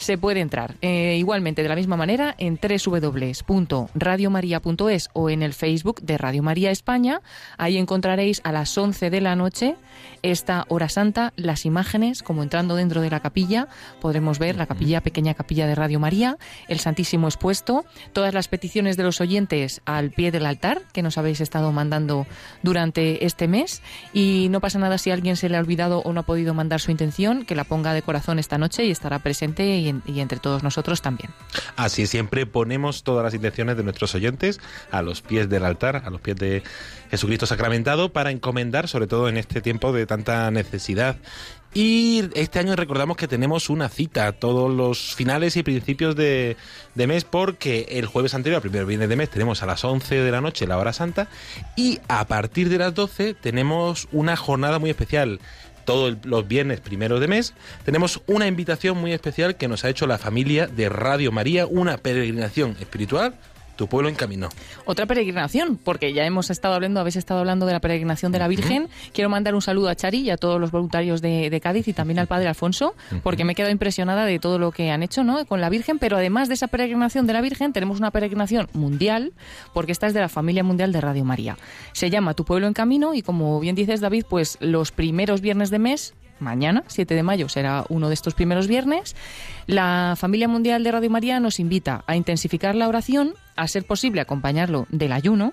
se 0.00 0.18
puede 0.18 0.40
entrar. 0.40 0.74
Eh, 0.80 1.16
igualmente, 1.18 1.62
de 1.62 1.68
la 1.68 1.76
misma 1.76 1.96
manera, 1.96 2.34
en 2.38 2.58
www.radiomaria.es 2.60 5.10
o 5.12 5.30
en 5.30 5.42
el 5.42 5.52
Facebook 5.52 6.00
de 6.00 6.18
Radio 6.18 6.42
María 6.42 6.70
España. 6.70 7.20
Ahí 7.58 7.76
encontraréis 7.76 8.40
a 8.44 8.52
las 8.52 8.76
11 8.76 9.10
de 9.10 9.20
la 9.20 9.36
noche 9.36 9.76
esta 10.22 10.64
hora 10.68 10.88
santa, 10.88 11.32
las 11.36 11.64
imágenes, 11.64 12.22
como 12.22 12.42
entrando 12.42 12.76
dentro 12.76 13.00
de 13.00 13.10
la 13.10 13.20
capilla, 13.20 13.68
podremos 14.00 14.38
ver 14.38 14.56
la 14.56 14.66
capilla, 14.66 15.00
pequeña 15.00 15.34
capilla 15.34 15.66
de 15.66 15.74
Radio 15.74 15.98
María, 15.98 16.36
el 16.68 16.78
Santísimo 16.78 17.26
expuesto, 17.26 17.84
todas 18.12 18.34
las 18.34 18.48
peticiones 18.48 18.96
de 18.96 19.02
los 19.02 19.20
oyentes 19.20 19.80
al 19.86 20.10
pie 20.10 20.30
del 20.30 20.46
altar 20.46 20.82
que 20.92 21.02
nos 21.02 21.18
habéis 21.18 21.40
estado 21.40 21.72
mandando 21.72 22.26
durante 22.62 23.24
este 23.24 23.48
mes. 23.48 23.82
Y 24.12 24.48
no 24.50 24.60
pasa 24.60 24.78
nada 24.78 24.98
si 24.98 25.10
a 25.10 25.14
alguien 25.14 25.36
se 25.36 25.48
le 25.48 25.56
ha 25.56 25.60
olvidado 25.60 26.00
o 26.00 26.12
no 26.12 26.20
ha 26.20 26.26
podido 26.26 26.54
mandar 26.54 26.80
su 26.80 26.90
intención, 26.90 27.44
que 27.44 27.54
la 27.54 27.64
ponga 27.64 27.94
de 27.94 28.02
corazón 28.02 28.38
esta 28.38 28.58
noche 28.58 28.84
y 28.84 28.90
estará 28.90 29.20
presente 29.20 29.76
y, 29.76 29.88
y 30.06 30.20
entre 30.20 30.38
todos 30.38 30.62
nosotros 30.62 31.02
también. 31.02 31.30
Así 31.76 32.06
siempre 32.06 32.46
ponemos 32.46 33.02
todas 33.02 33.24
las 33.24 33.34
intenciones 33.34 33.76
de 33.76 33.82
nuestros 33.82 34.14
oyentes 34.14 34.60
a 34.90 35.02
los 35.02 35.22
pies 35.22 35.48
del 35.48 35.64
altar, 35.64 36.02
a 36.04 36.10
los 36.10 36.20
pies 36.20 36.36
de 36.36 36.62
Jesucristo 37.10 37.46
sacramentado, 37.46 38.12
para 38.12 38.30
encomendar, 38.30 38.88
sobre 38.88 39.06
todo 39.06 39.28
en 39.28 39.36
este 39.36 39.60
tiempo 39.60 39.92
de 39.92 40.06
tanta 40.06 40.50
necesidad. 40.50 41.16
Y 41.72 42.24
este 42.34 42.58
año 42.58 42.74
recordamos 42.74 43.16
que 43.16 43.28
tenemos 43.28 43.70
una 43.70 43.88
cita 43.88 44.32
todos 44.32 44.74
los 44.74 45.14
finales 45.14 45.56
y 45.56 45.62
principios 45.62 46.16
de, 46.16 46.56
de 46.96 47.06
mes 47.06 47.22
porque 47.22 47.86
el 47.90 48.06
jueves 48.06 48.34
anterior, 48.34 48.56
el 48.58 48.70
primer 48.70 48.86
viernes 48.86 49.08
de 49.08 49.14
mes, 49.14 49.30
tenemos 49.30 49.62
a 49.62 49.66
las 49.66 49.84
11 49.84 50.16
de 50.16 50.30
la 50.32 50.40
noche 50.40 50.66
la 50.66 50.78
hora 50.78 50.92
santa 50.92 51.28
y 51.76 52.00
a 52.08 52.26
partir 52.26 52.70
de 52.70 52.78
las 52.78 52.92
12 52.94 53.34
tenemos 53.34 54.08
una 54.10 54.36
jornada 54.36 54.80
muy 54.80 54.90
especial 54.90 55.38
todos 55.90 56.18
los 56.22 56.46
viernes 56.46 56.78
primeros 56.78 57.20
de 57.20 57.26
mes, 57.26 57.52
tenemos 57.84 58.22
una 58.28 58.46
invitación 58.46 58.96
muy 58.96 59.12
especial 59.12 59.56
que 59.56 59.66
nos 59.66 59.84
ha 59.84 59.88
hecho 59.88 60.06
la 60.06 60.18
familia 60.18 60.68
de 60.68 60.88
Radio 60.88 61.32
María, 61.32 61.66
una 61.66 61.96
peregrinación 61.96 62.76
espiritual 62.78 63.34
tu 63.80 63.86
pueblo 63.86 64.10
en 64.10 64.14
camino. 64.14 64.50
Otra 64.84 65.06
peregrinación, 65.06 65.78
porque 65.82 66.12
ya 66.12 66.26
hemos 66.26 66.50
estado 66.50 66.74
hablando, 66.74 67.00
habéis 67.00 67.16
estado 67.16 67.40
hablando 67.40 67.64
de 67.64 67.72
la 67.72 67.80
peregrinación 67.80 68.30
de 68.30 68.38
la 68.38 68.46
Virgen. 68.46 68.90
Quiero 69.14 69.30
mandar 69.30 69.54
un 69.54 69.62
saludo 69.62 69.88
a 69.88 69.94
Chari 69.94 70.18
y 70.18 70.28
a 70.28 70.36
todos 70.36 70.60
los 70.60 70.70
voluntarios 70.70 71.22
de, 71.22 71.58
Cádiz 71.62 71.88
y 71.88 71.94
también 71.94 72.18
al 72.18 72.26
Padre 72.26 72.48
Alfonso, 72.48 72.94
porque 73.22 73.46
me 73.46 73.52
he 73.52 73.54
quedado 73.54 73.72
impresionada 73.72 74.26
de 74.26 74.38
todo 74.38 74.58
lo 74.58 74.70
que 74.70 74.90
han 74.90 75.02
hecho 75.02 75.24
¿no? 75.24 75.46
con 75.46 75.62
la 75.62 75.70
Virgen, 75.70 75.98
pero 75.98 76.18
además 76.18 76.48
de 76.48 76.54
esa 76.54 76.66
peregrinación 76.66 77.26
de 77.26 77.32
la 77.32 77.40
Virgen, 77.40 77.72
tenemos 77.72 77.98
una 78.00 78.10
peregrinación 78.10 78.68
mundial, 78.74 79.32
porque 79.72 79.92
esta 79.92 80.06
es 80.06 80.12
de 80.12 80.20
la 80.20 80.28
familia 80.28 80.62
mundial 80.62 80.92
de 80.92 81.00
Radio 81.00 81.24
María. 81.24 81.56
Se 81.94 82.10
llama 82.10 82.34
Tu 82.34 82.44
pueblo 82.44 82.66
en 82.66 82.74
camino 82.74 83.14
y 83.14 83.22
como 83.22 83.58
bien 83.60 83.76
dices 83.76 84.02
David, 84.02 84.26
pues 84.28 84.58
los 84.60 84.92
primeros 84.92 85.40
viernes 85.40 85.70
de 85.70 85.78
mes 85.78 86.12
mañana, 86.40 86.84
7 86.86 87.14
de 87.14 87.22
mayo, 87.22 87.48
será 87.48 87.84
uno 87.88 88.08
de 88.08 88.14
estos 88.14 88.34
primeros 88.34 88.66
viernes, 88.66 89.14
la 89.66 90.14
familia 90.16 90.48
mundial 90.48 90.82
de 90.82 90.92
Radio 90.92 91.10
María 91.10 91.40
nos 91.40 91.60
invita 91.60 92.02
a 92.06 92.16
intensificar 92.16 92.74
la 92.74 92.88
oración 92.88 93.34
a 93.60 93.68
ser 93.68 93.84
posible 93.84 94.20
acompañarlo 94.22 94.86
del 94.88 95.12
ayuno 95.12 95.52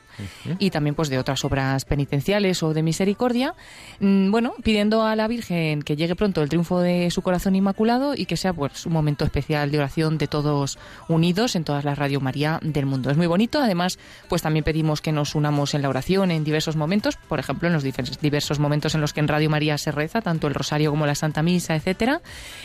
y 0.59 0.69
también 0.69 0.95
pues 0.95 1.09
de 1.09 1.19
otras 1.19 1.43
obras 1.43 1.83
penitenciales 1.83 2.63
o 2.63 2.73
de 2.73 2.81
misericordia, 2.81 3.53
mm, 3.99 4.31
bueno, 4.31 4.53
pidiendo 4.63 5.03
a 5.03 5.15
la 5.15 5.27
Virgen 5.27 5.81
que 5.81 5.97
llegue 5.97 6.15
pronto 6.15 6.41
el 6.41 6.47
triunfo 6.47 6.79
de 6.79 7.11
su 7.11 7.21
corazón 7.21 7.55
inmaculado 7.55 8.13
y 8.15 8.25
que 8.25 8.37
sea 8.37 8.53
pues 8.53 8.85
un 8.85 8.93
momento 8.93 9.25
especial 9.25 9.71
de 9.71 9.79
oración 9.79 10.17
de 10.17 10.27
todos 10.27 10.79
unidos 11.09 11.57
en 11.57 11.65
todas 11.65 11.83
las 11.83 11.97
Radio 11.97 12.21
María 12.21 12.59
del 12.63 12.85
mundo. 12.85 13.11
Es 13.11 13.17
muy 13.17 13.27
bonito, 13.27 13.59
además 13.59 13.99
pues 14.29 14.41
también 14.41 14.63
pedimos 14.63 15.01
que 15.01 15.11
nos 15.11 15.35
unamos 15.35 15.73
en 15.73 15.81
la 15.81 15.89
oración 15.89 16.31
en 16.31 16.45
diversos 16.45 16.77
momentos, 16.77 17.17
por 17.17 17.39
ejemplo 17.39 17.67
en 17.67 17.73
los 17.73 17.83
diversos 17.83 18.59
momentos 18.59 18.95
en 18.95 19.01
los 19.01 19.11
que 19.11 19.19
en 19.19 19.27
Radio 19.27 19.49
María 19.49 19.77
se 19.77 19.91
reza, 19.91 20.21
tanto 20.21 20.47
el 20.47 20.53
rosario 20.53 20.91
como 20.91 21.05
la 21.05 21.15
Santa 21.15 21.43
Misa, 21.43 21.75
etcétera, 21.75 22.21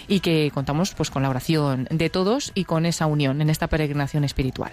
y 0.07 0.21
que 0.21 0.53
contamos 0.55 0.95
pues 0.95 1.11
con 1.11 1.25
la 1.25 1.31
oración 1.31 1.89
de 1.91 2.11
todos 2.11 2.53
y 2.55 2.65
con 2.65 2.87
esa 2.87 3.07
unión 3.07 3.41
en 3.41 3.51
esta 3.51 3.67
peregrinación 3.67 4.23
espiritual. 4.23 4.73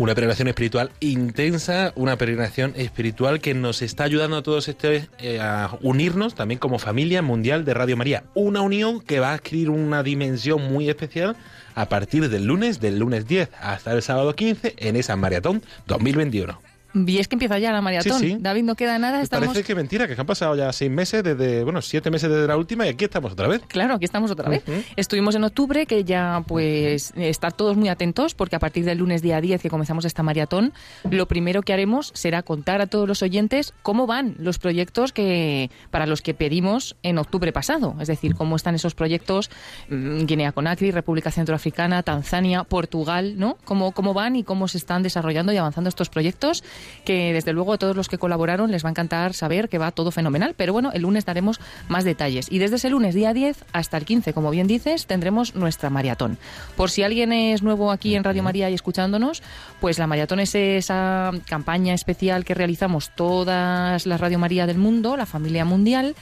Una 0.00 0.14
peregrinación 0.14 0.48
espiritual 0.48 0.92
intensa, 1.00 1.92
una 1.94 2.16
peregrinación 2.16 2.72
espiritual 2.74 3.38
que 3.38 3.52
nos 3.52 3.82
está 3.82 4.04
ayudando 4.04 4.38
a 4.38 4.42
todos 4.42 4.66
este, 4.68 5.10
eh, 5.18 5.40
a 5.42 5.76
unirnos 5.82 6.34
también 6.34 6.58
como 6.58 6.78
familia 6.78 7.20
mundial 7.20 7.66
de 7.66 7.74
Radio 7.74 7.98
María. 7.98 8.24
Una 8.32 8.62
unión 8.62 9.02
que 9.02 9.20
va 9.20 9.32
a 9.32 9.34
adquirir 9.34 9.68
una 9.68 10.02
dimensión 10.02 10.72
muy 10.72 10.88
especial 10.88 11.36
a 11.74 11.90
partir 11.90 12.30
del 12.30 12.46
lunes, 12.46 12.80
del 12.80 12.98
lunes 12.98 13.28
10 13.28 13.50
hasta 13.60 13.92
el 13.92 14.00
sábado 14.00 14.34
15 14.34 14.74
en 14.78 14.96
esa 14.96 15.16
maratón 15.16 15.62
2021. 15.86 16.69
Y 16.94 17.18
es 17.18 17.28
que 17.28 17.36
empieza 17.36 17.58
ya 17.58 17.72
la 17.72 17.80
maratón. 17.80 18.18
Sí, 18.18 18.30
sí. 18.30 18.36
David, 18.40 18.64
no 18.64 18.74
queda 18.74 18.98
nada. 18.98 19.22
Estamos... 19.22 19.48
Parece 19.48 19.64
que 19.64 19.74
mentira, 19.74 20.08
que 20.08 20.14
han 20.18 20.26
pasado 20.26 20.56
ya 20.56 20.72
seis 20.72 20.90
meses 20.90 21.22
desde, 21.22 21.62
bueno, 21.62 21.82
siete 21.82 22.10
meses 22.10 22.30
desde 22.30 22.46
la 22.46 22.56
última 22.56 22.86
y 22.86 22.90
aquí 22.90 23.04
estamos 23.04 23.32
otra 23.32 23.48
vez. 23.48 23.62
Claro, 23.68 23.94
aquí 23.94 24.04
estamos 24.04 24.30
otra 24.30 24.48
vez. 24.48 24.62
Ujú. 24.66 24.82
Estuvimos 24.96 25.34
en 25.34 25.44
octubre, 25.44 25.86
que 25.86 26.04
ya 26.04 26.42
pues 26.46 27.12
estar 27.16 27.52
todos 27.52 27.76
muy 27.76 27.88
atentos, 27.88 28.34
porque 28.34 28.56
a 28.56 28.58
partir 28.58 28.84
del 28.84 28.98
lunes 28.98 29.22
día 29.22 29.40
10 29.40 29.62
que 29.62 29.70
comenzamos 29.70 30.04
esta 30.04 30.22
maratón, 30.22 30.72
lo 31.10 31.26
primero 31.26 31.62
que 31.62 31.72
haremos 31.72 32.12
será 32.14 32.42
contar 32.42 32.80
a 32.80 32.86
todos 32.86 33.06
los 33.06 33.22
oyentes 33.22 33.72
cómo 33.82 34.06
van 34.06 34.34
los 34.38 34.58
proyectos 34.58 35.12
que 35.12 35.70
para 35.90 36.06
los 36.06 36.22
que 36.22 36.34
pedimos 36.34 36.96
en 37.02 37.18
octubre 37.18 37.52
pasado. 37.52 37.94
Es 38.00 38.08
decir, 38.08 38.34
cómo 38.34 38.56
están 38.56 38.74
esos 38.74 38.94
proyectos 38.94 39.50
mm, 39.88 40.24
Guinea-Conakry, 40.24 40.90
República 40.90 41.30
Centroafricana, 41.30 42.02
Tanzania, 42.02 42.64
Portugal, 42.64 43.34
¿no? 43.38 43.56
Cómo, 43.64 43.92
cómo 43.92 44.14
van 44.14 44.36
y 44.36 44.44
cómo 44.44 44.68
se 44.68 44.78
están 44.78 45.02
desarrollando 45.02 45.52
y 45.52 45.56
avanzando 45.56 45.88
estos 45.88 46.08
proyectos 46.08 46.64
que 47.04 47.32
desde 47.32 47.52
luego 47.52 47.72
a 47.72 47.78
todos 47.78 47.96
los 47.96 48.08
que 48.08 48.18
colaboraron 48.18 48.70
les 48.70 48.84
va 48.84 48.88
a 48.88 48.90
encantar 48.90 49.34
saber 49.34 49.68
que 49.68 49.78
va 49.78 49.92
todo 49.92 50.10
fenomenal, 50.10 50.54
pero 50.56 50.72
bueno, 50.72 50.90
el 50.92 51.02
lunes 51.02 51.24
daremos 51.24 51.60
más 51.88 52.04
detalles. 52.04 52.46
Y 52.50 52.58
desde 52.58 52.76
ese 52.76 52.90
lunes 52.90 53.14
día 53.14 53.32
10 53.32 53.64
hasta 53.72 53.96
el 53.96 54.04
15, 54.04 54.32
como 54.32 54.50
bien 54.50 54.66
dices, 54.66 55.06
tendremos 55.06 55.54
nuestra 55.54 55.90
maratón. 55.90 56.38
Por 56.76 56.90
si 56.90 57.02
alguien 57.02 57.32
es 57.32 57.62
nuevo 57.62 57.90
aquí 57.90 58.14
en 58.14 58.24
Radio 58.24 58.42
María 58.42 58.70
y 58.70 58.74
escuchándonos, 58.74 59.42
pues 59.80 59.98
la 59.98 60.06
maratón 60.06 60.40
es 60.40 60.54
esa 60.54 61.30
campaña 61.46 61.94
especial 61.94 62.44
que 62.44 62.54
realizamos 62.54 63.10
todas 63.14 64.06
las 64.06 64.20
Radio 64.20 64.38
María 64.38 64.66
del 64.66 64.78
mundo, 64.78 65.16
la 65.16 65.26
familia 65.26 65.64
mundial, 65.64 66.14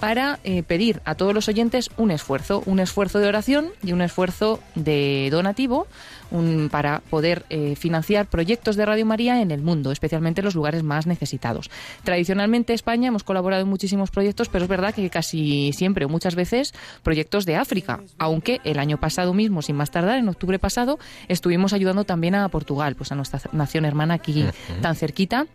para 0.00 0.38
eh, 0.44 0.62
pedir 0.62 1.00
a 1.04 1.14
todos 1.14 1.32
los 1.34 1.48
oyentes 1.48 1.90
un 1.96 2.10
esfuerzo, 2.10 2.62
un 2.66 2.80
esfuerzo 2.80 3.18
de 3.20 3.28
oración 3.28 3.68
y 3.82 3.92
un 3.92 4.02
esfuerzo 4.02 4.60
de 4.74 5.28
donativo 5.30 5.86
un- 6.30 6.68
para 6.70 7.00
poder 7.10 7.44
eh, 7.50 7.74
financiar 7.76 8.26
proyectos 8.26 8.76
de 8.76 8.84
Radio 8.84 9.06
María 9.06 9.40
en 9.40 9.50
el 9.50 9.62
mundo, 9.62 9.92
especialmente 9.92 10.40
en 10.40 10.46
los 10.46 10.54
lugares 10.54 10.82
más 10.82 11.06
necesitados. 11.06 11.70
Tradicionalmente 12.02 12.74
España 12.74 13.08
hemos 13.08 13.24
colaborado 13.24 13.62
en 13.62 13.68
muchísimos 13.68 14.10
proyectos, 14.10 14.48
pero 14.48 14.64
es 14.64 14.68
verdad 14.68 14.94
que 14.94 15.08
casi 15.10 15.72
siempre 15.72 16.04
o 16.04 16.08
muchas 16.08 16.34
veces 16.34 16.74
proyectos 17.02 17.46
de 17.46 17.56
África, 17.56 18.00
aunque 18.18 18.60
el 18.64 18.78
año 18.78 18.98
pasado 18.98 19.32
mismo, 19.32 19.62
sin 19.62 19.76
más 19.76 19.90
tardar, 19.90 20.18
en 20.18 20.28
octubre 20.28 20.58
pasado, 20.58 20.98
estuvimos 21.28 21.72
ayudando 21.72 22.04
también 22.04 22.34
a 22.34 22.48
Portugal, 22.48 22.94
pues 22.96 23.12
a 23.12 23.14
nuestra 23.14 23.40
nación 23.52 23.84
hermana 23.84 24.14
aquí 24.14 24.44
tan 24.82 24.96
cerquita. 24.96 25.46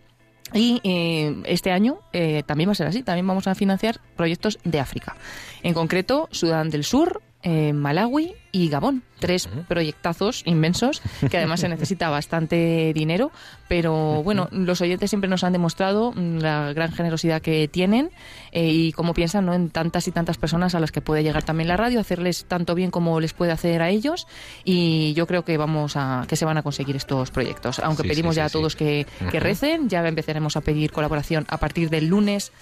Y 0.52 0.80
eh, 0.84 1.42
este 1.46 1.70
año 1.70 1.98
eh, 2.12 2.42
también 2.44 2.68
va 2.68 2.72
a 2.72 2.76
ser 2.76 2.86
así, 2.86 3.02
también 3.02 3.26
vamos 3.26 3.46
a 3.46 3.54
financiar 3.54 4.00
proyectos 4.16 4.58
de 4.64 4.80
África. 4.80 5.16
En 5.62 5.74
concreto, 5.74 6.28
Sudán 6.32 6.70
del 6.70 6.84
Sur, 6.84 7.22
eh, 7.42 7.72
Malawi 7.72 8.34
y 8.52 8.68
Gabón. 8.68 9.02
Tres 9.18 9.48
proyectazos 9.68 10.42
inmensos 10.46 11.02
que 11.30 11.36
además 11.36 11.60
se 11.60 11.68
necesita 11.70 12.08
bastante 12.08 12.92
dinero, 12.94 13.30
pero 13.68 14.22
bueno, 14.22 14.48
los 14.50 14.80
oyentes 14.80 15.10
siempre 15.10 15.28
nos 15.28 15.44
han 15.44 15.52
demostrado 15.52 16.12
mm, 16.12 16.38
la 16.38 16.72
gran 16.72 16.90
generosidad 16.92 17.42
que 17.42 17.68
tienen 17.68 18.10
eh, 18.52 18.68
y 18.68 18.92
cómo 18.92 19.12
piensan 19.12 19.44
¿no? 19.46 19.54
en 19.54 19.68
tantas 19.70 20.08
y 20.08 20.10
tantas 20.10 20.38
personas 20.38 20.74
a 20.74 20.80
las 20.80 20.90
que 20.90 21.02
puede 21.02 21.22
llegar 21.22 21.42
también 21.42 21.68
la 21.68 21.76
radio, 21.76 22.00
hacerles 22.00 22.46
tanto 22.46 22.74
bien 22.74 22.90
como 22.90 23.20
les 23.20 23.34
puede 23.34 23.52
hacer 23.52 23.82
a 23.82 23.90
ellos 23.90 24.26
y 24.64 25.12
yo 25.14 25.26
creo 25.26 25.44
que 25.44 25.56
vamos 25.58 25.96
a 25.96 26.24
que 26.26 26.36
se 26.36 26.44
van 26.46 26.56
a 26.56 26.62
conseguir 26.62 26.96
estos 26.96 27.30
proyectos. 27.30 27.78
Aunque 27.78 28.02
Sí, 28.04 28.08
pedimos 28.08 28.34
sí, 28.34 28.38
ya 28.38 28.46
a 28.46 28.50
todos 28.50 28.74
que, 28.74 29.06
que 29.30 29.38
recen, 29.40 29.88
ya 29.88 30.06
empezaremos 30.06 30.56
a 30.56 30.62
pedir 30.62 30.92
colaboración 30.92 31.44
a 31.48 31.58
partir 31.58 31.90
del 31.90 32.06
lunes 32.06 32.52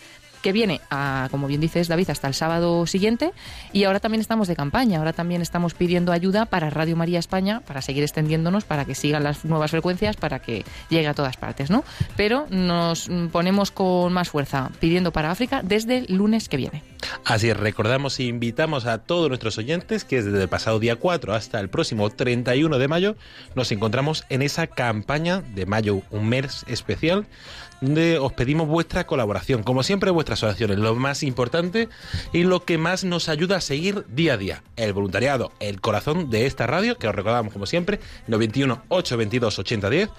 que 0.42 0.52
viene, 0.52 0.80
a, 0.90 1.28
como 1.30 1.46
bien 1.46 1.60
dices 1.60 1.88
David, 1.88 2.10
hasta 2.10 2.28
el 2.28 2.34
sábado 2.34 2.86
siguiente. 2.86 3.32
Y 3.72 3.84
ahora 3.84 4.00
también 4.00 4.20
estamos 4.20 4.48
de 4.48 4.56
campaña, 4.56 4.98
ahora 4.98 5.12
también 5.12 5.42
estamos 5.42 5.74
pidiendo 5.74 6.12
ayuda 6.12 6.46
para 6.46 6.70
Radio 6.70 6.96
María 6.96 7.18
España, 7.18 7.60
para 7.60 7.82
seguir 7.82 8.02
extendiéndonos, 8.02 8.64
para 8.64 8.84
que 8.84 8.94
sigan 8.94 9.24
las 9.24 9.44
nuevas 9.44 9.70
frecuencias, 9.70 10.16
para 10.16 10.40
que 10.40 10.64
llegue 10.88 11.08
a 11.08 11.14
todas 11.14 11.36
partes, 11.36 11.70
¿no? 11.70 11.84
Pero 12.16 12.46
nos 12.50 13.08
ponemos 13.32 13.70
con 13.70 14.12
más 14.12 14.30
fuerza 14.30 14.70
pidiendo 14.80 15.12
para 15.12 15.30
África 15.30 15.62
desde 15.62 15.98
el 15.98 16.16
lunes 16.16 16.48
que 16.48 16.56
viene. 16.56 16.82
Así 17.24 17.50
es, 17.50 17.56
recordamos 17.56 18.18
e 18.18 18.24
invitamos 18.24 18.86
a 18.86 18.98
todos 18.98 19.28
nuestros 19.28 19.58
oyentes 19.58 20.04
que 20.04 20.22
desde 20.22 20.42
el 20.42 20.48
pasado 20.48 20.78
día 20.78 20.96
4 20.96 21.34
hasta 21.34 21.60
el 21.60 21.68
próximo 21.68 22.10
31 22.10 22.78
de 22.78 22.88
mayo 22.88 23.16
nos 23.54 23.70
encontramos 23.72 24.24
en 24.28 24.42
esa 24.42 24.66
campaña 24.66 25.42
de 25.54 25.66
mayo, 25.66 26.02
un 26.10 26.28
mes 26.28 26.64
especial, 26.68 27.26
donde 27.80 28.18
os 28.18 28.32
pedimos 28.32 28.68
vuestra 28.68 29.06
colaboración. 29.06 29.62
Como 29.62 29.82
siempre, 29.82 30.10
vuestras 30.10 30.42
oraciones, 30.42 30.78
lo 30.78 30.94
más 30.94 31.22
importante 31.22 31.88
y 32.32 32.44
lo 32.44 32.64
que 32.64 32.78
más 32.78 33.04
nos 33.04 33.28
ayuda 33.28 33.56
a 33.56 33.60
seguir 33.60 34.04
día 34.08 34.34
a 34.34 34.36
día. 34.36 34.62
El 34.76 34.92
voluntariado, 34.92 35.52
el 35.60 35.80
corazón 35.80 36.30
de 36.30 36.46
esta 36.46 36.66
radio, 36.66 36.98
que 36.98 37.08
os 37.08 37.14
recordamos 37.14 37.52
como 37.52 37.66
siempre, 37.66 38.00
91 38.26 38.82
822 38.88 39.58
8010, 39.58 40.10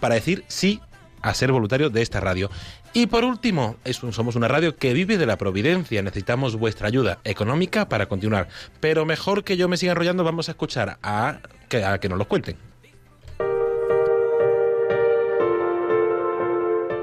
para 0.00 0.14
decir 0.14 0.44
sí 0.48 0.80
a 1.22 1.34
ser 1.34 1.52
voluntario 1.52 1.90
de 1.90 2.02
esta 2.02 2.20
radio. 2.20 2.50
Y 2.92 3.06
por 3.06 3.24
último, 3.24 3.76
somos 4.10 4.34
una 4.36 4.48
radio 4.48 4.76
que 4.76 4.92
vive 4.94 5.18
de 5.18 5.26
la 5.26 5.38
providencia. 5.38 6.02
Necesitamos 6.02 6.56
vuestra 6.56 6.88
ayuda 6.88 7.18
económica 7.24 7.88
para 7.88 8.06
continuar. 8.06 8.48
Pero 8.80 9.04
mejor 9.04 9.44
que 9.44 9.56
yo 9.56 9.68
me 9.68 9.76
siga 9.76 9.92
enrollando, 9.92 10.24
vamos 10.24 10.48
a 10.48 10.52
escuchar 10.52 10.98
a 11.02 11.38
que, 11.68 11.84
a 11.84 11.98
que 11.98 12.08
nos 12.08 12.18
los 12.18 12.26
cuenten. 12.26 12.69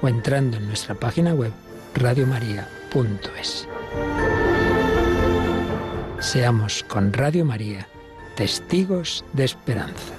o 0.00 0.08
entrando 0.08 0.56
en 0.56 0.66
nuestra 0.66 0.94
página 0.94 1.34
web 1.34 1.52
radiomaria.es. 1.94 3.68
Seamos 6.20 6.84
con 6.84 7.12
Radio 7.12 7.44
María 7.44 7.86
testigos 8.34 9.24
de 9.32 9.44
esperanza. 9.44 10.14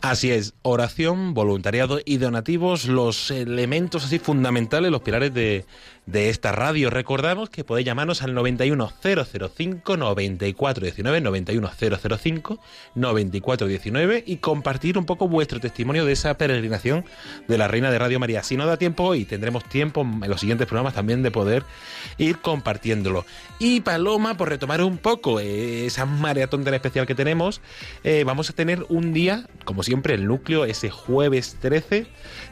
Así 0.00 0.30
es, 0.30 0.54
oración, 0.62 1.32
voluntariado 1.32 2.00
y 2.04 2.18
donativos, 2.18 2.86
los 2.86 3.30
elementos 3.30 4.04
así 4.04 4.18
fundamentales, 4.18 4.90
los 4.90 5.02
pilares 5.02 5.32
de 5.32 5.64
de 6.06 6.30
esta 6.30 6.52
radio. 6.52 6.90
Recordamos 6.90 7.48
que 7.48 7.62
podéis 7.64 7.86
llamarnos 7.86 8.22
al 8.22 8.34
91005 8.34 9.96
9419 9.96 11.20
91005 11.20 12.58
9419 12.94 14.24
y 14.26 14.36
compartir 14.38 14.98
un 14.98 15.06
poco 15.06 15.28
vuestro 15.28 15.60
testimonio 15.60 16.04
de 16.04 16.12
esa 16.12 16.36
peregrinación 16.36 17.04
de 17.46 17.58
la 17.58 17.68
Reina 17.68 17.90
de 17.90 17.98
Radio 17.98 18.18
María. 18.18 18.42
Si 18.42 18.56
no 18.56 18.66
da 18.66 18.76
tiempo 18.76 19.04
hoy, 19.04 19.24
tendremos 19.24 19.64
tiempo 19.64 20.02
en 20.02 20.28
los 20.28 20.40
siguientes 20.40 20.66
programas 20.66 20.94
también 20.94 21.22
de 21.22 21.30
poder 21.30 21.64
ir 22.18 22.38
compartiéndolo. 22.38 23.24
Y 23.58 23.80
Paloma, 23.80 24.36
por 24.36 24.48
retomar 24.48 24.82
un 24.82 24.98
poco 24.98 25.38
eh, 25.38 25.86
esa 25.86 26.04
maratón 26.04 26.64
tan 26.64 26.74
especial 26.74 27.06
que 27.06 27.14
tenemos, 27.14 27.60
eh, 28.02 28.24
vamos 28.24 28.50
a 28.50 28.52
tener 28.54 28.84
un 28.88 29.12
día, 29.12 29.46
como 29.64 29.82
siempre, 29.84 30.14
el 30.14 30.26
núcleo, 30.26 30.64
ese 30.64 30.90
jueves 30.90 31.56
13 31.60 32.06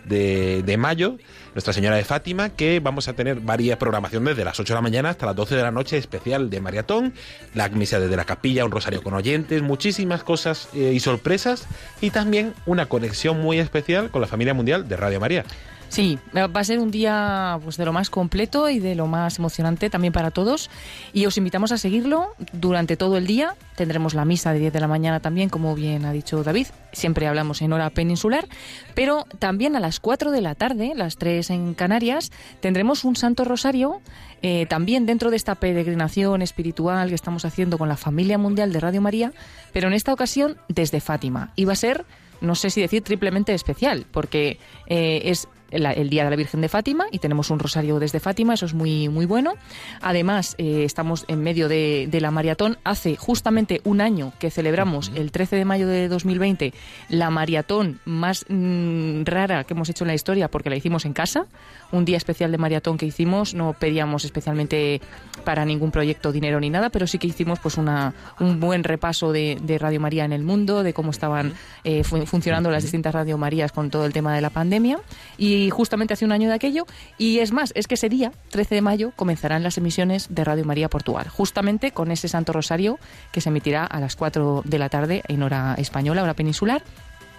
de, 0.04 0.62
de 0.62 0.76
mayo, 0.76 1.18
nuestra 1.54 1.72
Señora 1.72 1.96
de 1.96 2.04
Fátima, 2.04 2.50
que 2.50 2.80
vamos 2.80 3.08
a 3.08 3.14
tener 3.14 3.40
varias 3.40 3.78
programaciones 3.78 4.36
desde 4.36 4.44
las 4.44 4.58
8 4.58 4.72
de 4.72 4.76
la 4.76 4.82
mañana 4.82 5.10
hasta 5.10 5.26
las 5.26 5.36
12 5.36 5.56
de 5.56 5.62
la 5.62 5.70
noche, 5.70 5.96
especial 5.96 6.50
de 6.50 6.60
maratón, 6.60 7.14
la 7.54 7.68
misa 7.68 8.00
desde 8.00 8.16
la 8.16 8.24
capilla, 8.24 8.64
un 8.64 8.70
rosario 8.70 9.02
con 9.02 9.14
oyentes, 9.14 9.62
muchísimas 9.62 10.22
cosas 10.24 10.68
eh, 10.74 10.92
y 10.94 11.00
sorpresas, 11.00 11.66
y 12.00 12.10
también 12.10 12.54
una 12.66 12.86
conexión 12.86 13.40
muy 13.40 13.58
especial 13.58 14.10
con 14.10 14.20
la 14.20 14.26
familia 14.26 14.54
mundial 14.54 14.88
de 14.88 14.96
Radio 14.96 15.20
María. 15.20 15.44
Sí, 15.90 16.20
va 16.36 16.48
a 16.54 16.64
ser 16.64 16.78
un 16.78 16.92
día 16.92 17.58
pues 17.64 17.76
de 17.76 17.84
lo 17.84 17.92
más 17.92 18.10
completo 18.10 18.70
y 18.70 18.78
de 18.78 18.94
lo 18.94 19.08
más 19.08 19.40
emocionante 19.40 19.90
también 19.90 20.12
para 20.12 20.30
todos 20.30 20.70
y 21.12 21.26
os 21.26 21.36
invitamos 21.36 21.72
a 21.72 21.78
seguirlo 21.78 22.28
durante 22.52 22.96
todo 22.96 23.16
el 23.16 23.26
día. 23.26 23.56
Tendremos 23.74 24.14
la 24.14 24.24
misa 24.24 24.52
de 24.52 24.60
10 24.60 24.72
de 24.72 24.78
la 24.78 24.86
mañana 24.86 25.18
también, 25.18 25.48
como 25.48 25.74
bien 25.74 26.04
ha 26.04 26.12
dicho 26.12 26.44
David. 26.44 26.68
Siempre 26.92 27.26
hablamos 27.26 27.60
en 27.60 27.72
hora 27.72 27.90
peninsular, 27.90 28.46
pero 28.94 29.26
también 29.40 29.74
a 29.74 29.80
las 29.80 29.98
4 29.98 30.30
de 30.30 30.40
la 30.40 30.54
tarde, 30.54 30.92
las 30.94 31.16
3 31.16 31.50
en 31.50 31.74
Canarias, 31.74 32.30
tendremos 32.60 33.04
un 33.04 33.16
Santo 33.16 33.44
Rosario 33.44 34.00
eh, 34.42 34.66
también 34.66 35.06
dentro 35.06 35.30
de 35.30 35.36
esta 35.36 35.56
peregrinación 35.56 36.40
espiritual 36.40 37.08
que 37.08 37.16
estamos 37.16 37.44
haciendo 37.44 37.78
con 37.78 37.88
la 37.88 37.96
familia 37.96 38.38
mundial 38.38 38.72
de 38.72 38.78
Radio 38.78 39.00
María, 39.00 39.32
pero 39.72 39.88
en 39.88 39.94
esta 39.94 40.12
ocasión 40.12 40.56
desde 40.68 41.00
Fátima. 41.00 41.52
Y 41.56 41.64
va 41.64 41.72
a 41.72 41.76
ser 41.76 42.06
no 42.40 42.54
sé 42.54 42.70
si 42.70 42.80
decir 42.80 43.02
triplemente 43.02 43.52
especial, 43.54 44.06
porque 44.10 44.58
eh, 44.86 45.22
es 45.24 45.48
el, 45.70 46.10
Día 46.10 46.24
de 46.24 46.30
la 46.30 46.36
Virgen 46.36 46.60
de 46.60 46.68
Fátima 46.68 47.06
y 47.10 47.18
tenemos 47.18 47.50
un 47.50 47.58
rosario 47.58 47.98
desde 47.98 48.20
Fátima, 48.20 48.54
eso 48.54 48.66
es 48.66 48.74
muy, 48.74 49.08
muy 49.08 49.26
bueno. 49.26 49.54
Además, 50.00 50.54
eh, 50.58 50.84
estamos 50.84 51.24
en 51.28 51.42
medio 51.42 51.68
de, 51.68 52.08
la 52.20 52.30
maratón. 52.30 52.78
Hace 52.84 53.16
justamente 53.16 53.80
un 53.84 54.00
año 54.00 54.32
que 54.38 54.50
celebramos, 54.50 55.10
el 55.14 55.32
13 55.32 55.56
de 55.56 55.64
mayo 55.64 55.86
de 55.86 56.08
2020, 56.08 56.74
la 57.08 57.30
maratón 57.30 58.00
más 58.04 58.44
mm, 58.48 59.22
rara 59.24 59.64
que 59.64 59.74
hemos 59.74 59.88
hecho 59.88 60.04
en 60.04 60.08
la 60.08 60.14
historia 60.14 60.48
porque 60.48 60.70
la 60.70 60.76
hicimos 60.76 61.04
en 61.04 61.12
casa. 61.12 61.46
Un 61.92 62.04
día 62.04 62.16
especial 62.16 62.52
de 62.52 62.58
maratón 62.58 62.98
que 62.98 63.06
hicimos, 63.06 63.54
no 63.54 63.72
pedíamos 63.72 64.24
especialmente 64.24 65.00
para 65.44 65.64
ningún 65.64 65.90
proyecto 65.90 66.32
dinero 66.32 66.60
ni 66.60 66.70
nada, 66.70 66.90
pero 66.90 67.06
sí 67.06 67.18
que 67.18 67.26
hicimos 67.26 67.58
pues 67.58 67.78
una, 67.78 68.14
un 68.38 68.60
buen 68.60 68.84
repaso 68.84 69.32
de, 69.32 69.58
Radio 69.80 70.00
María 70.00 70.24
en 70.24 70.32
el 70.32 70.42
mundo, 70.42 70.82
de 70.82 70.92
cómo 70.92 71.10
estaban 71.10 71.54
eh, 71.84 72.04
funcionando 72.04 72.70
las 72.70 72.82
distintas 72.82 73.14
Radio 73.14 73.38
Marías 73.38 73.72
con 73.72 73.88
todo 73.88 74.04
el 74.04 74.12
tema 74.12 74.34
de 74.34 74.40
la 74.40 74.50
pandemia. 74.50 74.98
Y 75.38 75.59
justamente 75.68 76.14
hace 76.14 76.24
un 76.24 76.32
año 76.32 76.48
de 76.48 76.54
aquello. 76.54 76.86
Y 77.18 77.40
es 77.40 77.52
más, 77.52 77.72
es 77.74 77.86
que 77.86 77.94
ese 77.94 78.08
día, 78.08 78.32
13 78.50 78.76
de 78.76 78.80
mayo, 78.80 79.12
comenzarán 79.16 79.62
las 79.62 79.76
emisiones 79.76 80.28
de 80.30 80.44
Radio 80.44 80.64
María 80.64 80.88
Portugal, 80.88 81.28
justamente 81.28 81.90
con 81.90 82.10
ese 82.10 82.28
Santo 82.28 82.54
Rosario 82.54 82.98
que 83.32 83.42
se 83.42 83.50
emitirá 83.50 83.84
a 83.84 84.00
las 84.00 84.16
4 84.16 84.62
de 84.64 84.78
la 84.78 84.88
tarde 84.88 85.22
en 85.28 85.42
hora 85.42 85.74
española, 85.76 86.22
hora 86.22 86.34
peninsular 86.34 86.82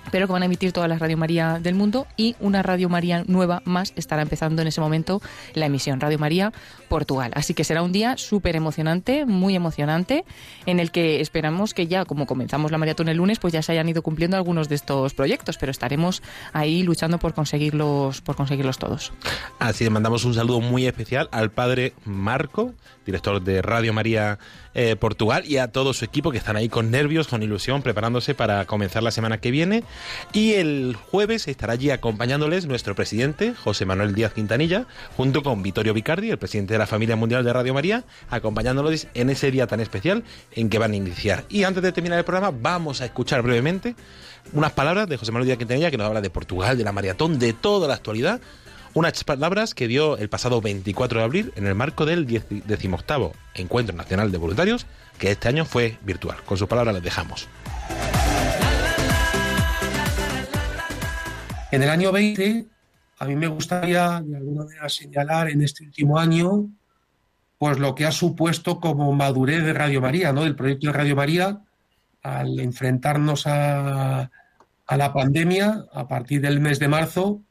pero 0.09 0.27
que 0.27 0.33
van 0.33 0.41
a 0.41 0.45
emitir 0.45 0.71
todas 0.71 0.89
las 0.89 0.99
Radio 0.99 1.17
María 1.17 1.59
del 1.61 1.75
mundo 1.75 2.07
y 2.17 2.35
una 2.39 2.63
Radio 2.63 2.89
María 2.89 3.23
nueva 3.27 3.61
más 3.65 3.93
estará 3.95 4.21
empezando 4.21 4.61
en 4.61 4.67
ese 4.67 4.81
momento 4.81 5.21
la 5.53 5.65
emisión, 5.67 5.99
Radio 5.99 6.17
María 6.17 6.51
Portugal. 6.89 7.31
Así 7.35 7.53
que 7.53 7.63
será 7.63 7.81
un 7.83 7.91
día 7.91 8.17
súper 8.17 8.55
emocionante, 8.55 9.25
muy 9.25 9.55
emocionante, 9.55 10.25
en 10.65 10.79
el 10.79 10.91
que 10.91 11.21
esperamos 11.21 11.73
que 11.73 11.87
ya, 11.87 12.05
como 12.05 12.25
comenzamos 12.25 12.71
la 12.71 12.77
maratón 12.77 13.09
el 13.09 13.17
lunes, 13.17 13.39
pues 13.39 13.53
ya 13.53 13.61
se 13.61 13.71
hayan 13.71 13.87
ido 13.89 14.01
cumpliendo 14.01 14.37
algunos 14.37 14.69
de 14.69 14.75
estos 14.75 15.13
proyectos, 15.13 15.57
pero 15.57 15.71
estaremos 15.71 16.21
ahí 16.53 16.83
luchando 16.83 17.19
por 17.19 17.33
conseguirlos, 17.33 18.21
por 18.21 18.35
conseguirlos 18.35 18.77
todos. 18.77 19.13
Así 19.59 19.83
que 19.83 19.89
mandamos 19.89 20.25
un 20.25 20.33
saludo 20.33 20.61
muy 20.61 20.85
especial 20.85 21.29
al 21.31 21.51
padre 21.51 21.93
Marco, 22.05 22.73
director 23.05 23.41
de 23.41 23.61
Radio 23.61 23.93
María 23.93 24.39
eh, 24.73 24.95
Portugal, 24.95 25.43
y 25.45 25.57
a 25.57 25.67
todo 25.67 25.93
su 25.93 26.05
equipo 26.05 26.31
que 26.31 26.37
están 26.37 26.55
ahí 26.55 26.69
con 26.69 26.91
nervios, 26.91 27.27
con 27.27 27.43
ilusión, 27.43 27.81
preparándose 27.81 28.35
para 28.35 28.65
comenzar 28.65 29.03
la 29.03 29.11
semana 29.11 29.39
que 29.39 29.51
viene. 29.51 29.83
Y 30.33 30.53
el 30.53 30.95
jueves 30.95 31.47
estará 31.47 31.73
allí 31.73 31.89
acompañándoles 31.89 32.65
nuestro 32.65 32.95
presidente, 32.95 33.53
José 33.53 33.85
Manuel 33.85 34.15
Díaz 34.15 34.33
Quintanilla, 34.33 34.85
junto 35.17 35.43
con 35.43 35.61
Vittorio 35.63 35.93
Vicardi, 35.93 36.29
el 36.29 36.37
presidente 36.37 36.73
de 36.73 36.79
la 36.79 36.87
familia 36.87 37.15
mundial 37.15 37.43
de 37.43 37.53
Radio 37.53 37.73
María, 37.73 38.03
acompañándoles 38.29 39.07
en 39.13 39.29
ese 39.29 39.51
día 39.51 39.67
tan 39.67 39.79
especial 39.79 40.23
en 40.53 40.69
que 40.69 40.79
van 40.79 40.93
a 40.93 40.95
iniciar. 40.95 41.45
Y 41.49 41.63
antes 41.63 41.83
de 41.83 41.91
terminar 41.91 42.19
el 42.19 42.25
programa, 42.25 42.51
vamos 42.57 43.01
a 43.01 43.05
escuchar 43.05 43.41
brevemente 43.41 43.95
unas 44.53 44.71
palabras 44.71 45.07
de 45.07 45.17
José 45.17 45.31
Manuel 45.31 45.47
Díaz 45.47 45.57
Quintanilla 45.59 45.91
que 45.91 45.97
nos 45.97 46.07
habla 46.07 46.21
de 46.21 46.29
Portugal, 46.29 46.77
de 46.77 46.83
la 46.83 46.91
maratón, 46.91 47.39
de 47.39 47.53
toda 47.53 47.87
la 47.87 47.93
actualidad 47.93 48.41
unas 48.93 49.23
palabras 49.23 49.73
que 49.73 49.87
dio 49.87 50.17
el 50.17 50.29
pasado 50.29 50.61
24 50.61 51.19
de 51.19 51.25
abril 51.25 51.53
en 51.55 51.67
el 51.67 51.75
marco 51.75 52.05
del 52.05 52.25
18 52.25 53.33
Encuentro 53.55 53.95
Nacional 53.95 54.31
de 54.31 54.37
Voluntarios, 54.37 54.85
que 55.17 55.31
este 55.31 55.47
año 55.47 55.65
fue 55.65 55.97
virtual. 56.01 56.37
Con 56.45 56.57
sus 56.57 56.67
palabras 56.67 56.93
les 56.95 57.03
dejamos. 57.03 57.47
En 61.71 61.83
el 61.83 61.89
año 61.89 62.11
20, 62.11 62.65
a 63.19 63.25
mí 63.25 63.35
me 63.35 63.47
gustaría 63.47 64.21
de 64.21 64.37
alguna 64.37 64.65
manera 64.65 64.89
señalar 64.89 65.49
en 65.49 65.61
este 65.61 65.85
último 65.85 66.19
año 66.19 66.69
pues 67.57 67.77
lo 67.77 67.93
que 67.93 68.05
ha 68.05 68.11
supuesto 68.11 68.79
como 68.79 69.13
madurez 69.13 69.63
de 69.63 69.73
Radio 69.73 70.01
María, 70.01 70.33
¿no? 70.33 70.43
Del 70.43 70.55
proyecto 70.55 70.87
de 70.87 70.93
Radio 70.93 71.15
María 71.15 71.61
al 72.23 72.59
enfrentarnos 72.59 73.45
a, 73.45 74.31
a 74.87 74.97
la 74.97 75.13
pandemia 75.13 75.85
a 75.93 76.07
partir 76.07 76.41
del 76.41 76.59
mes 76.59 76.79
de 76.79 76.87
marzo 76.87 77.41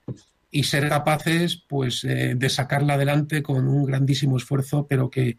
y 0.51 0.64
ser 0.64 0.88
capaces 0.88 1.62
pues 1.68 2.05
eh, 2.05 2.34
de 2.36 2.48
sacarla 2.48 2.94
adelante 2.94 3.42
con 3.42 3.68
un 3.68 3.84
grandísimo 3.84 4.36
esfuerzo, 4.36 4.86
pero 4.88 5.09
que, 5.09 5.38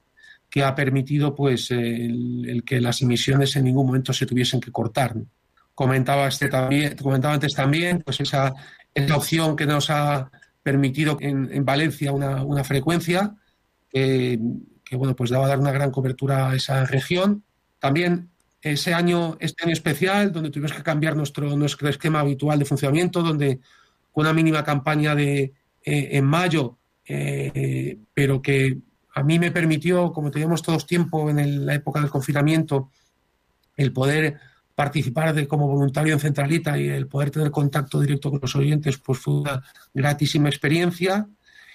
que 0.50 0.64
ha 0.64 0.74
permitido 0.74 1.36
pues 1.36 1.72
el, 1.72 2.64
que 2.66 2.80
las 2.80 3.02
emisiones 3.02 3.56
en 3.56 3.66
ningún 3.66 3.88
momento 3.88 4.14
se 4.14 4.26
tuviesen 4.26 4.62
que 4.62 4.72
cortar. 4.72 5.16
Comentaba 5.76 6.28
este 6.28 6.48
también, 6.48 6.96
comentaba 6.96 7.34
antes 7.34 7.54
también, 7.54 8.02
pues 8.04 8.22
esa, 8.22 8.54
esa 8.94 9.16
opción 9.16 9.56
que 9.56 9.66
nos 9.66 9.90
ha 9.90 10.32
permitido 10.64 11.18
en, 11.20 11.50
en 11.52 11.66
Valencia 11.66 12.12
una, 12.12 12.44
una 12.44 12.64
frecuencia 12.64 13.36
que, 13.90 14.40
bueno 14.92 15.16
pues 15.16 15.30
daba 15.30 15.48
dar 15.48 15.60
una 15.60 15.72
gran 15.72 15.92
cobertura 15.92 16.52
a 16.52 16.56
esa 16.56 16.86
región. 16.86 17.44
También 17.80 18.30
ese 18.62 18.94
año, 18.94 19.38
este 19.40 19.64
año 19.66 19.74
especial, 19.74 20.32
donde 20.32 20.52
tuvimos 20.52 20.74
que 20.74 20.84
cambiar 20.84 21.16
nuestro, 21.16 21.56
nuestro 21.58 21.90
esquema 21.90 22.20
habitual 22.20 22.60
de 22.60 22.66
funcionamiento, 22.66 23.24
donde 23.24 23.60
con 24.12 24.26
una 24.26 24.34
mínima 24.34 24.64
campaña 24.64 25.16
de, 25.16 25.54
eh, 25.84 26.10
en 26.12 26.26
mayo, 26.26 26.78
eh, 27.06 27.98
pero 28.14 28.42
que 28.42 28.78
a 29.14 29.24
mí 29.24 29.40
me 29.40 29.52
permitió, 29.52 30.12
como 30.12 30.32
teníamos 30.32 30.62
todos 30.62 30.86
tiempo 30.86 31.30
en 31.30 31.66
la 31.66 31.76
época 31.76 32.00
del 32.00 32.10
confinamiento, 32.10 32.92
el 33.76 33.92
poder 33.92 34.40
participar 34.76 35.34
de, 35.34 35.48
como 35.48 35.68
voluntario 35.68 36.14
en 36.14 36.20
Centralita 36.20 36.78
y 36.78 36.88
el 36.88 37.08
poder 37.08 37.32
tener 37.32 37.52
contacto 37.52 38.00
directo 38.00 38.30
con 38.30 38.40
los 38.42 38.56
oyentes, 38.56 38.98
pues 38.98 39.20
fue 39.20 39.42
una 39.42 39.64
gratísima 39.94 40.50
experiencia. 40.50 41.28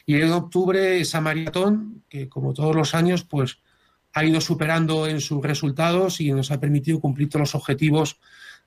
Y 0.06 0.14
en 0.14 0.32
octubre 0.32 1.00
esa 1.00 1.20
maratón, 1.20 2.04
que 2.08 2.28
como 2.28 2.54
todos 2.54 2.74
los 2.74 2.94
años, 2.94 3.24
pues 3.24 3.58
ha 4.12 4.24
ido 4.24 4.40
superando 4.40 5.06
en 5.06 5.20
sus 5.20 5.42
resultados 5.42 6.20
y 6.20 6.32
nos 6.32 6.50
ha 6.50 6.58
permitido 6.58 7.00
cumplir 7.00 7.28
todos 7.28 7.42
los 7.42 7.54
objetivos 7.54 8.18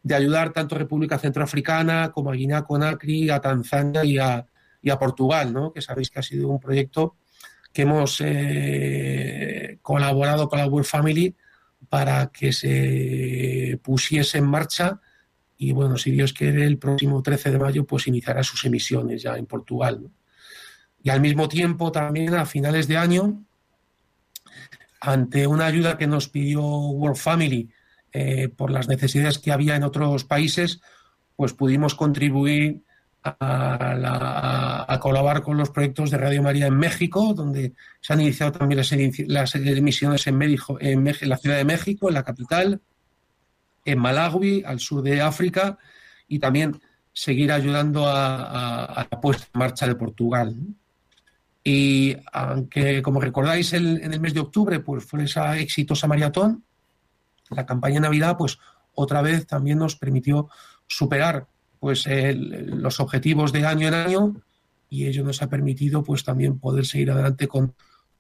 de 0.02 0.16
ayudar 0.16 0.54
tanto 0.54 0.76
a 0.76 0.80
República 0.80 1.18
Centroafricana 1.20 2.12
como 2.12 2.32
a 2.32 2.36
Guinea 2.36 2.64
Conakry, 2.64 3.30
a 3.30 3.40
Tanzania 3.40 4.04
y 4.04 4.18
a, 4.18 4.46
y 4.82 4.90
a 4.90 4.98
Portugal, 4.98 5.54
¿no? 5.54 5.74
que 5.74 5.82
sabéis 5.82 6.10
que 6.10 6.20
ha 6.20 6.24
sido 6.24 6.48
un 6.48 6.60
proyecto 6.60 7.16
que 7.74 7.84
hemos 7.84 8.22
eh, 8.22 9.78
colaborado 9.82 10.50
con 10.50 10.60
la 10.60 10.68
World 10.68 10.88
Family 10.88 11.36
para 11.88 12.28
que 12.28 12.52
se 12.52 13.80
pusiese 13.84 14.40
en 14.40 14.48
marcha 14.48 15.00
y 15.62 15.74
bueno, 15.74 15.98
si 15.98 16.12
Dios 16.12 16.32
quiere, 16.32 16.66
el 16.66 16.78
próximo 16.78 17.22
13 17.22 17.52
de 17.52 17.60
mayo 17.60 17.86
pues 17.86 18.08
iniciará 18.08 18.44
sus 18.44 18.64
emisiones 18.64 19.22
ya 19.24 19.36
en 19.36 19.46
Portugal. 19.46 20.10
Y 21.04 21.10
al 21.10 21.20
mismo 21.20 21.50
tiempo 21.50 21.92
también 21.92 22.34
a 22.34 22.46
finales 22.46 22.88
de 22.88 22.96
año, 22.96 23.44
ante 25.02 25.48
una 25.48 25.66
ayuda 25.66 25.98
que 25.98 26.08
nos 26.08 26.30
pidió 26.30 26.62
World 26.62 27.18
Family 27.18 27.70
eh, 28.14 28.50
por 28.50 28.72
las 28.72 28.88
necesidades 28.88 29.40
que 29.40 29.52
había 29.52 29.76
en 29.76 29.84
otros 29.84 30.24
países, 30.24 30.82
pues 31.36 31.54
pudimos 31.54 31.96
contribuir 31.96 32.82
a, 33.24 34.98
colaborar 35.02 35.42
con 35.42 35.58
los 35.58 35.70
proyectos 35.70 36.12
de 36.12 36.18
Radio 36.18 36.42
María 36.42 36.68
en 36.68 36.78
México, 36.78 37.34
donde 37.34 37.74
se 38.02 38.14
han 38.14 38.22
iniciado 38.22 38.52
también 38.52 38.78
las, 38.78 38.92
emisiones 39.56 40.28
en, 40.28 41.06
la 41.22 41.38
Ciudad 41.38 41.58
de 41.58 41.66
México, 41.66 42.08
en 42.08 42.14
la 42.14 42.24
capital, 42.24 42.82
en 43.86 44.00
Malawi, 44.00 44.64
al 44.66 44.80
sur 44.80 45.02
de 45.02 45.22
África, 45.22 45.78
y 46.28 46.40
también 46.40 46.80
seguir 47.14 47.52
ayudando 47.52 48.08
a, 48.08 49.08
la 49.10 49.22
puesta 49.22 49.48
en 49.54 49.60
marcha 49.60 49.88
de 49.88 49.96
Portugal. 49.96 50.56
Y 51.64 52.16
aunque, 52.32 53.02
como 53.02 53.20
recordáis, 53.20 53.74
en 53.74 54.14
el 54.14 54.20
mes 54.20 54.34
de 54.34 54.40
octubre 54.40 54.80
pues 54.80 55.04
fue 55.04 55.24
esa 55.24 55.58
exitosa 55.58 56.08
maratón, 56.08 56.64
la 57.50 57.66
campaña 57.66 58.00
Navidad, 58.00 58.36
pues 58.38 58.60
otra 58.94 59.22
vez 59.22 59.48
también 59.48 59.80
nos 59.80 59.96
permitió 59.96 60.50
superar 60.88 61.48
pues 61.80 62.06
los 62.08 63.00
objetivos 63.00 63.54
de 63.54 63.66
año 63.66 63.88
en 63.88 63.94
año 63.94 64.42
y 64.90 65.06
ello 65.06 65.24
nos 65.24 65.42
ha 65.42 65.50
permitido 65.50 66.04
pues 66.04 66.24
también 66.24 66.60
poder 66.60 66.86
seguir 66.86 67.12
adelante 67.12 67.48
con 67.48 67.74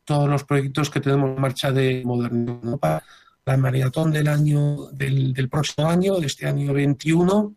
todos 0.06 0.30
los 0.30 0.44
proyectos 0.44 0.90
que 0.90 1.02
tenemos 1.02 1.36
en 1.36 1.42
marcha 1.42 1.72
de 1.72 2.02
modernismo. 2.06 2.78
Para 2.78 3.04
la 3.46 3.58
maratón 3.58 4.12
del 4.12 4.28
año 4.28 4.88
del, 4.92 5.50
próximo 5.50 5.90
año, 5.90 6.16
de 6.20 6.28
este 6.28 6.48
año 6.48 6.74
21, 6.74 7.56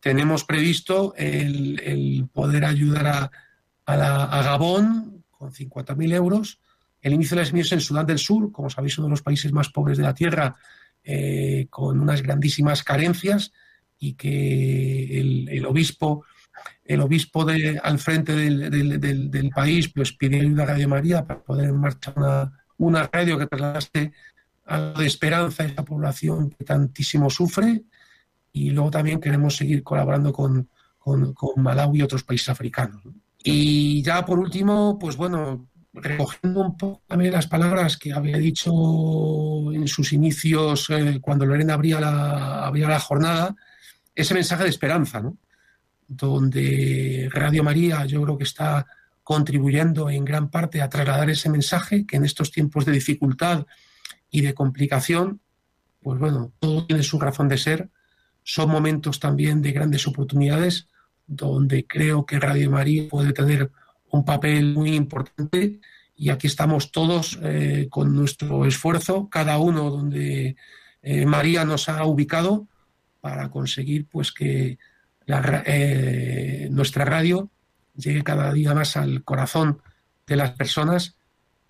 tenemos 0.00 0.44
previsto 0.44 1.14
el, 1.16 2.28
poder 2.32 2.64
ayudar 2.64 3.06
a, 3.06 3.30
a, 3.86 4.42
Gabón 4.42 5.24
con 5.30 5.52
50.000 5.52 6.14
euros, 6.14 6.60
el 7.00 7.14
inicio 7.14 7.34
de 7.34 7.42
las 7.42 7.52
misiones 7.52 7.72
en 7.72 7.80
Sudán 7.80 8.06
del 8.06 8.18
Sur, 8.18 8.52
como 8.52 8.70
sabéis, 8.70 8.98
uno 8.98 9.08
de 9.08 9.12
los 9.12 9.22
países 9.22 9.52
más 9.52 9.68
pobres 9.70 9.98
de 9.98 10.04
la 10.04 10.14
Tierra, 10.14 10.56
eh, 11.08 11.68
con 11.70 12.00
unas 12.00 12.20
grandísimas 12.20 12.82
carencias 12.82 13.52
y 13.96 14.14
que 14.14 15.20
el, 15.20 15.64
obispo 15.64 16.24
el 16.84 17.00
obispo 17.00 17.44
de, 17.44 17.78
al 17.80 18.00
frente 18.00 18.34
del, 18.34 19.50
país 19.54 19.88
pues 19.88 20.12
pidió 20.12 20.40
ayuda 20.40 20.64
a 20.64 20.66
Radio 20.66 20.88
María 20.88 21.24
para 21.24 21.44
poder 21.44 21.72
marchar 21.72 22.14
una, 22.16 22.52
una 22.78 23.06
radio 23.06 23.38
que 23.38 23.46
trasladase 23.46 24.12
algo 24.64 25.00
de 25.00 25.06
esperanza 25.06 25.62
a 25.62 25.66
esa 25.66 25.84
población 25.84 26.50
que 26.50 26.64
tantísimo 26.64 27.30
sufre 27.30 27.84
y 28.52 28.70
luego 28.70 28.90
también 28.90 29.20
queremos 29.20 29.54
seguir 29.54 29.84
colaborando 29.84 30.32
con, 30.32 30.68
con, 30.98 31.34
con 31.34 31.62
Malawi 31.62 32.00
y 32.00 32.02
otros 32.02 32.24
países 32.24 32.48
africanos. 32.48 33.00
Y 33.44 34.02
ya 34.02 34.26
por 34.26 34.40
último, 34.40 34.98
pues 34.98 35.16
bueno, 35.16 35.68
recogiendo 35.96 36.60
un 36.60 36.76
poco 36.76 37.02
las 37.08 37.46
palabras 37.46 37.96
que 37.96 38.12
había 38.12 38.36
dicho 38.36 38.70
en 39.72 39.88
sus 39.88 40.12
inicios 40.12 40.90
eh, 40.90 41.18
cuando 41.20 41.46
Lorena 41.46 41.74
abría 41.74 42.00
la, 42.00 42.66
abría 42.66 42.88
la 42.88 43.00
jornada, 43.00 43.54
ese 44.14 44.34
mensaje 44.34 44.64
de 44.64 44.70
esperanza, 44.70 45.20
¿no? 45.20 45.36
donde 46.08 47.28
Radio 47.32 47.64
María 47.64 48.04
yo 48.06 48.22
creo 48.22 48.38
que 48.38 48.44
está 48.44 48.86
contribuyendo 49.22 50.08
en 50.08 50.24
gran 50.24 50.50
parte 50.50 50.80
a 50.80 50.88
trasladar 50.88 51.30
ese 51.30 51.50
mensaje 51.50 52.06
que 52.06 52.16
en 52.16 52.24
estos 52.24 52.52
tiempos 52.52 52.84
de 52.84 52.92
dificultad 52.92 53.66
y 54.30 54.42
de 54.42 54.54
complicación, 54.54 55.40
pues 56.00 56.20
bueno, 56.20 56.52
todo 56.60 56.86
tiene 56.86 57.02
su 57.02 57.18
razón 57.18 57.48
de 57.48 57.58
ser. 57.58 57.90
Son 58.44 58.70
momentos 58.70 59.18
también 59.18 59.62
de 59.62 59.72
grandes 59.72 60.06
oportunidades 60.06 60.86
donde 61.26 61.86
creo 61.86 62.24
que 62.24 62.38
Radio 62.38 62.70
María 62.70 63.08
puede 63.08 63.32
tener 63.32 63.72
un 64.16 64.24
papel 64.24 64.74
muy 64.74 64.94
importante 64.94 65.80
y 66.16 66.30
aquí 66.30 66.46
estamos 66.46 66.90
todos 66.90 67.38
eh, 67.42 67.88
con 67.90 68.14
nuestro 68.14 68.64
esfuerzo, 68.64 69.28
cada 69.30 69.58
uno 69.58 69.90
donde 69.90 70.56
eh, 71.02 71.26
María 71.26 71.64
nos 71.64 71.88
ha 71.88 72.04
ubicado 72.04 72.66
para 73.20 73.50
conseguir 73.50 74.06
pues 74.06 74.32
que 74.32 74.78
eh, 75.26 76.68
nuestra 76.70 77.04
radio 77.04 77.50
llegue 77.96 78.22
cada 78.22 78.52
día 78.52 78.74
más 78.74 78.96
al 78.96 79.24
corazón 79.24 79.82
de 80.26 80.36
las 80.36 80.52
personas 80.52 81.16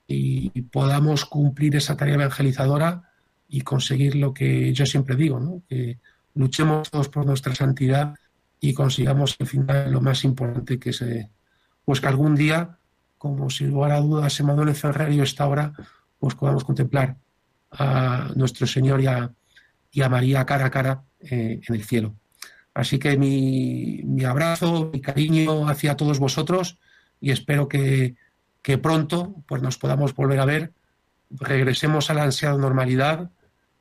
y, 0.07 0.51
podamos 0.70 1.24
cumplir 1.24 1.74
esa 1.76 1.97
tarea 1.97 2.14
evangelizadora 2.14 3.11
y 3.49 3.62
conseguir 3.62 4.14
lo 4.14 4.34
que 4.34 4.72
yo 4.72 4.84
siempre 4.86 5.16
digo, 5.16 5.62
que 5.68 5.99
luchemos 6.34 6.90
todos 6.90 7.09
por 7.09 7.24
nuestra 7.24 7.55
santidad 7.55 8.14
y 8.61 8.74
consigamos 8.74 9.36
al 9.40 9.47
final 9.47 9.92
lo 9.92 10.01
más 10.01 10.24
importante 10.24 10.78
que 10.78 10.90
es 10.90 11.03
pues 11.87 12.01
que 12.01 12.09
algún 12.09 12.34
día, 12.34 12.76
como 13.16 13.49
sin 13.49 13.70
lugar 13.70 13.93
a 13.93 14.01
dudas 14.01 14.39
Emanuel 14.41 14.74
Ferrario 14.74 15.22
esta 15.22 15.47
hora, 15.47 15.72
pues 16.18 16.34
podamos 16.34 16.64
contemplar 16.64 17.16
a 17.70 18.32
nuestro 18.34 18.66
Señor 18.66 19.01
y 19.01 19.07
a, 19.07 19.30
y 19.93 20.01
María 20.03 20.45
cara 20.45 20.66
a 20.66 20.70
cara 20.70 21.05
eh, 21.20 21.61
en 21.66 21.74
el 21.74 21.84
cielo. 21.84 22.16
Así 22.74 22.99
que 22.99 23.16
mi, 23.16 24.03
mi, 24.05 24.24
abrazo, 24.24 24.91
mi 24.93 25.01
cariño 25.01 25.68
hacia 25.68 25.97
todos 25.97 26.18
vosotros 26.18 26.78
y 27.20 27.30
espero 27.30 27.68
que, 27.68 28.16
que, 28.62 28.78
pronto 28.78 29.37
pues 29.47 29.62
nos 29.62 29.78
podamos 29.78 30.12
volver 30.12 30.41
a 30.41 30.45
ver, 30.45 30.72
regresemos 31.30 32.11
a 32.11 32.14
la 32.14 32.24
ansiada 32.24 32.59
normalidad, 32.59 33.30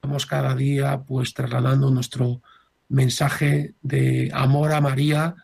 vamos 0.02 0.28
cada 0.28 0.54
día 0.54 1.02
pues 1.02 1.34
trasladando 1.34 1.90
nuestro 1.90 2.42
mensaje 2.88 3.74
de 3.82 4.30
amor 4.32 4.74
a 4.74 4.80
María 4.80 5.36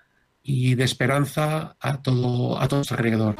y 0.43 0.75
de 0.75 0.83
esperanza 0.83 1.75
a 1.79 2.01
todo, 2.01 2.59
a 2.59 2.67
todo 2.67 2.81
alrededor. 2.89 3.35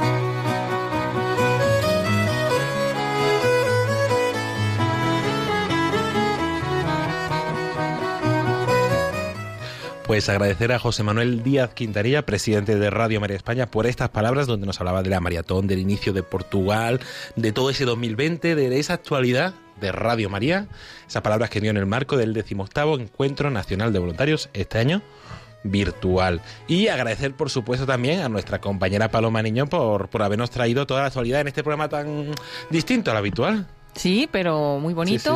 Pues 10.11 10.27
agradecer 10.27 10.73
a 10.73 10.79
José 10.79 11.03
Manuel 11.03 11.41
Díaz 11.41 11.73
Quintanilla, 11.73 12.25
presidente 12.25 12.75
de 12.75 12.89
Radio 12.89 13.21
María 13.21 13.37
España, 13.37 13.71
por 13.71 13.87
estas 13.87 14.09
palabras 14.09 14.45
donde 14.45 14.67
nos 14.67 14.81
hablaba 14.81 15.03
de 15.03 15.09
la 15.09 15.21
maratón, 15.21 15.67
del 15.67 15.79
inicio 15.79 16.11
de 16.11 16.21
Portugal, 16.21 16.99
de 17.37 17.53
todo 17.53 17.69
ese 17.69 17.85
2020, 17.85 18.55
de 18.55 18.77
esa 18.77 18.95
actualidad 18.95 19.53
de 19.79 19.93
Radio 19.93 20.29
María, 20.29 20.67
esas 21.07 21.21
palabras 21.21 21.49
que 21.49 21.61
dio 21.61 21.71
en 21.71 21.77
el 21.77 21.85
marco 21.85 22.17
del 22.17 22.33
18 22.33 22.99
Encuentro 22.99 23.49
Nacional 23.51 23.93
de 23.93 23.99
Voluntarios 23.99 24.49
este 24.53 24.79
año 24.79 25.01
virtual. 25.63 26.41
Y 26.67 26.87
agradecer, 26.87 27.33
por 27.33 27.49
supuesto, 27.49 27.85
también 27.85 28.21
a 28.21 28.29
nuestra 28.29 28.59
compañera 28.59 29.09
Paloma 29.09 29.41
Niño 29.41 29.67
por, 29.67 30.09
por 30.09 30.23
habernos 30.23 30.49
traído 30.49 30.85
toda 30.85 31.01
la 31.01 31.07
actualidad 31.07 31.41
en 31.41 31.47
este 31.47 31.63
programa 31.63 31.89
tan 31.89 32.31
distinto 32.69 33.11
al 33.11 33.17
habitual. 33.17 33.67
Sí, 33.93 34.29
pero 34.31 34.79
muy 34.79 34.93
bonito. 34.93 35.35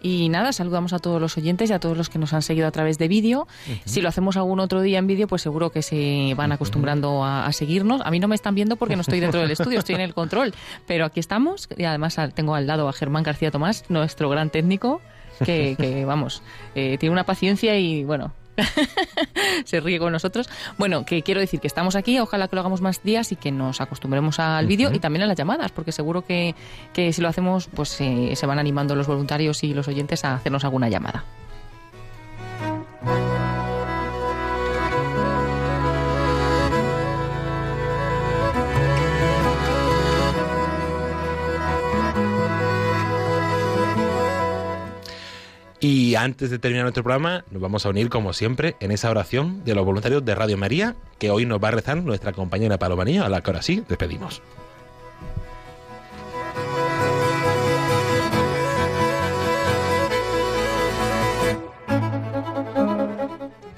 Y 0.00 0.28
nada, 0.30 0.52
saludamos 0.52 0.92
a 0.92 0.98
todos 0.98 1.20
los 1.20 1.36
oyentes 1.36 1.70
y 1.70 1.72
a 1.72 1.80
todos 1.80 1.96
los 1.96 2.08
que 2.08 2.18
nos 2.18 2.32
han 2.32 2.42
seguido 2.42 2.66
a 2.66 2.70
través 2.70 2.98
de 2.98 3.08
vídeo. 3.08 3.46
Si 3.84 4.00
lo 4.00 4.08
hacemos 4.08 4.36
algún 4.36 4.60
otro 4.60 4.80
día 4.80 4.98
en 4.98 5.06
vídeo, 5.06 5.28
pues 5.28 5.42
seguro 5.42 5.70
que 5.70 5.82
se 5.82 6.32
van 6.36 6.52
acostumbrando 6.52 7.24
a, 7.24 7.50
seguirnos. 7.52 8.00
A 8.02 8.10
mí 8.10 8.20
no 8.20 8.28
me 8.28 8.34
están 8.34 8.54
viendo 8.54 8.76
porque 8.76 8.96
no 8.96 9.02
estoy 9.02 9.20
dentro 9.20 9.40
del 9.40 9.50
estudio, 9.50 9.78
estoy 9.78 9.96
en 9.96 10.00
el 10.00 10.14
control. 10.14 10.54
Pero 10.86 11.04
aquí 11.04 11.20
estamos 11.20 11.68
y 11.76 11.84
además 11.84 12.16
tengo 12.34 12.54
al 12.54 12.66
lado 12.66 12.88
a 12.88 12.92
Germán 12.92 13.22
García 13.22 13.50
Tomás, 13.50 13.84
nuestro 13.88 14.28
gran 14.30 14.50
técnico. 14.50 15.00
Que, 15.44 16.04
vamos, 16.06 16.42
eh, 16.74 16.98
tiene 16.98 17.14
una 17.14 17.24
paciencia 17.24 17.78
y 17.78 18.04
bueno, 18.04 18.34
se 19.64 19.80
ríe 19.80 19.98
con 19.98 20.12
nosotros. 20.12 20.48
Bueno, 20.78 21.04
que 21.04 21.22
quiero 21.22 21.40
decir 21.40 21.60
que 21.60 21.66
estamos 21.66 21.96
aquí, 21.96 22.18
ojalá 22.18 22.48
que 22.48 22.56
lo 22.56 22.60
hagamos 22.60 22.80
más 22.80 23.02
días 23.02 23.32
y 23.32 23.36
que 23.36 23.52
nos 23.52 23.80
acostumbremos 23.80 24.38
al 24.38 24.66
vídeo 24.66 24.92
y 24.92 24.98
también 24.98 25.22
a 25.22 25.26
las 25.26 25.36
llamadas, 25.36 25.72
porque 25.72 25.92
seguro 25.92 26.24
que, 26.24 26.54
que 26.92 27.12
si 27.12 27.22
lo 27.22 27.28
hacemos, 27.28 27.68
pues 27.74 28.00
eh, 28.00 28.32
se 28.34 28.46
van 28.46 28.58
animando 28.58 28.94
los 28.94 29.06
voluntarios 29.06 29.64
y 29.64 29.74
los 29.74 29.88
oyentes 29.88 30.24
a 30.24 30.34
hacernos 30.34 30.64
alguna 30.64 30.88
llamada. 30.88 31.24
Y 45.82 46.14
antes 46.14 46.50
de 46.50 46.58
terminar 46.58 46.84
nuestro 46.84 47.02
programa, 47.02 47.42
nos 47.50 47.62
vamos 47.62 47.86
a 47.86 47.88
unir, 47.88 48.10
como 48.10 48.34
siempre, 48.34 48.76
en 48.80 48.90
esa 48.92 49.10
oración 49.10 49.64
de 49.64 49.74
los 49.74 49.86
voluntarios 49.86 50.22
de 50.22 50.34
Radio 50.34 50.58
María, 50.58 50.94
que 51.18 51.30
hoy 51.30 51.46
nos 51.46 51.58
va 51.58 51.68
a 51.68 51.70
rezar 51.70 51.96
nuestra 52.02 52.32
compañera 52.32 52.78
Palomanía, 52.78 53.24
a 53.24 53.30
la 53.30 53.40
que 53.40 53.50
ahora 53.50 53.62
sí 53.62 53.82
despedimos. 53.88 54.42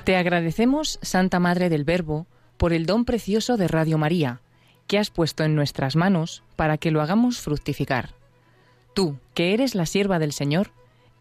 Te 0.03 0.17
agradecemos, 0.17 0.99
Santa 1.03 1.39
Madre 1.39 1.69
del 1.69 1.85
Verbo, 1.85 2.27
por 2.57 2.73
el 2.73 2.85
don 2.85 3.05
precioso 3.05 3.57
de 3.57 3.69
Radio 3.69 3.97
María, 3.97 4.41
que 4.89 4.99
has 4.99 5.11
puesto 5.11 5.45
en 5.45 5.55
nuestras 5.55 5.95
manos 5.95 6.43
para 6.57 6.79
que 6.79 6.91
lo 6.91 7.01
hagamos 7.01 7.39
fructificar. 7.39 8.11
Tú, 8.93 9.19
que 9.35 9.55
eres 9.55 9.77
la 9.77 9.87
sierva 9.87 10.19
del 10.19 10.33
Señor, 10.33 10.73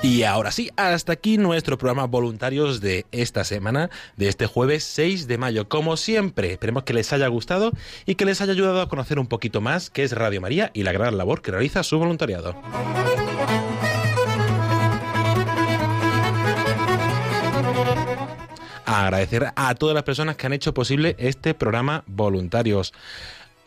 Y 0.00 0.22
ahora 0.22 0.52
sí, 0.52 0.70
hasta 0.76 1.12
aquí 1.12 1.38
nuestro 1.38 1.76
programa 1.76 2.06
voluntarios 2.06 2.80
de 2.80 3.04
esta 3.10 3.42
semana, 3.42 3.90
de 4.16 4.28
este 4.28 4.46
jueves 4.46 4.84
6 4.84 5.26
de 5.26 5.38
mayo. 5.38 5.68
Como 5.68 5.96
siempre, 5.96 6.52
esperemos 6.52 6.84
que 6.84 6.94
les 6.94 7.12
haya 7.12 7.26
gustado 7.26 7.72
y 8.06 8.14
que 8.14 8.24
les 8.24 8.40
haya 8.40 8.52
ayudado 8.52 8.80
a 8.80 8.88
conocer 8.88 9.18
un 9.18 9.26
poquito 9.26 9.60
más 9.60 9.90
qué 9.90 10.04
es 10.04 10.12
Radio 10.12 10.40
María 10.40 10.70
y 10.72 10.84
la 10.84 10.92
gran 10.92 11.18
labor 11.18 11.42
que 11.42 11.50
realiza 11.50 11.82
su 11.82 11.98
voluntariado. 11.98 12.54
agradecer 19.08 19.52
a 19.54 19.74
todas 19.74 19.94
las 19.94 20.02
personas 20.02 20.36
que 20.36 20.46
han 20.46 20.52
hecho 20.52 20.74
posible 20.74 21.14
este 21.18 21.54
programa 21.54 22.04
voluntarios 22.06 22.92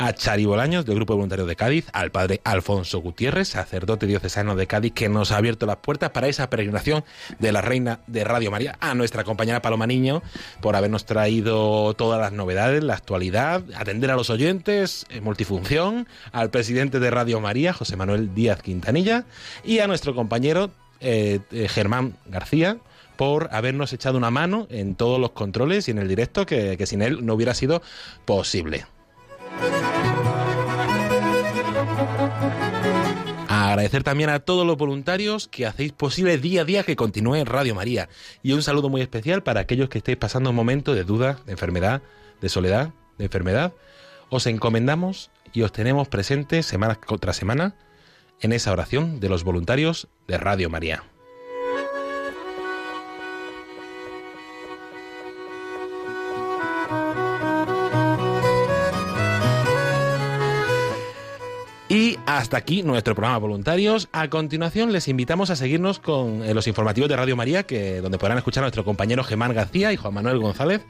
a 0.02 0.14
Chari 0.14 0.46
Bolaños 0.46 0.84
del 0.84 0.96
Grupo 0.96 1.14
Voluntario 1.14 1.46
de 1.46 1.56
Cádiz, 1.56 1.86
al 1.94 2.10
padre 2.10 2.42
Alfonso 2.44 3.02
Gutiérrez, 3.02 3.50
sacerdote 3.50 4.08
diocesano 4.08 4.56
de 4.56 4.66
Cádiz, 4.66 4.94
que 4.94 5.10
nos 5.10 5.32
ha 5.32 5.38
abierto 5.38 5.68
las 5.68 5.78
puertas 5.78 6.10
para 6.10 6.28
esa 6.28 6.50
peregrinación 6.50 7.04
de 7.38 7.52
la 7.52 7.62
Reina 7.62 8.00
de 8.08 8.24
Radio 8.24 8.50
María, 8.50 8.78
a 8.80 8.96
nuestra 8.96 9.24
compañera 9.24 9.62
Paloma 9.62 9.86
Niño, 9.86 10.24
por 10.60 10.76
habernos 10.76 11.06
traído 11.06 11.94
todas 11.94 12.20
las 12.20 12.32
novedades, 12.32 12.84
la 12.84 12.96
actualidad, 12.96 13.64
atender 13.76 14.10
a 14.10 14.16
los 14.16 14.32
oyentes, 14.32 15.06
en 15.12 15.24
multifunción, 15.24 16.08
al 16.32 16.50
presidente 16.50 17.00
de 17.00 17.12
Radio 17.12 17.40
María, 17.40 17.72
José 17.72 17.96
Manuel 17.96 18.34
Díaz 18.34 18.64
Quintanilla, 18.64 19.26
y 19.64 19.80
a 19.80 19.88
nuestro 19.88 20.16
compañero 20.16 20.72
eh, 21.00 21.42
eh, 21.52 21.68
Germán 21.68 22.18
García, 22.26 22.78
por 23.18 23.50
habernos 23.52 23.94
echado 23.94 24.18
una 24.18 24.32
mano 24.32 24.66
en 24.72 24.96
todos 24.96 25.20
los 25.20 25.30
controles 25.32 25.88
y 25.88 25.92
en 25.92 26.00
el 26.00 26.08
directo, 26.08 26.48
que 26.48 26.84
sin 26.88 27.04
él 27.04 27.24
no 27.24 27.36
hubiera 27.36 27.54
sido 27.54 27.84
posible. 28.26 28.86
Agradecer 33.82 34.04
también 34.04 34.30
a 34.30 34.38
todos 34.38 34.64
los 34.64 34.78
voluntarios 34.78 35.48
que 35.48 35.66
hacéis 35.66 35.92
posible 35.92 36.38
día 36.38 36.62
a 36.62 36.66
día 36.66 36.84
que 36.84 36.96
continúe 36.96 37.44
Radio 37.46 37.74
María. 37.74 38.10
Y 38.44 38.54
un 38.54 38.62
saludo 38.62 38.90
muy 38.90 39.02
especial 39.02 39.42
para 39.42 39.62
aquellos 39.62 39.90
que 39.90 39.98
estéis 39.98 40.20
pasando 40.20 40.52
un 40.52 40.56
momento 40.56 40.94
de 40.94 41.04
duda, 41.04 41.40
de 41.48 41.54
enfermedad, 41.54 42.04
de 42.42 42.50
soledad, 42.50 42.92
de 43.18 43.26
enfermedad. 43.26 43.74
Os 44.30 44.46
encomendamos 44.46 45.32
y 45.52 45.64
os 45.64 45.72
tenemos 45.72 46.08
presentes 46.10 46.68
semana 46.68 47.00
tras 47.20 47.38
semana 47.38 47.74
en 48.40 48.54
esa 48.54 48.72
oración 48.72 49.20
de 49.20 49.30
los 49.30 49.44
voluntarios 49.44 50.10
de 50.28 50.38
Radio 50.38 50.70
María. 50.70 51.04
Hasta 62.42 62.58
aquí 62.58 62.82
nuestro 62.82 63.14
programa 63.14 63.38
Voluntarios. 63.38 64.10
A 64.12 64.28
continuación 64.30 64.92
les 64.92 65.08
invitamos 65.08 65.52
a 65.52 65.56
seguirnos 65.56 66.00
con 66.00 66.44
los 66.56 66.66
informativos 66.66 67.08
de 67.08 67.16
Radio 67.16 67.36
María, 67.36 67.64
que 67.64 68.02
donde 68.02 68.18
podrán 68.18 68.40
escuchar 68.40 68.64
a 68.64 68.66
nuestro 68.66 68.84
compañero 68.84 69.24
Germán 69.24 69.54
García 69.54 69.94
y 69.94 69.96
Juan 69.96 70.16
Manuel 70.16 70.40
González 70.40 70.82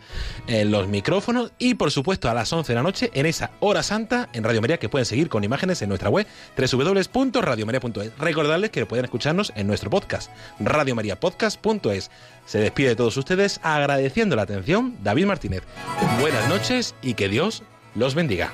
en 0.48 0.72
los 0.72 0.88
micrófonos 0.88 1.52
y 1.60 1.74
por 1.74 1.92
supuesto 1.92 2.30
a 2.30 2.34
las 2.34 2.52
11 2.54 2.72
de 2.72 2.76
la 2.76 2.84
noche 2.84 3.12
en 3.14 3.26
esa 3.26 3.52
hora 3.60 3.84
santa 3.84 4.30
en 4.32 4.46
Radio 4.46 4.62
María 4.62 4.78
que 4.78 4.88
pueden 4.88 5.06
seguir 5.06 5.28
con 5.28 5.44
imágenes 5.44 5.82
en 5.82 5.90
nuestra 5.90 6.10
web 6.10 6.26
www.radiomaria.es. 6.58 8.18
Recordarles 8.18 8.70
que 8.70 8.86
pueden 8.86 9.04
escucharnos 9.04 9.52
en 9.56 9.68
nuestro 9.68 9.90
podcast 9.90 10.32
radiomariapodcast.es. 10.60 12.12
Se 12.46 12.60
despide 12.60 12.90
de 12.90 12.96
todos 12.96 13.18
ustedes 13.18 13.60
agradeciendo 13.62 14.38
la 14.38 14.44
atención 14.44 14.96
David 15.04 15.26
Martínez. 15.26 15.64
Buenas 16.22 16.48
noches 16.48 16.96
y 17.02 17.16
que 17.16 17.28
Dios 17.28 17.64
los 17.94 18.16
bendiga. 18.16 18.54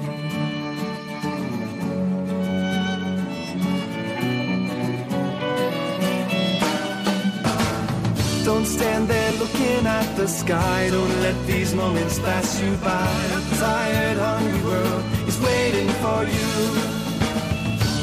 Don't 8.51 8.65
stand 8.65 9.07
there 9.07 9.31
looking 9.39 9.87
at 9.87 10.17
the 10.17 10.27
sky. 10.27 10.89
Don't 10.91 11.21
let 11.21 11.47
these 11.47 11.73
moments 11.73 12.19
pass 12.19 12.61
you 12.61 12.75
by. 12.83 13.07
A 13.37 13.41
tired, 13.55 14.17
hungry 14.17 14.61
world 14.69 15.03
is 15.25 15.39
waiting 15.39 15.87
for 16.03 16.21
you. 16.35 16.51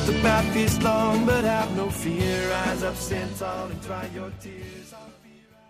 The 0.09 0.19
path 0.23 0.57
is 0.57 0.83
long, 0.83 1.27
but 1.27 1.45
have 1.45 1.77
no 1.77 1.91
fear. 1.91 2.49
Rise 2.49 2.83
up, 2.83 2.97
stand 2.97 3.37
tall, 3.37 3.67
and 3.67 3.81
dry 3.83 4.09
your 4.15 4.33
tears. 4.41 4.88